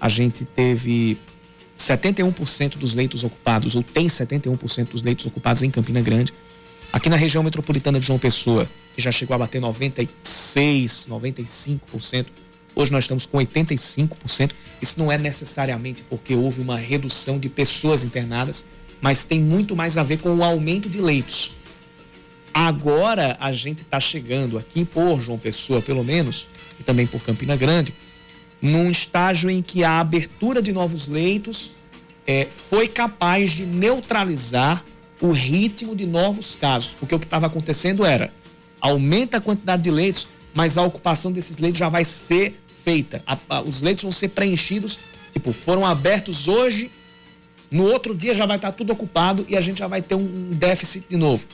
a 0.00 0.08
gente 0.08 0.44
teve 0.44 1.18
71% 1.76 2.76
dos 2.76 2.94
leitos 2.94 3.24
ocupados, 3.24 3.74
ou 3.74 3.82
tem 3.82 4.06
71% 4.06 4.90
dos 4.90 5.02
leitos 5.02 5.26
ocupados 5.26 5.62
em 5.62 5.70
Campina 5.70 6.00
Grande. 6.00 6.32
Aqui 6.92 7.08
na 7.08 7.16
região 7.16 7.42
metropolitana 7.42 7.98
de 7.98 8.06
João 8.06 8.18
Pessoa, 8.18 8.68
que 8.94 9.00
já 9.00 9.10
chegou 9.10 9.34
a 9.34 9.38
bater 9.38 9.60
96, 9.60 11.08
95%, 11.08 12.26
Hoje 12.74 12.90
nós 12.90 13.04
estamos 13.04 13.26
com 13.26 13.38
85%. 13.38 14.52
Isso 14.80 14.98
não 14.98 15.12
é 15.12 15.18
necessariamente 15.18 16.02
porque 16.08 16.34
houve 16.34 16.60
uma 16.60 16.76
redução 16.76 17.38
de 17.38 17.48
pessoas 17.48 18.04
internadas, 18.04 18.64
mas 19.00 19.24
tem 19.24 19.40
muito 19.40 19.76
mais 19.76 19.98
a 19.98 20.02
ver 20.02 20.18
com 20.18 20.34
o 20.34 20.42
aumento 20.42 20.88
de 20.88 21.00
leitos. 21.00 21.52
Agora 22.54 23.36
a 23.40 23.52
gente 23.52 23.82
está 23.82 24.00
chegando 24.00 24.58
aqui 24.58 24.84
por 24.84 25.20
João 25.20 25.38
Pessoa, 25.38 25.82
pelo 25.82 26.04
menos, 26.04 26.48
e 26.78 26.82
também 26.82 27.06
por 27.06 27.22
Campina 27.22 27.56
Grande, 27.56 27.94
num 28.60 28.90
estágio 28.90 29.50
em 29.50 29.60
que 29.60 29.84
a 29.84 30.00
abertura 30.00 30.62
de 30.62 30.72
novos 30.72 31.08
leitos 31.08 31.72
é, 32.26 32.46
foi 32.48 32.88
capaz 32.88 33.52
de 33.52 33.66
neutralizar 33.66 34.84
o 35.22 35.30
ritmo 35.30 35.96
de 35.96 36.04
novos 36.04 36.54
casos. 36.54 36.94
Porque 36.98 37.14
o 37.14 37.18
que 37.18 37.24
estava 37.24 37.46
acontecendo 37.46 38.04
era 38.04 38.30
aumenta 38.80 39.38
a 39.38 39.40
quantidade 39.40 39.82
de 39.82 39.90
leitos, 39.90 40.26
mas 40.52 40.76
a 40.76 40.82
ocupação 40.82 41.30
desses 41.30 41.58
leitos 41.58 41.78
já 41.78 41.88
vai 41.88 42.04
ser 42.04 42.60
feita. 42.84 43.22
A, 43.24 43.38
a, 43.48 43.62
os 43.62 43.80
leitos 43.80 44.02
vão 44.02 44.12
ser 44.12 44.28
preenchidos, 44.28 44.98
tipo, 45.32 45.52
foram 45.52 45.86
abertos 45.86 46.48
hoje, 46.48 46.90
no 47.70 47.84
outro 47.84 48.14
dia 48.14 48.34
já 48.34 48.44
vai 48.44 48.56
estar 48.56 48.72
tudo 48.72 48.92
ocupado 48.92 49.46
e 49.48 49.56
a 49.56 49.60
gente 49.60 49.78
já 49.78 49.86
vai 49.86 50.02
ter 50.02 50.16
um, 50.16 50.20
um 50.20 50.50
déficit 50.50 51.06
de 51.08 51.16
novo. 51.16 51.46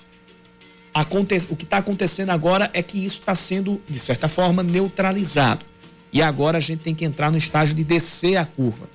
Aconte, 0.93 1.37
o 1.51 1.55
que 1.55 1.65
está 1.65 1.77
acontecendo 1.77 2.31
agora 2.31 2.71
é 2.73 2.83
que 2.83 2.99
isso 2.99 3.21
está 3.21 3.35
sendo, 3.35 3.81
de 3.87 3.99
certa 3.99 4.29
forma, 4.29 4.63
neutralizado. 4.63 5.65
E 6.11 6.23
agora 6.23 6.57
a 6.57 6.61
gente 6.61 6.81
tem 6.81 6.95
que 6.95 7.05
entrar 7.05 7.31
no 7.31 7.37
estágio 7.37 7.75
de 7.77 7.85
descer 7.85 8.37
a 8.37 8.47
curva. 8.47 8.89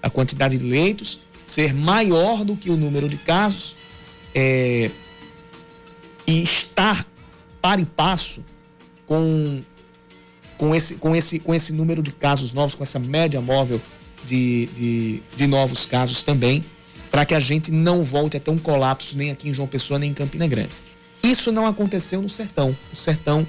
A 0.00 0.08
quantidade 0.08 0.56
de 0.56 0.64
leitos 0.64 1.20
ser 1.44 1.74
maior 1.74 2.44
do 2.44 2.56
que 2.56 2.70
o 2.70 2.76
número 2.76 3.08
de 3.08 3.16
casos 3.16 3.74
é, 4.34 4.90
e 6.26 6.42
estar 6.42 7.06
para 7.60 7.80
e 7.80 7.84
passo 7.84 8.44
com 9.06 9.62
com 10.60 10.74
esse, 10.74 10.96
com 10.96 11.16
esse, 11.16 11.38
com 11.38 11.54
esse 11.54 11.72
número 11.72 12.02
de 12.02 12.12
casos 12.12 12.52
novos, 12.52 12.74
com 12.74 12.82
essa 12.82 12.98
média 12.98 13.40
móvel 13.40 13.80
de, 14.26 14.66
de, 14.66 15.22
de 15.34 15.46
novos 15.46 15.86
casos 15.86 16.22
também, 16.22 16.62
para 17.10 17.24
que 17.24 17.34
a 17.34 17.40
gente 17.40 17.72
não 17.72 18.02
volte 18.02 18.36
a 18.36 18.40
ter 18.40 18.50
um 18.50 18.58
colapso 18.58 19.16
nem 19.16 19.30
aqui 19.30 19.48
em 19.48 19.54
João 19.54 19.66
Pessoa, 19.66 19.98
nem 19.98 20.10
em 20.10 20.14
Campina 20.14 20.46
Grande. 20.46 20.70
Isso 21.22 21.50
não 21.50 21.66
aconteceu 21.66 22.20
no 22.20 22.28
Sertão. 22.28 22.76
O 22.92 22.96
Sertão 22.96 23.46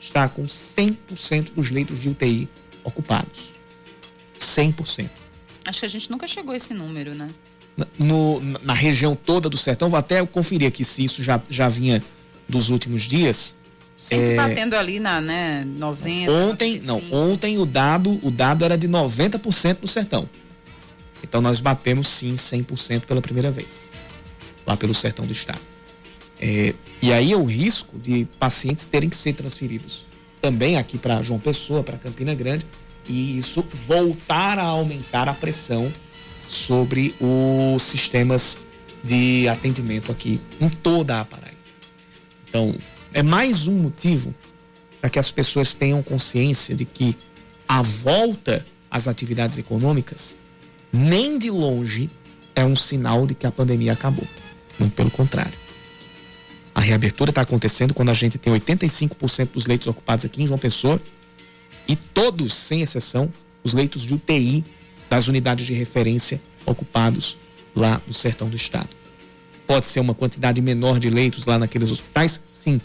está 0.00 0.28
com 0.28 0.42
100% 0.42 1.54
dos 1.54 1.70
leitos 1.70 2.00
de 2.00 2.08
UTI 2.08 2.48
ocupados. 2.82 3.52
100%. 4.36 5.08
Acho 5.64 5.80
que 5.80 5.86
a 5.86 5.88
gente 5.88 6.10
nunca 6.10 6.26
chegou 6.26 6.54
a 6.54 6.56
esse 6.56 6.74
número, 6.74 7.14
né? 7.14 7.28
No, 7.98 8.40
na 8.62 8.72
região 8.72 9.14
toda 9.14 9.50
do 9.50 9.56
Sertão, 9.56 9.90
vou 9.90 9.98
até 9.98 10.24
conferir 10.24 10.68
aqui 10.68 10.82
se 10.82 11.04
isso 11.04 11.22
já, 11.22 11.40
já 11.50 11.68
vinha 11.68 12.02
dos 12.48 12.70
últimos 12.70 13.02
dias. 13.02 13.56
Sempre 13.98 14.32
é... 14.32 14.36
batendo 14.36 14.74
ali 14.74 14.98
na, 14.98 15.20
né, 15.20 15.64
90. 15.64 16.30
Ontem, 16.30 16.80
95. 16.80 16.86
não, 16.86 17.32
ontem 17.32 17.58
o 17.58 17.66
dado, 17.66 18.18
o 18.22 18.30
dado 18.30 18.64
era 18.64 18.78
de 18.78 18.88
90% 18.88 19.78
no 19.82 19.88
sertão. 19.88 20.28
Então 21.22 21.40
nós 21.40 21.60
batemos 21.60 22.08
sim 22.08 22.34
100% 22.34 23.02
pela 23.02 23.20
primeira 23.20 23.50
vez. 23.50 23.90
Lá 24.66 24.76
pelo 24.76 24.94
sertão 24.94 25.26
do 25.26 25.32
estado. 25.32 25.60
É, 26.40 26.74
e 27.02 27.12
aí 27.12 27.32
é 27.32 27.36
o 27.36 27.44
risco 27.44 27.98
de 27.98 28.26
pacientes 28.38 28.86
terem 28.86 29.08
que 29.08 29.16
ser 29.16 29.32
transferidos 29.32 30.04
também 30.40 30.76
aqui 30.76 30.98
para 30.98 31.20
João 31.22 31.40
Pessoa, 31.40 31.82
para 31.82 31.98
Campina 31.98 32.34
Grande, 32.34 32.64
e 33.08 33.38
isso 33.38 33.64
voltar 33.72 34.58
a 34.58 34.64
aumentar 34.64 35.28
a 35.28 35.34
pressão 35.34 35.92
sobre 36.48 37.14
os 37.20 37.82
sistemas 37.82 38.66
de 39.02 39.48
atendimento 39.48 40.10
aqui 40.10 40.40
em 40.60 40.68
toda 40.68 41.20
a 41.20 41.24
Paraíba. 41.24 41.56
Então, 42.48 42.74
é 43.12 43.22
mais 43.22 43.68
um 43.68 43.76
motivo 43.76 44.34
para 45.00 45.10
que 45.10 45.18
as 45.18 45.30
pessoas 45.30 45.74
tenham 45.74 46.02
consciência 46.02 46.74
de 46.74 46.84
que 46.84 47.16
a 47.68 47.82
volta 47.82 48.64
às 48.90 49.08
atividades 49.08 49.58
econômicas 49.58 50.36
nem 50.92 51.38
de 51.38 51.50
longe 51.50 52.10
é 52.54 52.64
um 52.64 52.74
sinal 52.74 53.26
de 53.26 53.34
que 53.34 53.46
a 53.46 53.50
pandemia 53.50 53.92
acabou. 53.92 54.26
Muito 54.78 54.94
pelo 54.94 55.10
contrário. 55.10 55.52
A 56.74 56.80
reabertura 56.80 57.30
está 57.30 57.42
acontecendo 57.42 57.94
quando 57.94 58.10
a 58.10 58.14
gente 58.14 58.38
tem 58.38 58.52
85% 58.52 59.52
dos 59.52 59.66
leitos 59.66 59.86
ocupados 59.86 60.24
aqui 60.24 60.42
em 60.42 60.46
João 60.46 60.58
Pessoa 60.58 61.00
e 61.88 61.96
todos, 61.96 62.54
sem 62.54 62.82
exceção, 62.82 63.32
os 63.62 63.74
leitos 63.74 64.02
de 64.02 64.14
UTI 64.14 64.64
das 65.08 65.28
unidades 65.28 65.66
de 65.66 65.72
referência 65.72 66.40
ocupados 66.64 67.36
lá 67.74 68.00
no 68.06 68.14
sertão 68.14 68.48
do 68.48 68.56
estado. 68.56 68.88
Pode 69.66 69.86
ser 69.86 70.00
uma 70.00 70.14
quantidade 70.14 70.60
menor 70.62 70.98
de 70.98 71.08
leitos 71.08 71.46
lá 71.46 71.58
naqueles 71.58 71.90
hospitais? 71.90 72.42
Sim, 72.50 72.80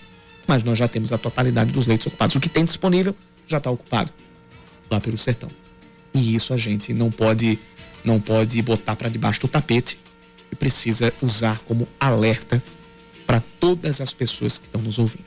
mas 0.47 0.63
nós 0.63 0.77
já 0.77 0.87
temos 0.87 1.11
a 1.11 1.17
totalidade 1.17 1.71
dos 1.71 1.87
leitos 1.87 2.07
ocupados. 2.07 2.35
O 2.35 2.39
que 2.39 2.49
tem 2.49 2.65
disponível 2.65 3.15
já 3.47 3.57
está 3.57 3.69
ocupado 3.69 4.11
lá 4.89 4.99
pelo 4.99 5.17
sertão. 5.17 5.49
E 6.13 6.35
isso 6.35 6.53
a 6.53 6.57
gente 6.57 6.93
não 6.93 7.09
pode 7.09 7.59
não 8.03 8.19
pode 8.19 8.59
botar 8.63 8.95
para 8.95 9.09
debaixo 9.09 9.41
do 9.41 9.47
tapete 9.47 9.97
e 10.51 10.55
precisa 10.55 11.13
usar 11.21 11.59
como 11.59 11.87
alerta 11.99 12.61
para 13.27 13.39
todas 13.59 14.01
as 14.01 14.11
pessoas 14.11 14.57
que 14.57 14.65
estão 14.65 14.81
nos 14.81 14.97
ouvindo. 14.97 15.23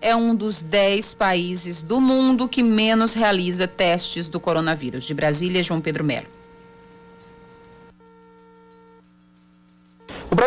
É 0.00 0.14
um 0.14 0.34
dos 0.34 0.62
10 0.62 1.14
países 1.14 1.82
do 1.82 2.00
mundo 2.00 2.48
que 2.48 2.62
menos 2.62 3.14
realiza 3.14 3.66
testes 3.66 4.28
do 4.28 4.40
coronavírus. 4.40 5.04
De 5.04 5.14
Brasília, 5.14 5.62
João 5.62 5.80
Pedro 5.80 6.04
Melo. 6.04 6.39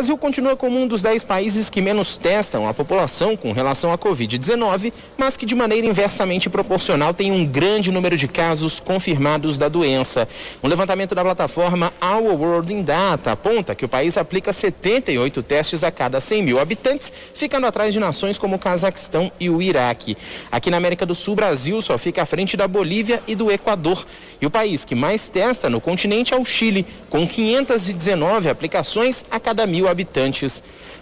Brasil 0.03 0.17
continua 0.17 0.57
como 0.57 0.77
um 0.77 0.85
dos 0.85 1.01
10 1.01 1.23
países 1.23 1.69
que 1.69 1.81
menos 1.81 2.17
testam 2.17 2.67
a 2.67 2.73
população 2.73 3.37
com 3.37 3.53
relação 3.53 3.89
à 3.89 3.97
Covid-19, 3.97 4.91
mas 5.17 5.37
que 5.37 5.45
de 5.45 5.55
maneira 5.55 5.87
inversamente 5.87 6.49
proporcional 6.49 7.13
tem 7.13 7.31
um 7.31 7.45
grande 7.45 7.89
número 7.89 8.17
de 8.17 8.27
casos 8.27 8.81
confirmados 8.81 9.57
da 9.57 9.69
doença. 9.69 10.27
Um 10.61 10.67
levantamento 10.67 11.15
da 11.15 11.23
plataforma 11.23 11.93
Our 12.01 12.33
World 12.33 12.73
in 12.73 12.81
Data 12.81 13.31
aponta 13.31 13.73
que 13.73 13.85
o 13.85 13.87
país 13.87 14.17
aplica 14.17 14.51
78 14.51 15.41
testes 15.41 15.85
a 15.85 15.89
cada 15.91 16.19
100 16.19 16.43
mil 16.43 16.59
habitantes, 16.59 17.09
ficando 17.33 17.65
atrás 17.65 17.93
de 17.93 17.99
nações 18.01 18.37
como 18.37 18.57
o 18.57 18.59
Cazaquistão 18.59 19.31
e 19.39 19.49
o 19.49 19.61
Iraque. 19.61 20.17
Aqui 20.51 20.69
na 20.69 20.75
América 20.75 21.05
do 21.05 21.15
Sul, 21.15 21.33
Brasil 21.33 21.81
só 21.81 21.97
fica 21.97 22.23
à 22.23 22.25
frente 22.25 22.57
da 22.57 22.67
Bolívia 22.67 23.23
e 23.25 23.35
do 23.35 23.49
Equador. 23.49 24.05
E 24.41 24.45
o 24.45 24.51
país 24.51 24.83
que 24.83 24.95
mais 24.95 25.29
testa 25.29 25.69
no 25.69 25.79
continente 25.79 26.33
é 26.33 26.37
o 26.37 26.43
Chile, 26.43 26.85
com 27.09 27.25
519 27.25 28.49
aplicações 28.49 29.23
a 29.31 29.39
cada 29.39 29.65
mil 29.65 29.87
habitantes. 29.87 29.92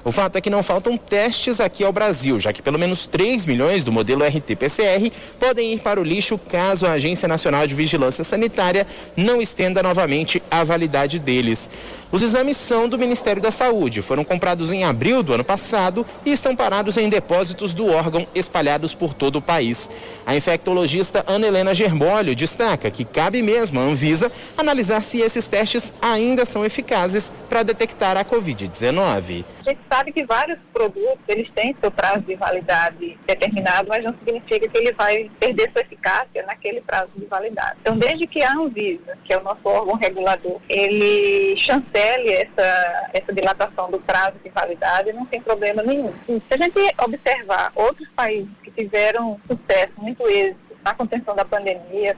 O 0.04 0.12
fato 0.12 0.36
é 0.36 0.42
que 0.42 0.50
não 0.50 0.64
faltam 0.64 0.98
testes 0.98 1.60
aqui 1.60 1.84
ao 1.84 1.94
Brasil, 1.94 2.40
já 2.40 2.52
que 2.52 2.62
pelo 2.62 2.80
menos 2.80 3.06
3 3.06 3.46
milhões 3.46 3.84
do 3.84 3.92
modelo 3.92 4.24
RT-PCR 4.24 5.12
podem 5.40 5.74
ir 5.74 5.80
para 5.80 6.00
o 6.00 6.04
lixo 6.04 6.38
caso 6.38 6.88
a 6.88 6.94
Agência 6.94 7.28
Nacional 7.28 7.68
de 7.68 7.76
Vigilância 7.76 8.24
Sanitária 8.24 8.88
não 9.16 9.42
estenda 9.42 9.84
novamente 9.84 10.42
a 10.50 10.64
validade 10.64 11.20
deles. 11.20 11.70
Os 12.12 12.22
exames 12.22 12.58
são 12.58 12.90
do 12.90 12.98
Ministério 12.98 13.42
da 13.42 13.52
Saúde, 13.52 14.02
foram 14.02 14.26
comprados 14.26 14.70
em 14.74 14.84
abril 14.84 15.24
do 15.24 15.34
ano 15.34 15.46
passado 15.46 16.06
e 16.26 16.34
estão 16.34 16.54
parados 16.54 16.98
em 16.98 17.08
depósitos 17.08 17.74
do 17.74 17.88
órgão 17.88 18.28
espalhados 18.36 18.94
por 18.94 19.14
todo 19.14 19.38
o 19.38 19.42
país. 19.42 19.90
A 20.26 20.36
infectologista 20.36 21.24
Ana 21.26 21.48
Helena 21.48 21.74
Germólio 21.74 22.36
destaca 22.36 22.92
que 22.92 23.06
cabe 23.06 23.42
mesmo 23.42 23.80
à 23.80 23.84
Anvisa 23.84 24.30
analisar 24.58 25.02
se 25.04 25.22
esses 25.22 25.48
testes 25.48 25.94
ainda 26.02 26.44
são 26.44 26.66
eficazes 26.66 27.32
para 27.48 27.64
detectar 27.64 28.18
a 28.18 28.26
Covid-19. 28.26 29.46
A 29.66 29.70
gente 29.70 29.82
sabe 29.88 30.12
que 30.12 30.26
vários 30.26 30.60
produtos 30.74 31.20
eles 31.30 31.50
têm 31.56 31.74
seu 31.80 31.90
prazo 31.90 32.26
de 32.26 32.36
validade 32.36 33.18
determinado, 33.26 33.88
mas 33.88 34.04
não 34.04 34.14
significa 34.16 34.68
que 34.68 34.78
ele 34.78 34.92
vai 34.92 35.32
perder 35.40 35.72
sua 35.72 35.82
eficácia 35.82 36.44
naquele 36.46 36.82
prazo 36.82 37.12
de 37.16 37.26
validade. 37.26 37.78
Então, 37.82 37.98
desde 37.98 38.28
que 38.28 38.44
a 38.44 38.52
Anvisa, 38.52 39.18
que 39.24 39.32
é 39.32 39.38
o 39.38 39.44
nosso 39.44 39.62
órgão 39.64 39.96
regulador, 39.96 40.60
ele 40.68 41.56
chancela 41.56 42.01
essa, 42.02 43.10
essa 43.14 43.34
dilatação 43.34 43.90
do 43.90 44.00
prazo 44.00 44.38
de 44.44 44.50
validade, 44.50 45.14
não 45.14 45.26
tem 45.26 45.42
problema 45.42 45.84
nenhum. 45.84 46.14
Se 46.26 46.44
a 46.50 46.58
gente 46.58 46.78
observar 46.98 47.72
outros 47.76 48.08
países 48.10 48.50
que 48.64 48.72
tiveram 48.72 49.40
sucesso, 49.48 49.94
muito 49.98 50.28
êxito, 50.28 50.72
na 50.84 50.96
contenção 50.96 51.36
da 51.36 51.46
pandemia, 51.46 52.18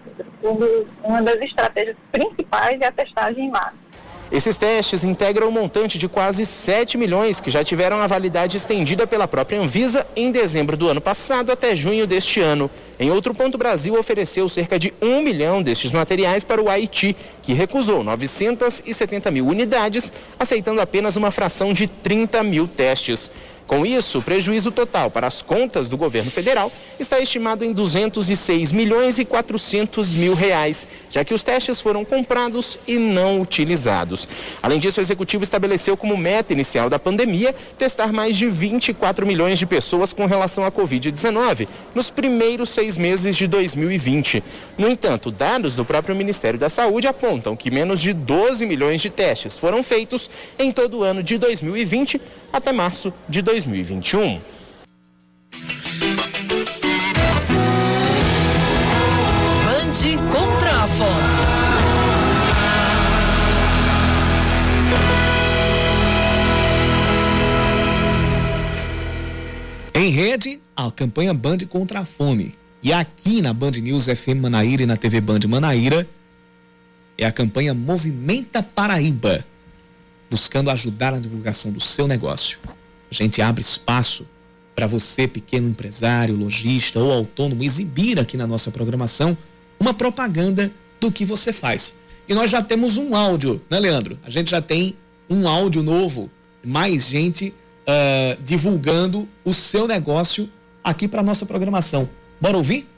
uma 1.03 1.21
das 1.21 1.41
estratégias 1.41 1.97
principais 2.11 2.79
é 2.79 2.87
a 2.87 2.91
testagem 2.91 3.47
em 3.47 3.51
massa. 3.51 3.75
Esses 4.33 4.57
testes 4.57 5.03
integram 5.03 5.49
um 5.49 5.51
montante 5.51 5.99
de 5.99 6.09
quase 6.09 6.43
7 6.43 6.97
milhões 6.97 7.39
que 7.39 7.51
já 7.51 7.63
tiveram 7.63 8.01
a 8.01 8.07
validade 8.07 8.57
estendida 8.57 9.05
pela 9.05 9.27
própria 9.27 9.61
Anvisa 9.61 10.07
em 10.15 10.31
dezembro 10.31 10.75
do 10.75 10.89
ano 10.89 10.99
passado 10.99 11.51
até 11.51 11.75
junho 11.75 12.07
deste 12.07 12.39
ano. 12.39 12.67
Em 12.99 13.11
outro 13.11 13.35
ponto, 13.35 13.53
o 13.53 13.57
Brasil 13.59 13.93
ofereceu 13.93 14.49
cerca 14.49 14.79
de 14.79 14.91
1 14.99 15.21
milhão 15.21 15.61
destes 15.61 15.91
materiais 15.91 16.43
para 16.43 16.59
o 16.59 16.67
Haiti, 16.67 17.15
que 17.43 17.53
recusou 17.53 18.03
970 18.03 19.29
mil 19.29 19.45
unidades, 19.45 20.11
aceitando 20.39 20.81
apenas 20.81 21.15
uma 21.15 21.29
fração 21.29 21.71
de 21.71 21.85
30 21.85 22.41
mil 22.41 22.67
testes. 22.67 23.29
Com 23.67 23.85
isso, 23.85 24.19
o 24.19 24.21
prejuízo 24.21 24.71
total 24.71 25.09
para 25.09 25.27
as 25.27 25.41
contas 25.41 25.87
do 25.87 25.97
governo 25.97 26.29
federal 26.29 26.71
está 26.99 27.19
estimado 27.19 27.63
em 27.63 27.71
206 27.71 28.71
milhões 28.71 29.17
e 29.17 29.25
400 29.25 30.13
mil 30.13 30.33
reais, 30.33 30.87
já 31.09 31.23
que 31.23 31.33
os 31.33 31.43
testes 31.43 31.79
foram 31.79 32.03
comprados 32.03 32.77
e 32.87 32.97
não 32.97 33.41
utilizados. 33.41 34.27
Além 34.61 34.79
disso, 34.79 34.99
o 34.99 35.03
executivo 35.03 35.43
estabeleceu 35.43 35.95
como 35.95 36.17
meta 36.17 36.53
inicial 36.53 36.89
da 36.89 36.99
pandemia 36.99 37.55
testar 37.77 38.11
mais 38.11 38.37
de 38.37 38.49
24 38.49 39.25
milhões 39.25 39.57
de 39.57 39.65
pessoas 39.65 40.13
com 40.13 40.25
relação 40.25 40.65
à 40.65 40.71
Covid-19 40.71 41.67
nos 41.95 42.09
primeiros 42.09 42.69
seis 42.69 42.97
meses 42.97 43.35
de 43.35 43.47
2020. 43.47 44.43
No 44.77 44.89
entanto, 44.89 45.31
dados 45.31 45.75
do 45.75 45.85
próprio 45.85 46.15
Ministério 46.15 46.59
da 46.59 46.69
Saúde 46.69 47.07
apontam 47.07 47.55
que 47.55 47.71
menos 47.71 48.01
de 48.01 48.13
12 48.13 48.65
milhões 48.65 49.01
de 49.01 49.09
testes 49.09 49.57
foram 49.57 49.81
feitos 49.81 50.29
em 50.59 50.71
todo 50.71 50.99
o 50.99 51.03
ano 51.03 51.23
de 51.23 51.37
2020 51.37 52.21
até 52.53 52.71
março 52.71 53.11
de 53.27 53.41
2021. 53.41 54.39
Bande 59.65 60.17
contra 60.31 60.83
a 60.83 60.87
fome. 60.87 61.33
Em 69.95 70.09
rede, 70.09 70.59
a 70.75 70.91
campanha 70.91 71.33
Band 71.33 71.57
contra 71.67 72.01
a 72.01 72.05
fome. 72.05 72.53
E 72.83 72.93
aqui 72.93 73.41
na 73.41 73.53
Band 73.53 73.71
News 73.71 74.05
FM 74.05 74.41
Manaíra 74.41 74.83
e 74.83 74.85
na 74.85 74.97
TV 74.97 75.19
Band 75.21 75.39
Manaíra 75.47 76.07
é 77.17 77.25
a 77.25 77.31
campanha 77.31 77.73
Movimenta 77.73 78.61
Paraíba 78.61 79.43
buscando 80.33 80.71
ajudar 80.71 81.11
na 81.11 81.19
divulgação 81.19 81.71
do 81.71 81.79
seu 81.79 82.07
negócio. 82.07 82.57
A 83.11 83.13
gente 83.13 83.39
abre 83.39 83.61
espaço 83.61 84.25
para 84.73 84.87
você, 84.87 85.27
pequeno 85.27 85.69
empresário, 85.69 86.35
lojista 86.35 86.99
ou 86.99 87.11
autônomo, 87.11 87.63
exibir 87.63 88.19
aqui 88.19 88.35
na 88.35 88.47
nossa 88.47 88.71
programação 88.71 89.37
uma 89.79 89.93
propaganda 89.93 90.71
do 90.99 91.11
que 91.11 91.23
você 91.23 91.53
faz. 91.53 91.99
E 92.27 92.33
nós 92.33 92.49
já 92.49 92.63
temos 92.63 92.97
um 92.97 93.15
áudio, 93.15 93.61
né, 93.69 93.79
Leandro? 93.79 94.17
A 94.23 94.29
gente 94.31 94.49
já 94.49 94.59
tem 94.59 94.95
um 95.29 95.47
áudio 95.47 95.83
novo, 95.83 96.31
mais 96.65 97.07
gente 97.07 97.53
uh, 97.87 98.41
divulgando 98.43 99.29
o 99.45 99.53
seu 99.53 99.87
negócio 99.87 100.49
aqui 100.83 101.07
para 101.07 101.21
nossa 101.21 101.45
programação. 101.45 102.09
Bora 102.41 102.57
ouvir? 102.57 102.89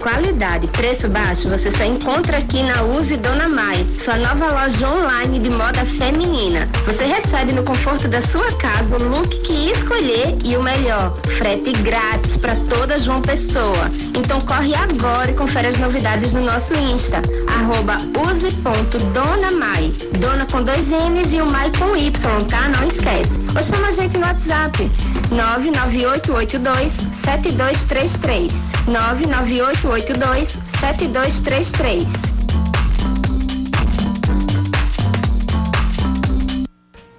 Qualidade, 0.00 0.66
preço 0.68 1.08
baixo, 1.08 1.50
você 1.50 1.70
só 1.70 1.84
encontra 1.84 2.38
aqui 2.38 2.62
na 2.62 2.82
Use 2.84 3.18
Dona 3.18 3.46
Mai, 3.46 3.86
sua 3.98 4.16
nova 4.16 4.48
loja 4.48 4.88
online 4.88 5.38
de 5.38 5.50
moda 5.50 5.84
feminina. 5.84 6.66
Você 6.86 7.04
recebe 7.04 7.52
no 7.52 7.62
conforto 7.62 8.08
da 8.08 8.22
sua 8.22 8.50
casa 8.52 8.96
o 8.96 9.02
look 9.02 9.28
que 9.28 9.70
escolher 9.70 10.38
e 10.42 10.56
o 10.56 10.62
melhor, 10.62 11.14
frete 11.36 11.72
grátis 11.82 12.38
para 12.38 12.56
toda 12.56 12.98
João 12.98 13.20
Pessoa. 13.20 13.90
Então 14.14 14.40
corre 14.40 14.74
agora 14.74 15.30
e 15.30 15.34
confere 15.34 15.68
as 15.68 15.76
novidades 15.76 16.32
no 16.32 16.40
nosso 16.40 16.72
Insta, 16.72 17.20
arroba 17.58 17.98
use.donamai. 18.26 19.92
Dona 20.18 20.46
com 20.46 20.62
dois 20.62 20.88
N's 20.88 21.34
e 21.34 21.42
o 21.42 21.50
Mai 21.50 21.70
com 21.78 21.94
Y, 21.94 22.10
tá? 22.46 22.70
Não 22.70 22.88
esquece. 22.88 23.38
Ou 23.54 23.62
chama 23.62 23.88
a 23.88 23.90
gente 23.90 24.16
no 24.16 24.24
WhatsApp, 24.26 24.90
99882 25.30 26.92
7233. 27.12 28.70
99882 29.90 30.58
7233. 30.78 32.06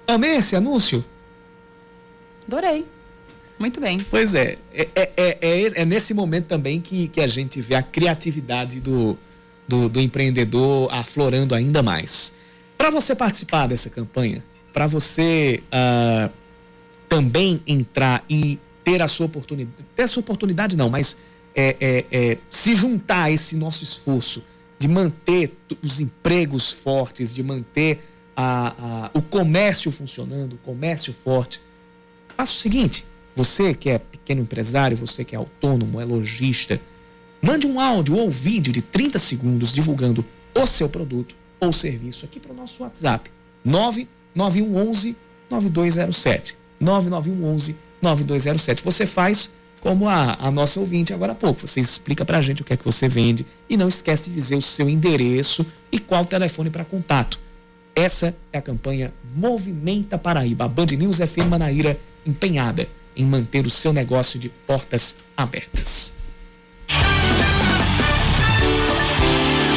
Amei 0.06 0.36
esse 0.36 0.56
anúncio? 0.56 1.04
Adorei. 2.46 2.86
Muito 3.58 3.78
bem. 3.78 3.98
Pois 4.10 4.34
é, 4.34 4.56
é, 4.72 4.88
é, 4.96 5.12
é, 5.16 5.82
é, 5.82 5.84
nesse 5.84 6.14
momento 6.14 6.46
também 6.46 6.80
que, 6.80 7.08
que 7.08 7.20
a 7.20 7.26
gente 7.26 7.60
vê 7.60 7.74
a 7.74 7.82
criatividade 7.82 8.80
do, 8.80 9.18
do, 9.68 9.90
do 9.90 10.00
empreendedor 10.00 10.92
aflorando 10.92 11.54
ainda 11.54 11.82
mais. 11.82 12.36
Para 12.78 12.90
você 12.90 13.14
participar 13.14 13.68
dessa 13.68 13.90
campanha, 13.90 14.42
para 14.72 14.86
você 14.86 15.62
uh, 15.68 16.32
também 17.06 17.62
entrar 17.66 18.24
e 18.28 18.58
ter 18.82 19.02
a 19.02 19.06
sua 19.06 19.26
oportunidade, 19.26 19.76
ter 19.94 20.02
a 20.02 20.08
sua 20.08 20.22
oportunidade 20.22 20.74
não, 20.74 20.88
mas 20.88 21.18
é, 21.54 21.76
é, 21.80 22.04
é, 22.10 22.38
se 22.50 22.74
juntar 22.74 23.24
a 23.24 23.30
esse 23.30 23.56
nosso 23.56 23.84
esforço 23.84 24.42
de 24.78 24.88
manter 24.88 25.52
os 25.82 26.00
empregos 26.00 26.72
fortes, 26.72 27.34
de 27.34 27.42
manter 27.42 28.02
a, 28.36 28.74
a, 28.78 29.10
o 29.14 29.22
comércio 29.22 29.90
funcionando, 29.90 30.54
o 30.54 30.58
comércio 30.58 31.12
forte, 31.12 31.60
faça 32.36 32.52
o 32.52 32.56
seguinte: 32.56 33.04
você 33.34 33.74
que 33.74 33.90
é 33.90 33.98
pequeno 33.98 34.42
empresário, 34.42 34.96
você 34.96 35.24
que 35.24 35.34
é 35.34 35.38
autônomo, 35.38 36.00
é 36.00 36.04
lojista, 36.04 36.80
mande 37.40 37.66
um 37.66 37.78
áudio 37.80 38.16
ou 38.16 38.30
vídeo 38.30 38.72
de 38.72 38.82
30 38.82 39.18
segundos 39.18 39.72
divulgando 39.72 40.24
o 40.54 40.66
seu 40.66 40.88
produto 40.88 41.34
ou 41.60 41.72
serviço 41.72 42.24
aqui 42.24 42.40
para 42.40 42.52
o 42.52 42.56
nosso 42.56 42.82
WhatsApp 42.82 43.30
99111 43.64 45.16
9207. 45.48 46.56
99111 46.80 47.76
9207. 48.02 48.82
Você 48.82 49.06
faz 49.06 49.52
como 49.82 50.08
a, 50.08 50.36
a 50.38 50.50
nossa 50.50 50.78
ouvinte 50.78 51.12
agora 51.12 51.32
há 51.32 51.34
pouco. 51.34 51.66
Você 51.66 51.80
explica 51.80 52.24
para 52.24 52.38
a 52.38 52.42
gente 52.42 52.62
o 52.62 52.64
que 52.64 52.72
é 52.72 52.76
que 52.76 52.84
você 52.84 53.08
vende 53.08 53.44
e 53.68 53.76
não 53.76 53.88
esquece 53.88 54.30
de 54.30 54.36
dizer 54.36 54.54
o 54.54 54.62
seu 54.62 54.88
endereço 54.88 55.66
e 55.90 55.98
qual 55.98 56.24
telefone 56.24 56.70
para 56.70 56.84
contato. 56.84 57.38
Essa 57.94 58.34
é 58.52 58.58
a 58.58 58.62
campanha 58.62 59.12
Movimenta 59.34 60.16
Paraíba. 60.16 60.64
A 60.64 60.68
Band 60.68 60.86
News 60.86 61.18
FM 61.18 61.48
Manaíra 61.50 61.98
empenhada 62.24 62.88
em 63.16 63.24
manter 63.24 63.66
o 63.66 63.70
seu 63.70 63.92
negócio 63.92 64.38
de 64.38 64.48
portas 64.48 65.16
abertas. 65.36 66.14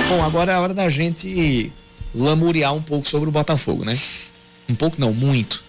Bom, 0.07 0.23
agora 0.23 0.51
é 0.51 0.55
a 0.55 0.61
hora 0.61 0.73
da 0.73 0.87
gente 0.87 1.71
lamuriar 2.13 2.75
um 2.75 2.81
pouco 2.81 3.07
sobre 3.07 3.27
o 3.27 3.31
Botafogo, 3.31 3.83
né? 3.83 3.97
Um 4.69 4.75
pouco 4.75 5.01
não, 5.01 5.11
muito. 5.11 5.63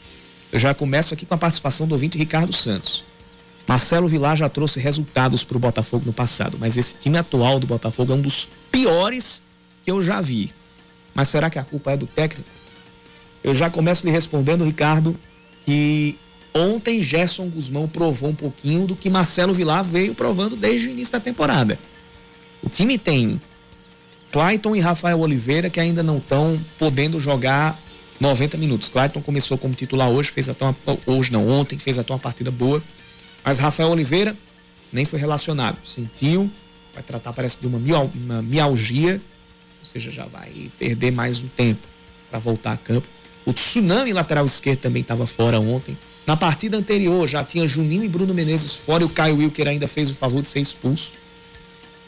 Eu 0.53 0.59
já 0.59 0.75
começo 0.75 1.15
aqui 1.15 1.25
com 1.25 1.35
a 1.35 1.39
participação 1.39 1.89
do 1.89 1.93
ouvinte 1.93 2.19
Ricardo 2.19 2.53
Santos. 2.53 3.03
Marcelo 3.67 4.07
Vilar 4.07 4.37
já 4.37 4.49
trouxe 4.49 4.79
resultados 4.79 5.43
para 5.43 5.57
o 5.57 5.61
Botafogo 5.61 6.05
no 6.07 6.13
passado, 6.13 6.57
mas 6.59 6.77
esse 6.77 6.97
time 6.99 7.19
atual 7.19 7.59
do 7.59 7.67
Botafogo 7.67 8.13
é 8.13 8.15
um 8.15 8.21
dos 8.21 8.49
piores 8.71 9.43
que 9.85 9.91
eu 9.91 10.01
já 10.01 10.21
vi. 10.21 10.53
Mas 11.15 11.29
será 11.29 11.51
que 11.51 11.59
a 11.59 11.65
culpa 11.65 11.93
é 11.93 11.97
do 11.97 12.07
técnico? 12.07 12.49
Eu 13.43 13.55
já 13.55 13.69
começo 13.69 14.07
lhe 14.07 14.13
respondendo, 14.13 14.65
Ricardo, 14.65 15.19
que 15.65 16.19
ontem 16.55 17.03
Gerson 17.03 17.49
Guzmão 17.49 17.89
provou 17.89 18.31
um 18.31 18.35
pouquinho 18.35 18.87
do 18.87 18.95
que 18.95 19.11
Marcelo 19.11 19.53
Vilar 19.53 19.83
veio 19.83 20.15
provando 20.15 20.57
desde 20.57 20.89
o 20.89 20.91
início 20.91 21.13
da 21.13 21.21
temporada. 21.21 21.79
O 22.63 22.69
time 22.69 22.99
tem 22.99 23.41
Clayton 24.31 24.77
e 24.77 24.81
Rafael 24.81 25.19
Oliveira 25.21 25.71
que 25.71 25.81
ainda 25.81 26.03
não 26.03 26.19
estão 26.19 26.61
podendo 26.79 27.19
jogar 27.19 27.81
90 28.21 28.57
minutos. 28.57 28.89
Clayton 28.89 29.21
começou 29.23 29.59
como 29.59 29.75
titular 29.75 30.09
hoje, 30.09 30.31
fez 30.31 30.49
até 30.49 30.65
uma, 30.65 30.77
hoje 31.07 31.33
não, 31.33 31.49
ontem 31.49 31.79
fez 31.79 31.99
até 31.99 32.13
uma 32.13 32.19
partida 32.19 32.51
boa. 32.51 32.83
Mas 33.47 33.61
Rafael 33.61 33.91
Oliveira 33.91 34.37
nem 34.93 35.05
foi 35.05 35.21
relacionado. 35.21 35.79
Sentiu, 35.85 36.51
vai 36.93 37.01
tratar, 37.05 37.33
parece, 37.33 37.61
de 37.61 37.67
uma, 37.69 37.79
mial, 37.79 38.11
uma 38.13 38.43
mialgia, 38.43 39.21
ou 39.79 39.85
seja, 39.85 40.11
já 40.11 40.27
vai 40.27 40.69
perder 40.77 41.13
mais 41.13 41.45
um 41.45 41.47
tempo 41.47 41.87
para 42.29 42.41
voltar 42.41 42.73
a 42.73 42.77
campo. 42.77 43.07
O 43.45 43.53
Tsunami, 43.53 44.13
lateral 44.13 44.45
esquerdo, 44.45 44.81
também 44.81 45.03
estava 45.03 45.29
fora 45.29 45.61
ontem. 45.61 45.97
Na 46.27 46.37
partida 46.37 46.77
anterior 46.77 47.25
já 47.29 47.45
tinha 47.45 47.69
Juninho 47.69 48.03
e 48.03 48.09
Bruno 48.09 48.35
Menezes 48.35 48.75
fora 48.75 49.05
e 49.05 49.07
o 49.07 49.09
Caio 49.09 49.37
Wilker 49.37 49.69
ainda 49.69 49.87
fez 49.87 50.11
o 50.11 50.15
favor 50.17 50.43
de 50.43 50.49
ser 50.49 50.59
expulso. 50.59 51.13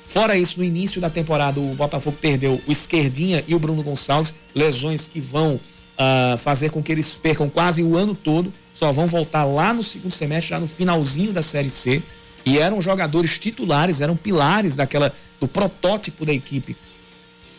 Fora 0.05 0.37
isso, 0.37 0.59
no 0.59 0.65
início 0.65 1.01
da 1.01 1.09
temporada, 1.09 1.61
o 1.61 1.73
Botafogo 1.75 2.17
perdeu 2.21 2.61
o 2.67 2.73
Esquerdinha 2.73 3.45
e 3.47 3.55
o 3.55 3.61
Bruno 3.61 3.81
Gonçalves, 3.85 4.35
lesões 4.53 5.07
que 5.07 5.21
vão 5.21 5.55
uh, 5.55 6.37
fazer 6.37 6.71
com 6.71 6.83
que 6.83 6.91
eles 6.91 7.15
percam 7.15 7.49
quase 7.49 7.81
o 7.81 7.97
ano 7.97 8.13
todo 8.13 8.53
só 8.79 8.93
vão 8.93 9.09
voltar 9.09 9.45
lá 9.45 9.75
no 9.75 9.83
segundo 9.83 10.13
semestre, 10.13 10.51
já 10.51 10.61
no 10.61 10.69
finalzinho 10.69 11.33
da 11.33 11.43
Série 11.43 11.69
C. 11.69 12.01
E 12.47 12.59
eram 12.59 12.81
jogadores 12.81 13.37
titulares, 13.37 14.01
eram 14.01 14.17
pilares 14.17 14.77
daquela 14.77 15.13
do 15.41 15.49
protótipo 15.49 16.25
da 16.25 16.33
equipe 16.33 16.77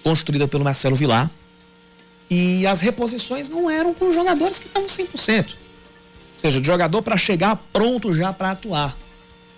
construída 0.02 0.48
pelo 0.48 0.64
Marcelo 0.64 0.96
Vilar. 0.96 1.30
E 2.30 2.66
as 2.66 2.80
reposições 2.80 3.50
não 3.50 3.70
eram 3.70 3.94
com 3.94 4.14
jogadores 4.14 4.60
que 4.60 4.68
estavam 4.68 4.88
100%. 4.88 5.56
Ou 5.56 5.58
seja, 6.38 6.62
de 6.62 6.66
jogador 6.66 7.02
para 7.02 7.18
chegar 7.18 7.58
pronto 7.74 8.14
já 8.14 8.32
para 8.32 8.52
atuar. 8.52 8.98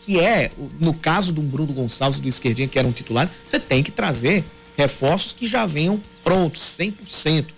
Que 0.03 0.19
é, 0.19 0.49
no 0.79 0.95
caso 0.95 1.31
do 1.31 1.43
Bruno 1.43 1.73
Gonçalves 1.73 2.17
e 2.17 2.23
do 2.23 2.27
Esquerdinha, 2.27 2.67
que 2.67 2.79
eram 2.79 2.91
titulares, 2.91 3.31
você 3.47 3.59
tem 3.59 3.83
que 3.83 3.91
trazer 3.91 4.43
reforços 4.75 5.31
que 5.31 5.45
já 5.45 5.67
venham 5.67 6.01
prontos, 6.23 6.59
100%. 6.79 7.49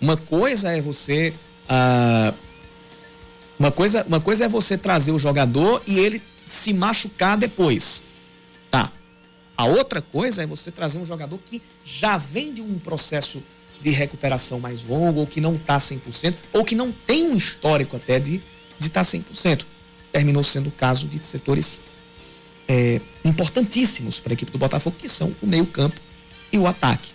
Uma 0.00 0.16
coisa 0.16 0.72
é 0.72 0.80
você 0.80 1.34
ah, 1.68 2.32
uma, 3.58 3.70
coisa, 3.70 4.04
uma 4.06 4.20
coisa 4.20 4.46
é 4.46 4.48
você 4.48 4.78
trazer 4.78 5.12
o 5.12 5.18
jogador 5.18 5.82
e 5.86 5.98
ele 5.98 6.22
se 6.46 6.72
machucar 6.72 7.36
depois. 7.36 8.04
Tá. 8.70 8.90
A 9.56 9.66
outra 9.66 10.00
coisa 10.00 10.42
é 10.42 10.46
você 10.46 10.70
trazer 10.70 10.98
um 10.98 11.06
jogador 11.06 11.38
que 11.44 11.60
já 11.84 12.16
vem 12.16 12.54
de 12.54 12.62
um 12.62 12.78
processo 12.78 13.42
de 13.80 13.90
recuperação 13.90 14.58
mais 14.58 14.82
longo, 14.84 15.20
ou 15.20 15.26
que 15.26 15.40
não 15.40 15.54
está 15.54 15.78
100%, 15.78 16.34
ou 16.52 16.64
que 16.64 16.74
não 16.74 16.90
tem 16.90 17.28
um 17.28 17.36
histórico 17.36 17.96
até 17.96 18.18
de 18.18 18.40
estar 18.80 19.02
de 19.02 19.20
tá 19.20 19.30
100%. 19.32 19.64
Terminou 20.10 20.42
sendo 20.42 20.68
o 20.68 20.72
caso 20.72 21.06
de 21.06 21.22
setores 21.22 21.82
é, 22.66 23.00
importantíssimos 23.24 24.18
para 24.18 24.32
a 24.32 24.34
equipe 24.34 24.50
do 24.50 24.58
Botafogo, 24.58 24.96
que 24.98 25.08
são 25.08 25.34
o 25.40 25.46
meio-campo 25.46 26.00
e 26.52 26.58
o 26.58 26.66
ataque. 26.66 27.12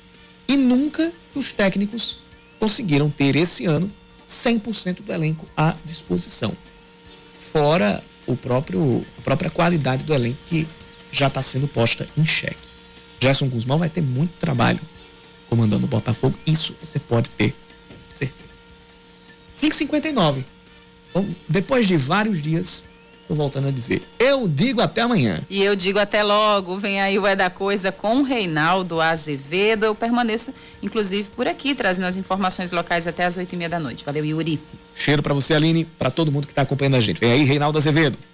E 0.48 0.56
nunca 0.56 1.12
os 1.36 1.52
técnicos 1.52 2.20
conseguiram 2.60 3.10
ter 3.10 3.36
esse 3.36 3.66
ano 3.66 3.92
100% 4.28 5.02
do 5.02 5.14
elenco 5.14 5.48
à 5.56 5.76
disposição. 5.86 6.56
Fora 7.38 8.04
o 8.26 8.36
próprio, 8.36 9.06
a 9.18 9.22
própria 9.22 9.50
qualidade 9.50 10.04
do 10.04 10.14
elenco 10.14 10.40
que 10.46 10.68
já 11.12 11.28
está 11.28 11.42
sendo 11.42 11.68
posta 11.68 12.08
em 12.18 12.26
xeque. 12.26 12.56
Gerson 13.20 13.48
Guzmão 13.48 13.78
vai 13.78 13.90
ter 13.90 14.02
muito 14.02 14.32
trabalho 14.40 14.80
comandando 15.50 15.86
o 15.86 15.88
Botafogo, 15.88 16.38
isso 16.48 16.76
você 16.82 17.00
pode 17.00 17.30
ter 17.30 17.56
certeza. 18.08 18.44
5,59. 19.56 20.44
Então, 21.10 21.30
depois 21.48 21.88
de 21.88 21.96
vários 21.96 22.42
dias, 22.42 22.86
Tô 23.28 23.36
voltando 23.36 23.70
a 23.70 23.72
dizer. 23.72 24.02
Eu 24.20 24.48
digo 24.48 24.82
até 24.82 25.02
amanhã. 25.02 25.42
E 25.50 25.64
eu 25.64 25.76
digo 25.76 25.98
até 25.98 26.22
logo. 26.22 26.78
Vem 26.78 27.02
aí 27.02 27.18
o 27.18 27.26
É 27.26 27.36
da 27.36 27.50
Coisa 27.50 27.92
com 27.92 28.18
o 28.18 28.24
Reinaldo 28.24 29.00
Azevedo. 29.00 29.86
Eu 29.86 29.96
permaneço, 29.96 30.54
inclusive, 30.82 31.30
por 31.36 31.48
aqui, 31.48 31.74
trazendo 31.74 32.06
as 32.06 32.18
informações 32.18 32.72
locais 32.72 33.08
até 33.08 33.24
as 33.24 33.38
oito 33.38 33.54
e 33.54 33.58
meia 33.58 33.70
da 33.70 33.80
noite. 33.80 34.04
Valeu, 34.04 34.26
Yuri. 34.26 34.62
Cheiro 34.94 35.24
para 35.24 35.34
você, 35.34 35.54
Aline, 35.54 35.86
para 35.86 36.12
todo 36.12 36.32
mundo 36.32 36.46
que 36.46 36.52
está 36.52 36.64
acompanhando 36.64 36.96
a 36.96 37.00
gente. 37.00 37.20
Vem 37.20 37.32
aí, 37.32 37.44
Reinaldo 37.44 37.78
Azevedo. 37.78 38.18